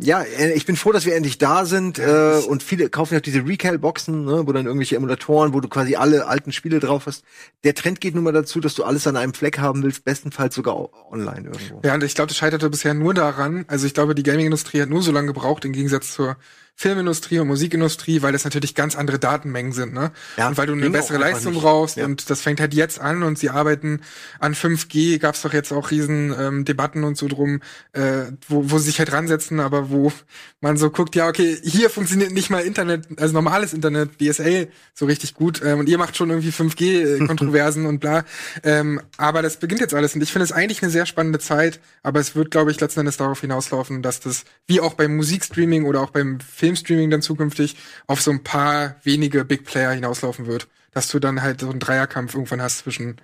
[0.00, 3.18] ja, äh, ich bin froh, dass wir endlich da sind äh, und viele kaufen ja
[3.18, 7.06] auch diese Recal-Boxen, ne, wo dann irgendwelche Emulatoren, wo du quasi alle alten Spiele drauf
[7.06, 7.24] hast.
[7.64, 10.54] Der Trend geht nun mal dazu, dass du alles an einem Fleck haben willst, bestenfalls
[10.54, 11.80] sogar online irgendwo.
[11.84, 13.64] Ja, und ich glaube, das scheiterte bisher nur daran.
[13.68, 16.36] Also ich glaube, die Gaming-Industrie hat nur so lange gebraucht, im Gegensatz zur
[16.80, 20.12] Filmindustrie und Musikindustrie, weil das natürlich ganz andere Datenmengen sind, ne?
[20.36, 21.62] Ja, und weil du eine bessere Leistung nicht.
[21.62, 22.04] brauchst Ja.
[22.04, 24.00] und das fängt halt jetzt an und sie arbeiten
[24.38, 27.62] an 5G, gab's doch jetzt auch riesen ähm, Debatten und so drum,
[27.94, 30.12] äh, wo, wo sie sich halt ransetzen, aber wo
[30.60, 35.06] man so guckt, ja, okay, hier funktioniert nicht mal Internet, also normales Internet, DSL, so
[35.06, 38.24] richtig gut ähm, und ihr macht schon irgendwie 5G-Kontroversen und bla.
[38.62, 41.80] Ähm, aber das beginnt jetzt alles und ich finde es eigentlich eine sehr spannende Zeit,
[42.04, 45.84] aber es wird, glaube ich, letzten Endes darauf hinauslaufen, dass das, wie auch beim Musikstreaming
[45.84, 46.38] oder auch beim
[46.68, 50.68] Filmstreaming dann zukünftig, auf so ein paar wenige Big Player hinauslaufen wird.
[50.92, 53.16] Dass du dann halt so einen Dreierkampf irgendwann hast zwischen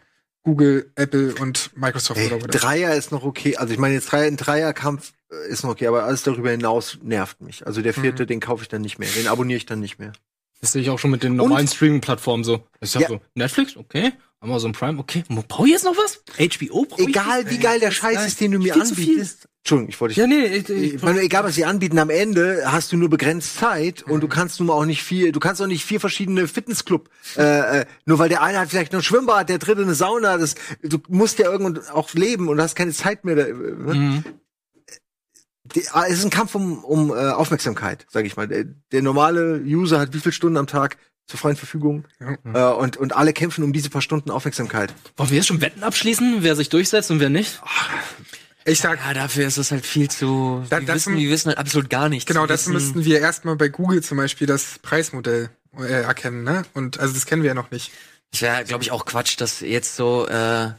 [0.43, 2.59] Google, Apple und Microsoft Ey, oder whatever.
[2.59, 3.57] Dreier ist noch okay.
[3.57, 6.99] Also ich meine, jetzt Dreier, ein Dreierkampf äh, ist noch okay, aber alles darüber hinaus
[7.03, 7.67] nervt mich.
[7.67, 9.09] Also der vierte, den kaufe ich dann nicht mehr.
[9.11, 10.13] Den abonniere ich dann nicht mehr.
[10.61, 12.67] Das sehe ich auch schon mit den normalen Streaming-Plattformen so.
[12.81, 13.09] Ich sag Ja.
[13.09, 14.13] so, Netflix, okay.
[14.41, 15.25] Amazon Prime, okay.
[15.49, 16.23] Brauche ich jetzt noch was?
[16.39, 16.85] HBO?
[16.85, 19.49] Brauch ich Egal, wie geil der Scheiß ist, den du mir anbietest.
[19.65, 22.11] Entschuldigung, ich wollte dich Ja, nee, ich, ich, Ich meine, egal was sie anbieten, am
[22.11, 25.41] Ende hast du nur begrenzt Zeit und du kannst nun mal auch nicht viel, du
[25.41, 27.09] kannst auch nicht vier verschiedene Fitnessclub,
[27.39, 30.37] äh, äh, nur weil der eine hat vielleicht noch ein Schwimmbad, der dritte eine Sauna,
[30.37, 33.37] das, du musst ja irgendwann auch leben und hast keine Zeit mehr.
[33.37, 34.23] Da, äh, ne?
[35.75, 38.47] Die, ah, es ist ein Kampf um, um äh, Aufmerksamkeit, sage ich mal.
[38.47, 42.99] Der, der normale User hat wie viele Stunden am Tag zur freien Verfügung äh, und,
[42.99, 44.93] und alle kämpfen um diese paar Stunden Aufmerksamkeit.
[45.17, 47.63] Wollen wir jetzt schon Wetten abschließen, wer sich durchsetzt und wer nicht?
[48.67, 50.65] Ich sag, Ja, dafür ist es halt viel zu.
[50.71, 52.27] Da- wir, das- wissen, wir wissen halt absolut gar nichts.
[52.27, 56.65] genau, das müssten wir erstmal bei Google zum Beispiel das Preismodell äh, erkennen, ne?
[56.73, 57.93] Und also das kennen wir ja noch nicht.
[58.33, 60.71] Es wäre, glaube ich, auch Quatsch, das jetzt so äh,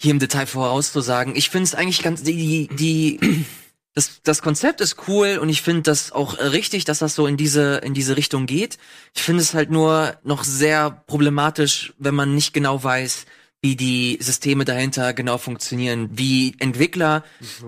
[0.00, 1.36] hier im Detail vorauszusagen.
[1.36, 3.44] Ich finde es eigentlich ganz die die,
[3.94, 7.36] das, das Konzept ist cool und ich finde das auch richtig, dass das so in
[7.36, 8.78] diese in diese Richtung geht.
[9.14, 13.26] Ich finde es halt nur noch sehr problematisch, wenn man nicht genau weiß,
[13.62, 17.24] wie die Systeme dahinter genau funktionieren, wie Entwickler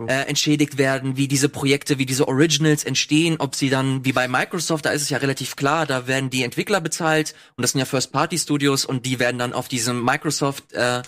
[0.07, 4.27] äh, entschädigt werden, wie diese Projekte, wie diese Originals entstehen, ob sie dann, wie bei
[4.27, 7.81] Microsoft, da ist es ja relativ klar, da werden die Entwickler bezahlt und das sind
[7.81, 11.03] ja First-Party-Studios und die werden dann auf diesem Microsoft äh,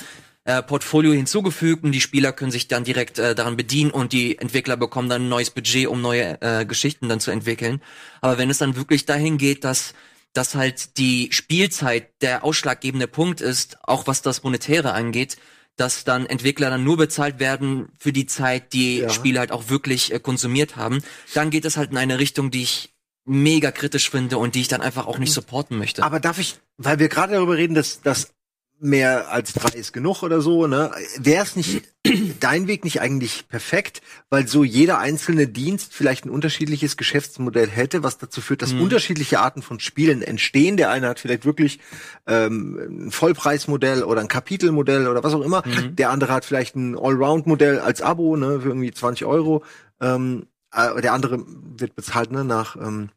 [0.45, 4.39] äh, Portfolio hinzugefügt und die Spieler können sich dann direkt äh, daran bedienen und die
[4.39, 7.81] Entwickler bekommen dann ein neues Budget, um neue äh, Geschichten dann zu entwickeln.
[8.21, 9.95] Aber wenn es dann wirklich dahin geht, dass
[10.35, 15.37] dass halt die Spielzeit der ausschlaggebende Punkt ist, auch was das Monetäre angeht,
[15.77, 19.09] dass dann Entwickler dann nur bezahlt werden für die Zeit, die Ja.
[19.09, 21.03] Spiele halt auch wirklich äh, konsumiert haben,
[21.35, 24.69] dann geht es halt in eine Richtung, die ich mega kritisch finde und die ich
[24.69, 26.03] dann einfach auch nicht supporten möchte.
[26.03, 28.33] Aber darf ich, weil wir gerade darüber reden, dass das
[28.81, 30.91] mehr als drei ist genug oder so, ne?
[31.19, 31.83] Wäre es nicht
[32.41, 38.03] dein Weg nicht eigentlich perfekt, weil so jeder einzelne Dienst vielleicht ein unterschiedliches Geschäftsmodell hätte,
[38.03, 40.77] was dazu führt, dass unterschiedliche Arten von Spielen entstehen.
[40.77, 41.81] Der eine hat vielleicht wirklich
[42.27, 45.63] ähm, ein Vollpreismodell oder ein Kapitelmodell oder was auch immer.
[45.93, 49.65] Der andere hat vielleicht ein Allround-Modell als Abo, ne, für irgendwie 20 Euro.
[50.01, 53.11] Ähm, äh, der andere wird bezahlt, ne, nach ähm,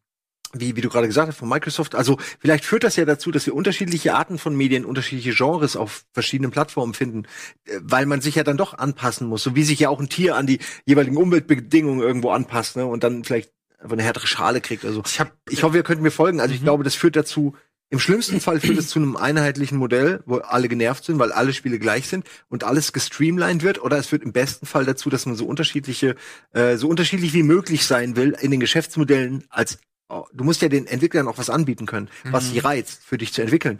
[0.53, 1.95] wie, wie du gerade gesagt hast, von Microsoft.
[1.95, 6.05] Also vielleicht führt das ja dazu, dass wir unterschiedliche Arten von Medien, unterschiedliche Genres auf
[6.13, 7.23] verschiedenen Plattformen finden,
[7.65, 10.09] äh, weil man sich ja dann doch anpassen muss, so wie sich ja auch ein
[10.09, 14.61] Tier an die jeweiligen Umweltbedingungen irgendwo anpasst, ne, und dann vielleicht einfach eine härtere Schale
[14.61, 14.85] kriegt.
[14.85, 16.39] Also Ich hab, ich hoffe, ihr könnt mir folgen.
[16.39, 17.55] Also ich glaube, das führt dazu,
[17.89, 21.53] im schlimmsten Fall führt es zu einem einheitlichen Modell, wo alle genervt sind, weil alle
[21.53, 23.81] Spiele gleich sind und alles gestreamlined wird.
[23.81, 26.15] Oder es führt im besten Fall dazu, dass man so unterschiedliche,
[26.51, 29.77] äh, so unterschiedlich wie möglich sein will in den Geschäftsmodellen als
[30.09, 33.41] du musst ja den Entwicklern auch was anbieten können, was sie reizt, für dich zu
[33.41, 33.79] entwickeln.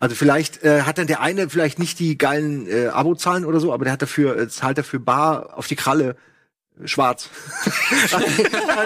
[0.00, 3.70] Also vielleicht äh, hat dann der eine vielleicht nicht die geilen äh, Abozahlen oder so,
[3.74, 6.16] aber der hat dafür, äh, zahlt dafür bar auf die Kralle
[6.82, 7.28] äh, schwarz.
[8.12, 8.24] an,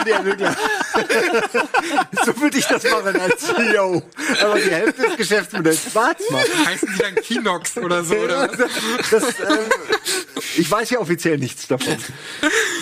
[0.05, 0.57] die Entwickler.
[2.27, 4.03] so würde ich das machen als CEO.
[4.43, 6.67] Aber die Hälfte des Geschäftsmodells schwarz machen.
[6.67, 9.11] heißen die dann Kinox oder so, oder was?
[9.11, 9.59] Das, ähm,
[10.57, 11.97] ich weiß ja offiziell nichts davon.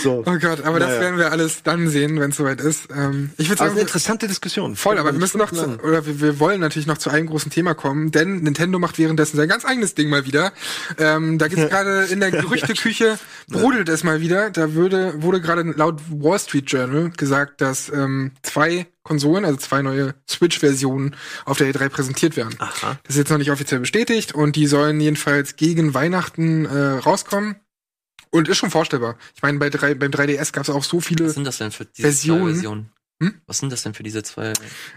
[0.03, 0.23] So.
[0.27, 1.01] Oh Gott, aber das Naja.
[1.01, 2.89] werden wir alles dann sehen, wenn es soweit ist.
[2.95, 4.77] Ähm, ich würde Also sagen, eine interessante Diskussion.
[4.77, 7.51] Voll, aber wir müssen noch zu, oder wir, wir wollen natürlich noch zu einem großen
[7.51, 10.53] Thema kommen, denn Nintendo macht währenddessen sein ganz eigenes Ding mal wieder.
[10.99, 14.51] Ähm, da gibt's gerade in der Gerüchteküche brodelt es mal wieder.
[14.51, 19.83] Da würde, wurde gerade laut Wall Street Journal gesagt, dass ähm, zwei Konsolen, also zwei
[19.83, 22.55] neue Switch-Versionen auf der E3 präsentiert werden.
[22.59, 22.99] Aha.
[23.03, 27.57] Das ist jetzt noch nicht offiziell bestätigt und die sollen jedenfalls gegen Weihnachten äh, rauskommen.
[28.35, 29.17] Und ist schon vorstellbar.
[29.37, 31.27] Ich meine, bei drei, beim 3DS gab es auch so viele.
[31.27, 32.43] Was sind das denn für diese Versionen?
[32.43, 32.93] zwei Versionen?
[33.23, 33.35] Hm?
[33.47, 34.53] Was sind das denn für diese zwei?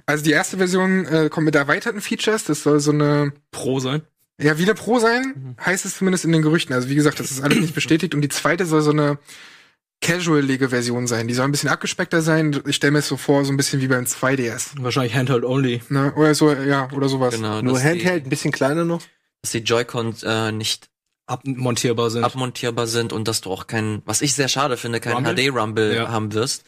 [0.06, 2.46] Also die erste Version äh, kommt mit erweiterten Features.
[2.46, 4.02] Das soll so eine Pro sein.
[4.42, 6.74] Ja, wie eine Pro sein, heißt es zumindest in den Gerüchten.
[6.74, 8.16] Also wie gesagt, das ist alles nicht bestätigt.
[8.16, 9.18] Und die zweite soll so eine
[10.02, 11.28] casual-lige Version sein.
[11.28, 12.62] Die soll ein bisschen abgespeckter sein.
[12.68, 14.82] Ich stelle mir es so vor, so ein bisschen wie beim 2DS.
[14.82, 15.82] Wahrscheinlich Handheld only.
[15.90, 16.14] Ne?
[16.16, 17.36] Oder so, ja, oder sowas.
[17.36, 19.02] Genau, Nur Handheld, die, ein bisschen kleiner noch.
[19.42, 20.90] dass die Joy-Cons äh, nicht
[21.28, 22.24] Abmontierbar sind.
[22.24, 25.36] abmontierbar sind und dass du auch keinen, was ich sehr schade finde, keinen Rumble?
[25.36, 26.10] HD-Rumble Ja.
[26.10, 26.64] haben wirst.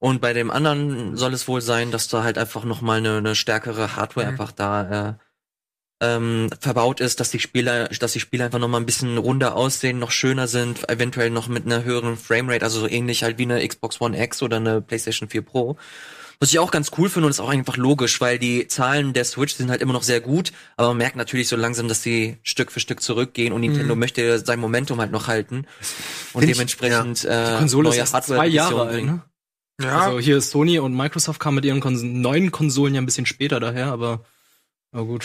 [0.00, 3.18] Und bei dem anderen soll es wohl sein, dass da halt einfach noch mal eine,
[3.18, 4.32] eine stärkere Hardware Mhm.
[4.32, 5.14] einfach da äh,
[6.00, 9.54] ähm, verbaut ist, dass die Spiele, dass die Spiele einfach noch mal ein bisschen runder
[9.56, 13.44] aussehen, noch schöner sind, eventuell noch mit einer höheren Framerate, also so ähnlich halt wie
[13.44, 15.76] eine Xbox One X oder eine PlayStation 4 Pro.
[16.44, 19.24] Was ich auch ganz cool finde und ist auch einfach logisch, weil die Zahlen der
[19.24, 22.36] Switch sind halt immer noch sehr gut, aber man merkt natürlich so langsam, dass sie
[22.42, 25.64] Stück für Stück zurückgehen und Nintendo möchte sein Momentum halt noch halten
[26.34, 29.22] und Find ich- dementsprechend äh, Die Konsole ist neue erst zwei Jahre alt, bringen.
[29.80, 29.86] ne?
[29.86, 33.24] Ja, Also hier Sony und Microsoft kamen mit ihren Kons neuen Konsolen ja ein bisschen
[33.24, 34.22] später daher, aber
[34.92, 35.24] na gut.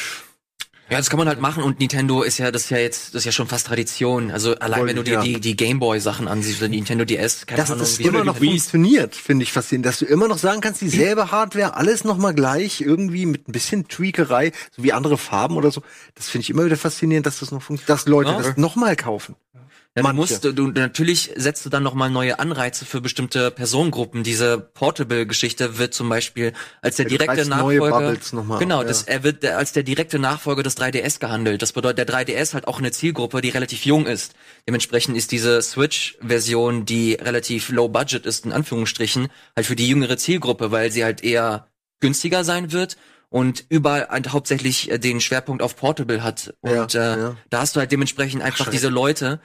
[0.90, 3.22] Ja, das kann man halt machen und Nintendo ist ja, das ist ja jetzt, das
[3.22, 4.32] ist ja schon fast Tradition.
[4.32, 5.22] Also allein Wollte wenn du dir ja.
[5.22, 9.52] die, die Gameboy-Sachen ansiehst, oder Nintendo DS, keine Dass das immer noch funktioniert, finde ich
[9.52, 9.86] faszinierend.
[9.86, 13.52] Dass du immer noch sagen kannst, dieselbe Hardware, alles noch mal gleich, irgendwie mit ein
[13.52, 15.84] bisschen Tweakerei, so wie andere Farben oder so.
[16.16, 18.38] Das finde ich immer wieder faszinierend, dass das noch funktioniert, dass Leute Ja.
[18.42, 19.36] das noch mal kaufen.
[19.98, 20.16] Ja, Manche.
[20.18, 24.22] musst, du, natürlich setzt du dann noch mal neue Anreize für bestimmte Personengruppen.
[24.24, 28.00] Diese Portable-Geschichte wird zum Beispiel als der Ja, du direkte Nachfolger.
[28.44, 29.14] Mal genau, auf, das, ja.
[29.14, 31.62] er wird der- als der direkte Nachfolger des 3DS gehandelt.
[31.64, 34.34] Das bedeutet, der 3DS hat auch eine Zielgruppe, die relativ jung ist.
[34.68, 40.18] Dementsprechend ist diese Switch-Version, die relativ low budget ist, in Anführungsstrichen, halt für die jüngere
[40.18, 41.68] Zielgruppe, weil sie halt eher
[42.00, 42.98] günstiger sein wird
[43.30, 46.54] und überall halt hauptsächlich äh, den Schwerpunkt auf Portable hat.
[46.62, 47.36] Und Ja, äh, ja.
[47.50, 49.40] da hast du halt dementsprechend einfach diese Leute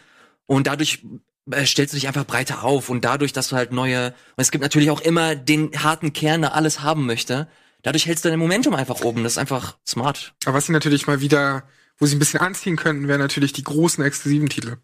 [0.46, 1.04] und dadurch
[1.50, 4.50] äh, stellst du dich einfach breiter auf und dadurch, dass du halt neue und es
[4.50, 7.48] gibt natürlich auch immer den harten Kern, der alles haben möchte.
[7.82, 9.22] Dadurch hältst du dein Momentum einfach oben.
[9.24, 10.34] Das ist einfach smart.
[10.46, 11.64] Aber was sie natürlich mal wieder,
[11.98, 14.76] wo sie ein bisschen anziehen könnten, wären natürlich die großen exklusiven Titel.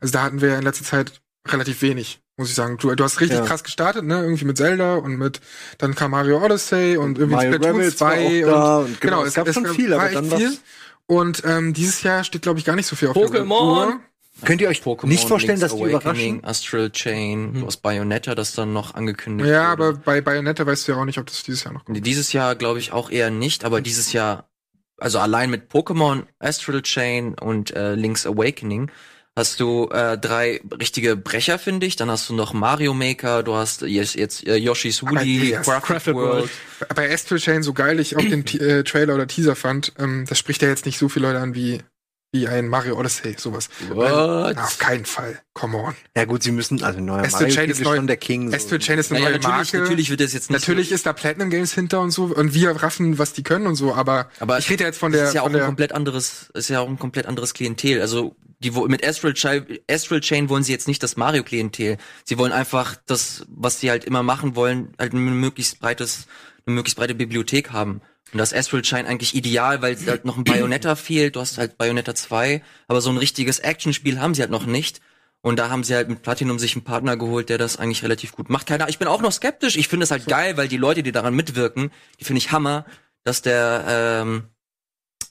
[0.00, 2.78] Also da hatten wir ja in letzter Zeit relativ wenig, muss ich sagen.
[2.78, 3.44] Du, du hast richtig Ja.
[3.44, 4.22] krass gestartet, ne?
[4.22, 5.42] Irgendwie mit Zelda und mit,
[5.76, 9.34] dann kam Mario Odyssey und irgendwie Mario Splatoon war 2 auch da und genau, es
[9.34, 10.60] gab schon gab- viel, aber war echt dann was-
[11.06, 13.98] Und ähm, dieses Jahr steht, glaube ich, gar nicht so viel auf der Pokémon!
[14.44, 16.44] Könnt ihr euch Pokémon, nicht vorstellen, Link's dass die Awakening, überraschen?
[16.44, 19.82] Astral Chain, du hast Bayonetta, das dann noch angekündigt Ja, wurde.
[19.84, 21.96] aber bei Bayonetta weißt du ja auch nicht, ob das dieses Jahr noch kommt.
[21.96, 24.48] Nee, Dieses Jahr glaube ich auch eher nicht, aber dieses Jahr,
[24.98, 28.90] also allein mit Pokémon, Astral Chain und äh, Link's Awakening
[29.38, 31.96] hast du äh, drei richtige Brecher, finde ich.
[31.96, 35.82] Dann hast du noch Mario Maker, du hast jetzt, jetzt äh, Yoshi's Woolly, yes, Crafted,
[35.86, 36.48] Crafted World.
[36.80, 36.94] World.
[36.94, 40.24] Bei Astral Chain, so geil ich auch den T- äh, Trailer oder Teaser fand, ähm,
[40.26, 41.82] das spricht ja jetzt nicht so viele Leute an wie,
[42.36, 43.68] wie ein Mario Odyssey, sowas.
[43.88, 44.54] What?
[44.56, 45.40] Na, auf keinen Fall.
[45.54, 45.94] Come on.
[46.16, 48.50] Ja gut, sie müssen, also neuer Astral Mario Chain ist neu- schon der King.
[48.50, 48.56] So.
[48.56, 49.78] Astral Chain ist eine Naja, neue natürlich, Marke.
[49.88, 52.70] natürlich wird das jetzt nicht Natürlich ist da Platinum Games hinter und so und wir
[52.72, 55.28] raffen, was die können und so, aber, Aber ich rede ja jetzt von das der,
[55.28, 58.00] ist ja auch ein komplett anderes, ist ja auch ein komplett anderes Klientel.
[58.00, 61.98] Also die mit Astral Chain, Astral Chain wollen sie jetzt nicht das Mario Klientel.
[62.24, 66.26] Sie wollen einfach das, was sie halt immer machen wollen, halt ein möglichst breites,
[66.66, 68.00] eine möglichst breite Bibliothek haben.
[68.36, 71.36] Und das Astral Chain eigentlich ideal, weil halt noch ein Bayonetta fehlt.
[71.36, 75.00] Du hast halt Bayonetta 2, aber so ein richtiges Actionspiel haben sie halt noch nicht.
[75.40, 78.32] Und da haben sie halt mit Platinum sich einen Partner geholt, der das eigentlich relativ
[78.32, 78.66] gut macht.
[78.66, 79.78] Keine Ahnung, ich bin auch noch skeptisch.
[79.78, 81.90] Ich finde es halt geil, weil die Leute, die daran mitwirken,
[82.20, 82.84] die finde ich Hammer,
[83.24, 84.42] dass der ähm,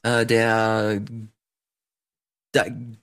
[0.02, 1.28] äh, der, der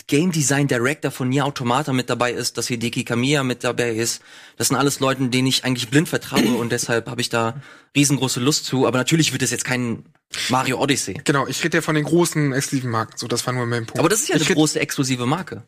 [0.07, 4.23] Game Design Director von Nier Automata mit dabei ist, dass Hideki Kamiya mit dabei ist.
[4.57, 7.61] Das sind alles Leute, denen ich eigentlich blind vertraue und deshalb habe ich da
[7.97, 8.87] riesengroße Lust zu.
[8.87, 10.05] Aber natürlich wird es jetzt kein
[10.49, 11.21] Mario Odyssey.
[11.25, 13.99] genau, ich rede ja von den großen exklusiven Marken, so das war nur mein Punkt.
[13.99, 15.63] Aber das ist ja ich eine große exklusive Marke.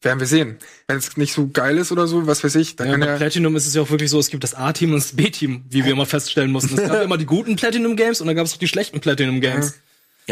[0.00, 0.58] werden wir sehen.
[0.88, 3.16] Wenn es nicht so geil ist oder so, was weiß ich, dann Ja, kann bei
[3.16, 5.84] Platinum ist es ja auch wirklich so, es gibt das A-Team und das B-Team, wie
[5.84, 6.76] wir immer feststellen mussten.
[6.76, 9.68] Es gab immer die guten Platinum-Games und dann gab es auch die schlechten Platinum-Games.
[9.70, 9.74] Ja,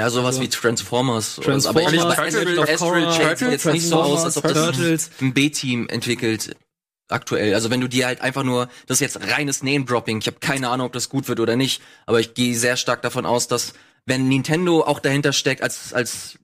[0.08, 1.36] sowas wie Transformers.
[1.36, 4.36] Transformers, aber ich glaube, Turtles, Astral, of Astral Chain sieht jetzt nicht so aus, als
[4.36, 5.10] ob das Turtles.
[5.20, 6.56] ein B-Team entwickelt
[7.08, 7.54] aktuell.
[7.54, 10.18] Also wenn du dir halt einfach nur, das ist jetzt reines Name-Dropping.
[10.18, 13.02] Ich habe keine Ahnung, ob das gut wird oder nicht, aber ich gehe sehr stark
[13.02, 13.74] davon aus, dass
[14.06, 16.38] wenn Nintendo auch dahinter steckt als als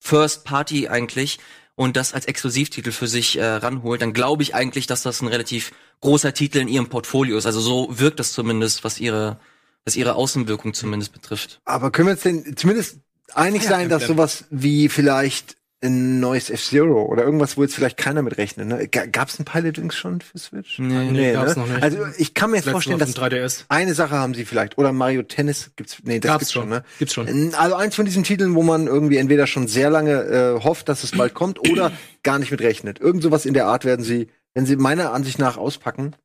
[0.00, 1.38] First Party eigentlich
[1.76, 5.28] und das als Exklusivtitel für sich äh, ranholt, dann glaube ich eigentlich, dass das ein
[5.28, 7.46] relativ großer Titel in ihrem Portfolio ist.
[7.46, 9.38] Also so wirkt das zumindest, was ihre
[9.84, 11.60] was ihre Außenwirkung zumindest betrifft.
[11.64, 12.98] Aber können wir uns denn zumindest
[13.34, 18.22] einig sein, dass sowas wie vielleicht ein neues F-Zero oder irgendwas, wo jetzt vielleicht keiner
[18.22, 18.88] mit rechnet, ne?
[18.88, 20.78] Ga- Gab's ein Pilot Wings schon für Switch?
[20.78, 21.82] Nee, nee, gab's noch nicht.
[21.82, 23.64] Also ich kann mir jetzt vorstellen, dass auf dem 3DS.
[23.68, 26.62] eine Sache haben sie vielleicht oder Mario Tennis gibt's nee, das Gab's gibt's schon.
[26.62, 26.84] schon, ne?
[26.98, 27.54] Gibt's schon.
[27.54, 31.04] Also eins von diesen Titeln, wo man irgendwie entweder schon sehr lange äh, hofft, dass
[31.04, 31.92] es bald kommt oder
[32.22, 32.98] gar nicht mit rechnet.
[32.98, 36.16] Irgend sowas in der Art werden sie, wenn sie meiner Ansicht nach auspacken,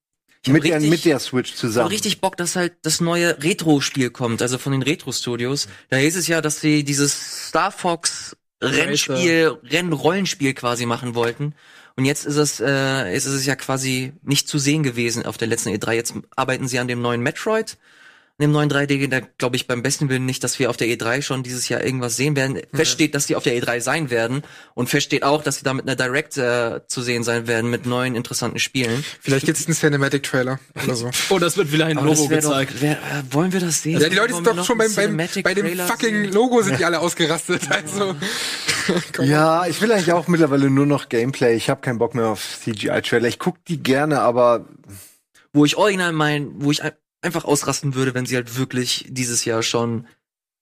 [0.48, 1.86] hab mit der, richtig- mit der Switch Ich zusammen.
[1.86, 5.68] habe richtig Bock, dass halt das neue Retro-Spiel kommt, also von den Retro-Studios.
[5.90, 11.56] Da hieß es ja, dass sie dieses Star Fox Rennspiel, Rennrollenspiel quasi machen wollten.
[11.96, 15.48] Und jetzt ist es, äh, ist es ja quasi nicht zu sehen gewesen auf der
[15.50, 15.94] letzten E3.
[15.94, 17.78] Jetzt arbeiten sie an dem neuen Metroid,
[18.40, 19.08] an dem neuen 3D.
[19.10, 21.84] Da glaube ich beim besten Willen nicht, dass wir auf der E3 schon dieses Jahr
[21.84, 22.60] irgendwas sehen werden.
[22.74, 24.44] Fest steht, dass sie auf der E3 sein werden.
[24.76, 27.70] Und fest steht auch, dass sie da mit einer Direct äh, zu sehen sein werden,
[27.70, 29.04] mit neuen interessanten Spielen.
[29.20, 31.12] vielleicht gibt's einen Cinematic Trailer oder so.
[31.32, 32.76] Oh, das wird wieder ein Aber Logo gezeigt.
[32.76, 34.00] Doch, wär, äh, wollen wir das sehen?
[34.00, 36.34] Ja, die Leute sind doch schon beim, beim bei dem Trailer fucking sehen?
[36.34, 37.70] Logo sind die alle ausgerastet.
[37.70, 38.16] Also.
[39.22, 41.56] Ja, ich will eigentlich auch mittlerweile nur noch Gameplay.
[41.56, 43.28] Ich habe keinen Bock mehr auf CGI-Trailer.
[43.28, 44.66] Ich guck die gerne, aber
[45.54, 49.46] Wo ich original mein, wo ich ein, einfach ausrasten würde, wenn sie halt wirklich dieses
[49.46, 50.08] Jahr schon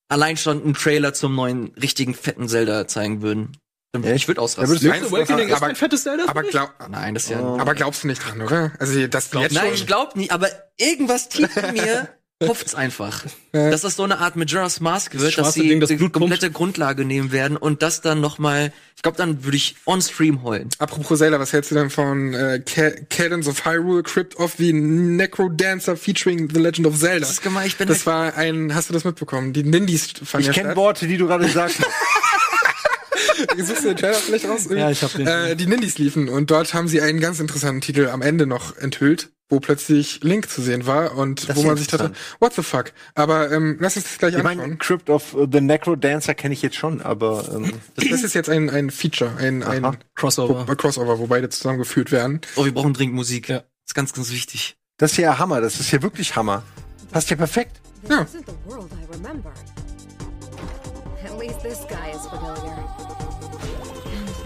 [0.09, 3.57] allein schon einen Trailer zum neuen richtigen fetten Zelda zeigen würden.
[3.93, 4.15] Echt?
[4.15, 4.69] Ich würde Ja, ausrasten.
[4.69, 6.25] würdest du- Meinst du, Awakening ist aber, ein fettes Zelda?
[6.27, 7.41] aber, glaub, Nein, das ist ja.
[7.41, 7.57] Oh.
[7.59, 8.71] aber glaubst du nicht dran, oder?
[8.79, 9.73] Also das jetzt Nein, schon.
[9.73, 12.09] ich glaub nicht, aber irgendwas tief in mir
[12.45, 15.87] hofft's einfach, dass das so eine Art Majora's Mask wird, dass schwarze sie Ding, das
[15.89, 16.29] die Blut pumpt.
[16.29, 20.01] komplette Grundlage nehmen werden und das dann noch mal, ich glaube, dann würde ich on
[20.01, 20.69] Stream heulen.
[20.77, 24.71] Apropos Zelda, was hältst du denn von äh, Ca- Cadence of Hyrule, Crypt of the
[24.73, 27.21] Necrodancer featuring The Legend of Zelda?
[27.21, 29.53] Das ist gemein, ich bin Das war ein, hast du das mitbekommen?
[29.53, 30.75] Die Nindies fanden Ich kenne.
[30.75, 31.89] Worte, die du gerade gesagt hast.
[33.57, 34.67] Suchst du den Trailer vielleicht raus?
[34.69, 35.27] Ja, ich hab den.
[35.27, 38.75] Äh, die Nindies liefen und dort haben sie einen ganz interessanten Titel am Ende noch
[38.77, 42.63] enthüllt, wo plötzlich Link zu sehen war und Das wo man sich dachte, what the
[42.63, 42.91] fuck?
[43.15, 44.77] Aber ähm, lass uns das gleich Ich meine, anschauen.
[44.79, 48.49] Crypt of the Necro Dancer kenne ich jetzt schon, aber ähm, Das, das ist jetzt
[48.49, 49.97] ein, ein Feature, ein, ein.
[50.15, 50.67] Crossover.
[50.67, 52.41] Wo, Crossover, wo beide zusammengeführt werden.
[52.55, 53.47] Oh, wir brauchen dringend Musik.
[53.49, 53.63] Ja.
[53.85, 54.75] ist ganz, ganz wichtig.
[54.97, 55.61] das ist ja Hammer.
[55.61, 56.63] Das ist ja wirklich Hammer.
[57.11, 57.79] Passt ja perfekt.
[58.09, 58.25] Ja.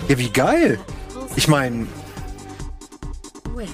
[0.08, 0.80] Ja, wie geil.
[1.36, 1.88] Ich meine,
[3.54, 3.70] Wait.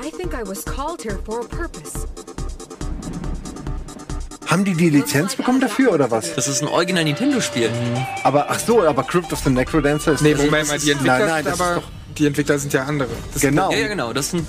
[0.00, 2.06] I think I was called here for a purpose.
[4.46, 6.34] haben die die Lizenz bekommen dafür oder was?
[6.34, 7.70] Das ist ein original Nintendo-Spiel.
[8.24, 11.18] Aber ach so, aber Crypt of the Necro Dancer ist Nee, Moment mal, die Entwickler
[11.18, 13.10] Nein, nein, sind das aber, ist doch die Entwickler sind ja andere.
[13.32, 13.70] Das genau.
[13.70, 14.12] Ja, ja, genau.
[14.12, 14.46] Das sind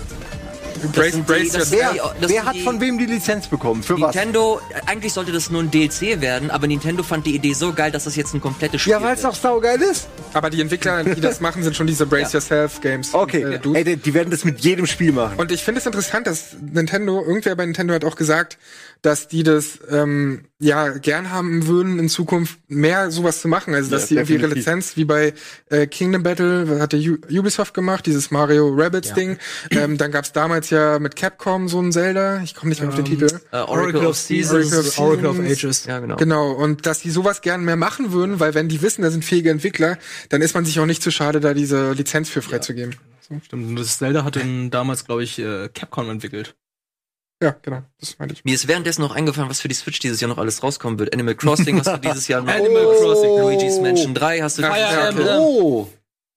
[0.94, 1.96] Brace, sind brace die- das- yourself.
[1.96, 3.84] Ja, Wer, das wer hat die- von wem die Lizenz bekommen?
[3.84, 4.16] Für was?
[4.16, 7.92] Nintendo, eigentlich sollte das nur ein DLC werden, aber Nintendo fand die Idee so geil,
[7.92, 10.08] dass das jetzt ein komplettes Spiel Ja, weil es auch saugeil ist.
[10.34, 13.14] Aber die Entwickler, die das machen, sind schon diese Brace Yourself Games.
[13.14, 13.78] Okay, Äh, Dudes.
[13.78, 15.38] ey, die, die werden das mit jedem Spiel machen.
[15.38, 18.58] Und ich finde es interessant, dass Nintendo, irgendwer bei Nintendo hat auch gesagt,
[19.02, 23.74] dass die das ähm, ja gern haben würden, in Zukunft mehr sowas zu machen.
[23.74, 24.56] Also dass Ja, die irgendwie ihre.
[24.56, 25.34] Lizenz wie bei
[25.70, 26.98] äh, Kingdom Battle, was hatte
[27.32, 29.38] Ubisoft gemacht, dieses Mario Rabbids Ding.
[29.72, 32.96] Ähm, dann gab's damals ja mit Capcom so ein Zelda, ich komme nicht mehr auf
[32.96, 33.40] den Titel.
[33.52, 34.74] Äh, Oracle, of Seasons.
[34.74, 35.64] Oracle of Oracle of Seasons.
[35.64, 35.86] Ages.
[35.86, 36.16] Ja, genau.
[36.18, 39.24] Genau, und dass die sowas gern mehr machen würden, weil wenn die wissen, da sind
[39.24, 39.98] fähige Entwickler,
[40.30, 42.96] dann ist man sich auch nicht zu schade, da diese Lizenz für freizugeben.
[43.46, 46.56] Stimmt, und das Zelda hat dann damals, glaube ich, äh, Capcom entwickelt.
[47.42, 48.44] Ja, genau, das meine ich.
[48.44, 51.14] Mir ist währenddessen noch eingefallen, was für die Switch dieses Jahr noch alles rauskommen wird.
[51.14, 52.54] Animal Crossing hast du dieses Jahr noch.
[52.54, 53.40] Animal Crossing.
[53.40, 55.40] Luigi's Mansion 3 hast du dieses ja, noch.
[55.40, 55.90] Oh,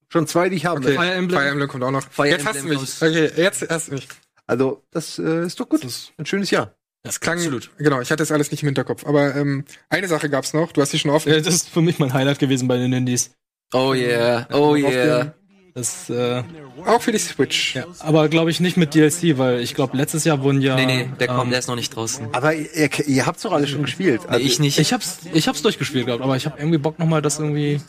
[0.07, 0.79] schon zwei, die ich habe.
[0.79, 1.39] Okay, Fire Emblem.
[1.39, 2.09] Fire Emblem kommt auch noch.
[2.09, 3.01] Fire jetzt hast du Emblem mich.
[3.01, 4.07] Okay, jetzt erst nicht.
[4.47, 5.85] Also, das äh, ist doch gut.
[6.17, 6.73] Ein schönes Jahr.
[7.03, 7.69] Das klang, absolut.
[7.77, 9.05] genau, ich hatte das alles nicht im Hinterkopf.
[9.05, 11.33] Aber ähm, eine Sache gab's noch, du hast sie schon offen.
[11.33, 13.31] Ja, das ist für mich mein Highlight gewesen bei den Indies.
[13.73, 15.33] Oh yeah, oh yeah.
[15.75, 16.43] Das, äh,
[16.85, 17.73] Auch für die Switch.
[17.73, 20.75] ja, aber glaube ich nicht mit DLC, weil ich glaube letztes Jahr wurden ja.
[20.75, 22.27] Nee, nee, der kommt, ähm, der ist noch nicht draußen.
[22.31, 24.21] Aber ihr, ihr habt's doch alle schon gespielt.
[24.29, 24.77] Nee, ich nicht.
[24.77, 27.81] Ich hab's, ich hab's durchgespielt gehabt, aber ich habe irgendwie Bock nochmal das irgendwie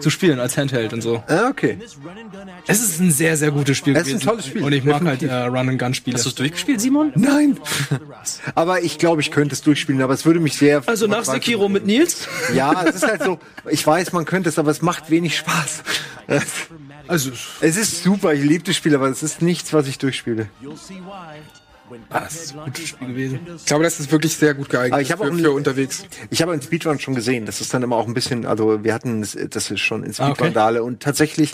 [0.00, 1.24] zu spielen als Handheld und so.
[1.26, 1.78] Ah, okay.
[2.66, 4.28] Es ist ein sehr, sehr gutes Spiel Es ist ein gewesen.
[4.28, 5.30] tolles Spiel, Und ich mag halt definitiv.
[5.30, 6.16] äh, Run and Gun Spiele.
[6.16, 7.10] Hast du es durchgespielt, Simon?
[7.14, 7.58] Nein.
[8.54, 10.82] aber ich glaube, ich könnte es durchspielen, aber es würde mich sehr.
[10.84, 12.28] also nach Sekiro mit Nils?
[12.54, 13.38] Ja, es ist halt so.
[13.70, 15.82] Ich weiß, man könnte es, aber es macht wenig Spaß.
[17.08, 20.48] Also, Es ist super, ich liebe das Spiel, aber es ist nichts, was ich durchspiele.
[22.08, 23.40] das ist ein gutes Spiel gewesen.
[23.56, 26.04] Ich glaube, das ist wirklich sehr gut geeignet Aber ich für, auch ein- für unterwegs.
[26.30, 27.46] Ich habe einen Speedrun schon gesehen.
[27.46, 30.10] Das ist dann immer auch ein bisschen, also wir hatten das, das ist schon in
[30.18, 30.34] Ah, okay.
[30.34, 31.52] Speedrun-Dale und tatsächlich,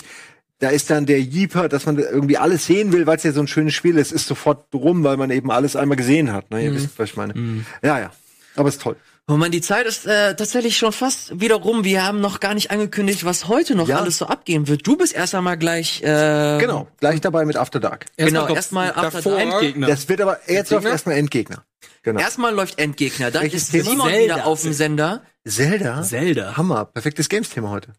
[0.61, 3.41] da ist dann der Jeeper, dass man irgendwie alles sehen will, weil es ja so
[3.41, 6.51] ein schönes Spiel ist, ist sofort rum, weil man eben alles einmal gesehen hat.
[6.51, 6.65] Ne?
[6.65, 7.35] Ihr wisst, was ich meine.
[7.83, 8.13] Ja, ja.
[8.57, 8.97] Aber ist toll.
[9.31, 11.85] Oh man, die Zeit ist äh, tatsächlich schon fast wieder rum.
[11.85, 14.01] Wir haben noch gar nicht angekündigt, was heute noch Ja.
[14.01, 14.85] alles so abgehen wird.
[14.89, 16.03] Du bist erst einmal gleich.
[16.03, 18.07] Äh, Genau, gleich dabei mit After Dark.
[18.17, 19.39] Genau, kommt erstmal After Dark.
[19.41, 19.87] Endgegner.
[19.87, 21.65] Das wird aber jetzt läuft erstmal Endgegner.
[22.03, 22.19] Genau.
[22.19, 23.31] Erstmal läuft Endgegner.
[23.31, 23.85] Dann Welches ist Thema?
[23.91, 24.35] Simon Zelda.
[24.35, 25.23] wieder auf dem Sender.
[25.47, 26.03] Zelda?
[26.03, 26.57] Zelda.
[26.57, 26.87] Hammer.
[26.87, 27.93] Perfektes Games-Thema heute.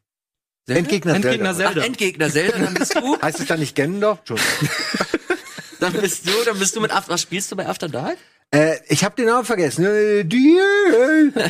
[0.66, 0.80] Zelda?
[0.80, 1.70] Endgegner, Endgegner Zelda.
[1.70, 1.86] Ach, Zelda.
[1.88, 4.20] Endgegner Zelda, dann bist du, Heißt es dann nicht Gendorf?
[4.20, 4.52] Entschuldigung.
[5.80, 8.18] dann bist du, dann bist du mit After, was spielst du bei After Dark?
[8.54, 9.86] Äh, ich habe den Namen vergessen.
[9.86, 10.60] Äh, die,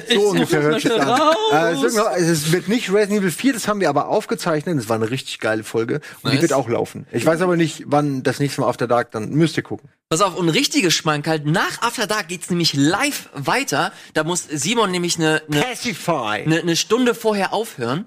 [0.14, 1.08] so ungefähr hört sich an.
[1.52, 4.78] Äh, es, irgendwo- es wird nicht Resident Evil 4, das haben wir aber aufgezeichnet.
[4.78, 5.96] Das war eine richtig geile Folge.
[6.22, 6.42] Und die Nice.
[6.44, 7.08] wird auch laufen.
[7.12, 9.90] Ich weiß aber nicht, wann das nächste Mal After Dark, dann müsst ihr gucken.
[10.10, 13.92] Pass auf, und richtige Schmankerl, nach After Dark geht's nämlich live weiter.
[14.14, 16.44] Da muss Simon nämlich eine, Pacify.
[16.46, 18.06] eine, eine Stunde vorher aufhören.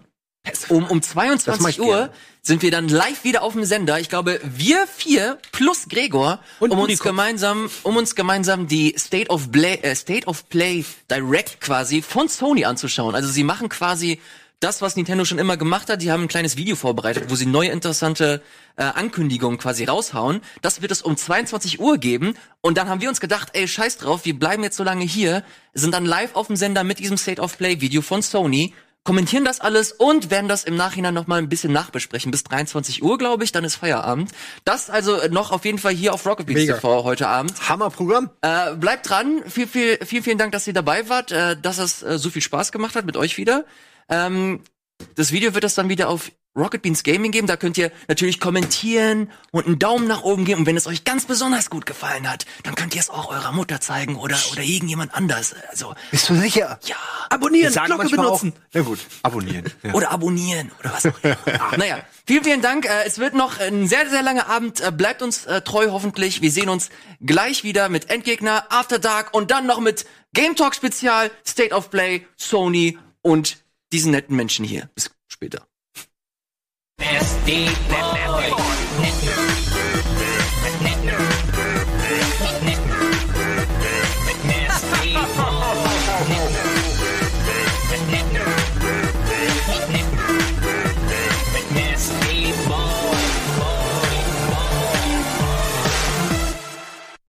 [0.69, 2.11] Um, um Das mach 22 ich Uhr gerne.
[2.43, 3.99] sind wir dann live wieder auf dem Sender.
[3.99, 9.31] Ich glaube, wir vier plus Gregor, Und um uns gemeinsam, um uns gemeinsam die State
[9.31, 13.15] of Play, äh, State of Play Direct quasi von Sony anzuschauen.
[13.15, 14.21] Also sie machen quasi
[14.61, 16.01] das, was Nintendo schon immer gemacht hat.
[16.03, 18.43] Die haben ein kleines Video vorbereitet, wo sie neue interessante
[18.77, 20.41] äh, Ankündigungen quasi raushauen.
[20.63, 22.35] Das wird es um 22 Uhr geben.
[22.61, 25.43] Und dann haben wir uns gedacht, ey, scheiß drauf, wir bleiben jetzt so lange hier,
[25.75, 29.45] sind dann live auf dem Sender mit diesem State of Play Video von Sony kommentieren
[29.45, 32.31] das alles und werden das im Nachhinein noch mal ein bisschen nachbesprechen.
[32.31, 34.33] Bis 23 Uhr, glaube ich, dann ist Feierabend.
[34.65, 36.75] Das also noch auf jeden Fall hier auf Rocket Mega.
[36.75, 37.69] TV heute Abend.
[37.69, 38.31] Hammerprogramm.
[38.41, 39.43] Äh, bleibt dran.
[39.47, 42.43] Viel, viel, vielen, vielen Dank, dass ihr dabei wart, äh, dass es äh, so viel
[42.43, 43.67] Spaß gemacht hat mit euch wieder.
[44.09, 44.61] Ähm,
[45.17, 47.47] das Video wird es dann wieder auf Rocket Beans Gaming geben.
[47.47, 50.61] Da könnt ihr natürlich kommentieren und einen Daumen nach oben geben.
[50.61, 53.53] Und wenn es euch ganz besonders gut gefallen hat, dann könnt ihr es auch eurer
[53.53, 55.55] Mutter zeigen oder, oder irgendjemand anders.
[55.71, 56.79] Also, Bist du sicher?
[56.85, 56.97] ja.
[57.29, 58.53] Abonnieren, sagen Glocke benutzen.
[58.55, 59.65] Auch, na gut, abonnieren.
[59.83, 59.95] Ja.
[59.95, 61.37] Oder abonnieren oder was auch immer.
[61.77, 62.87] naja, vielen, vielen Dank.
[62.87, 64.81] Äh, es wird noch ein sehr, sehr langer Abend.
[64.81, 66.43] Äh, bleibt uns äh, treu hoffentlich.
[66.43, 66.91] Wir sehen uns
[67.21, 71.91] gleich wieder mit Endgegner, After Dark und dann noch mit Game Talk Spezial, State of
[71.91, 73.59] Play, Sony und
[73.93, 74.91] diesen netten Menschen hier.
[74.95, 75.67] Bis später.
[76.99, 78.84] Nasty boy.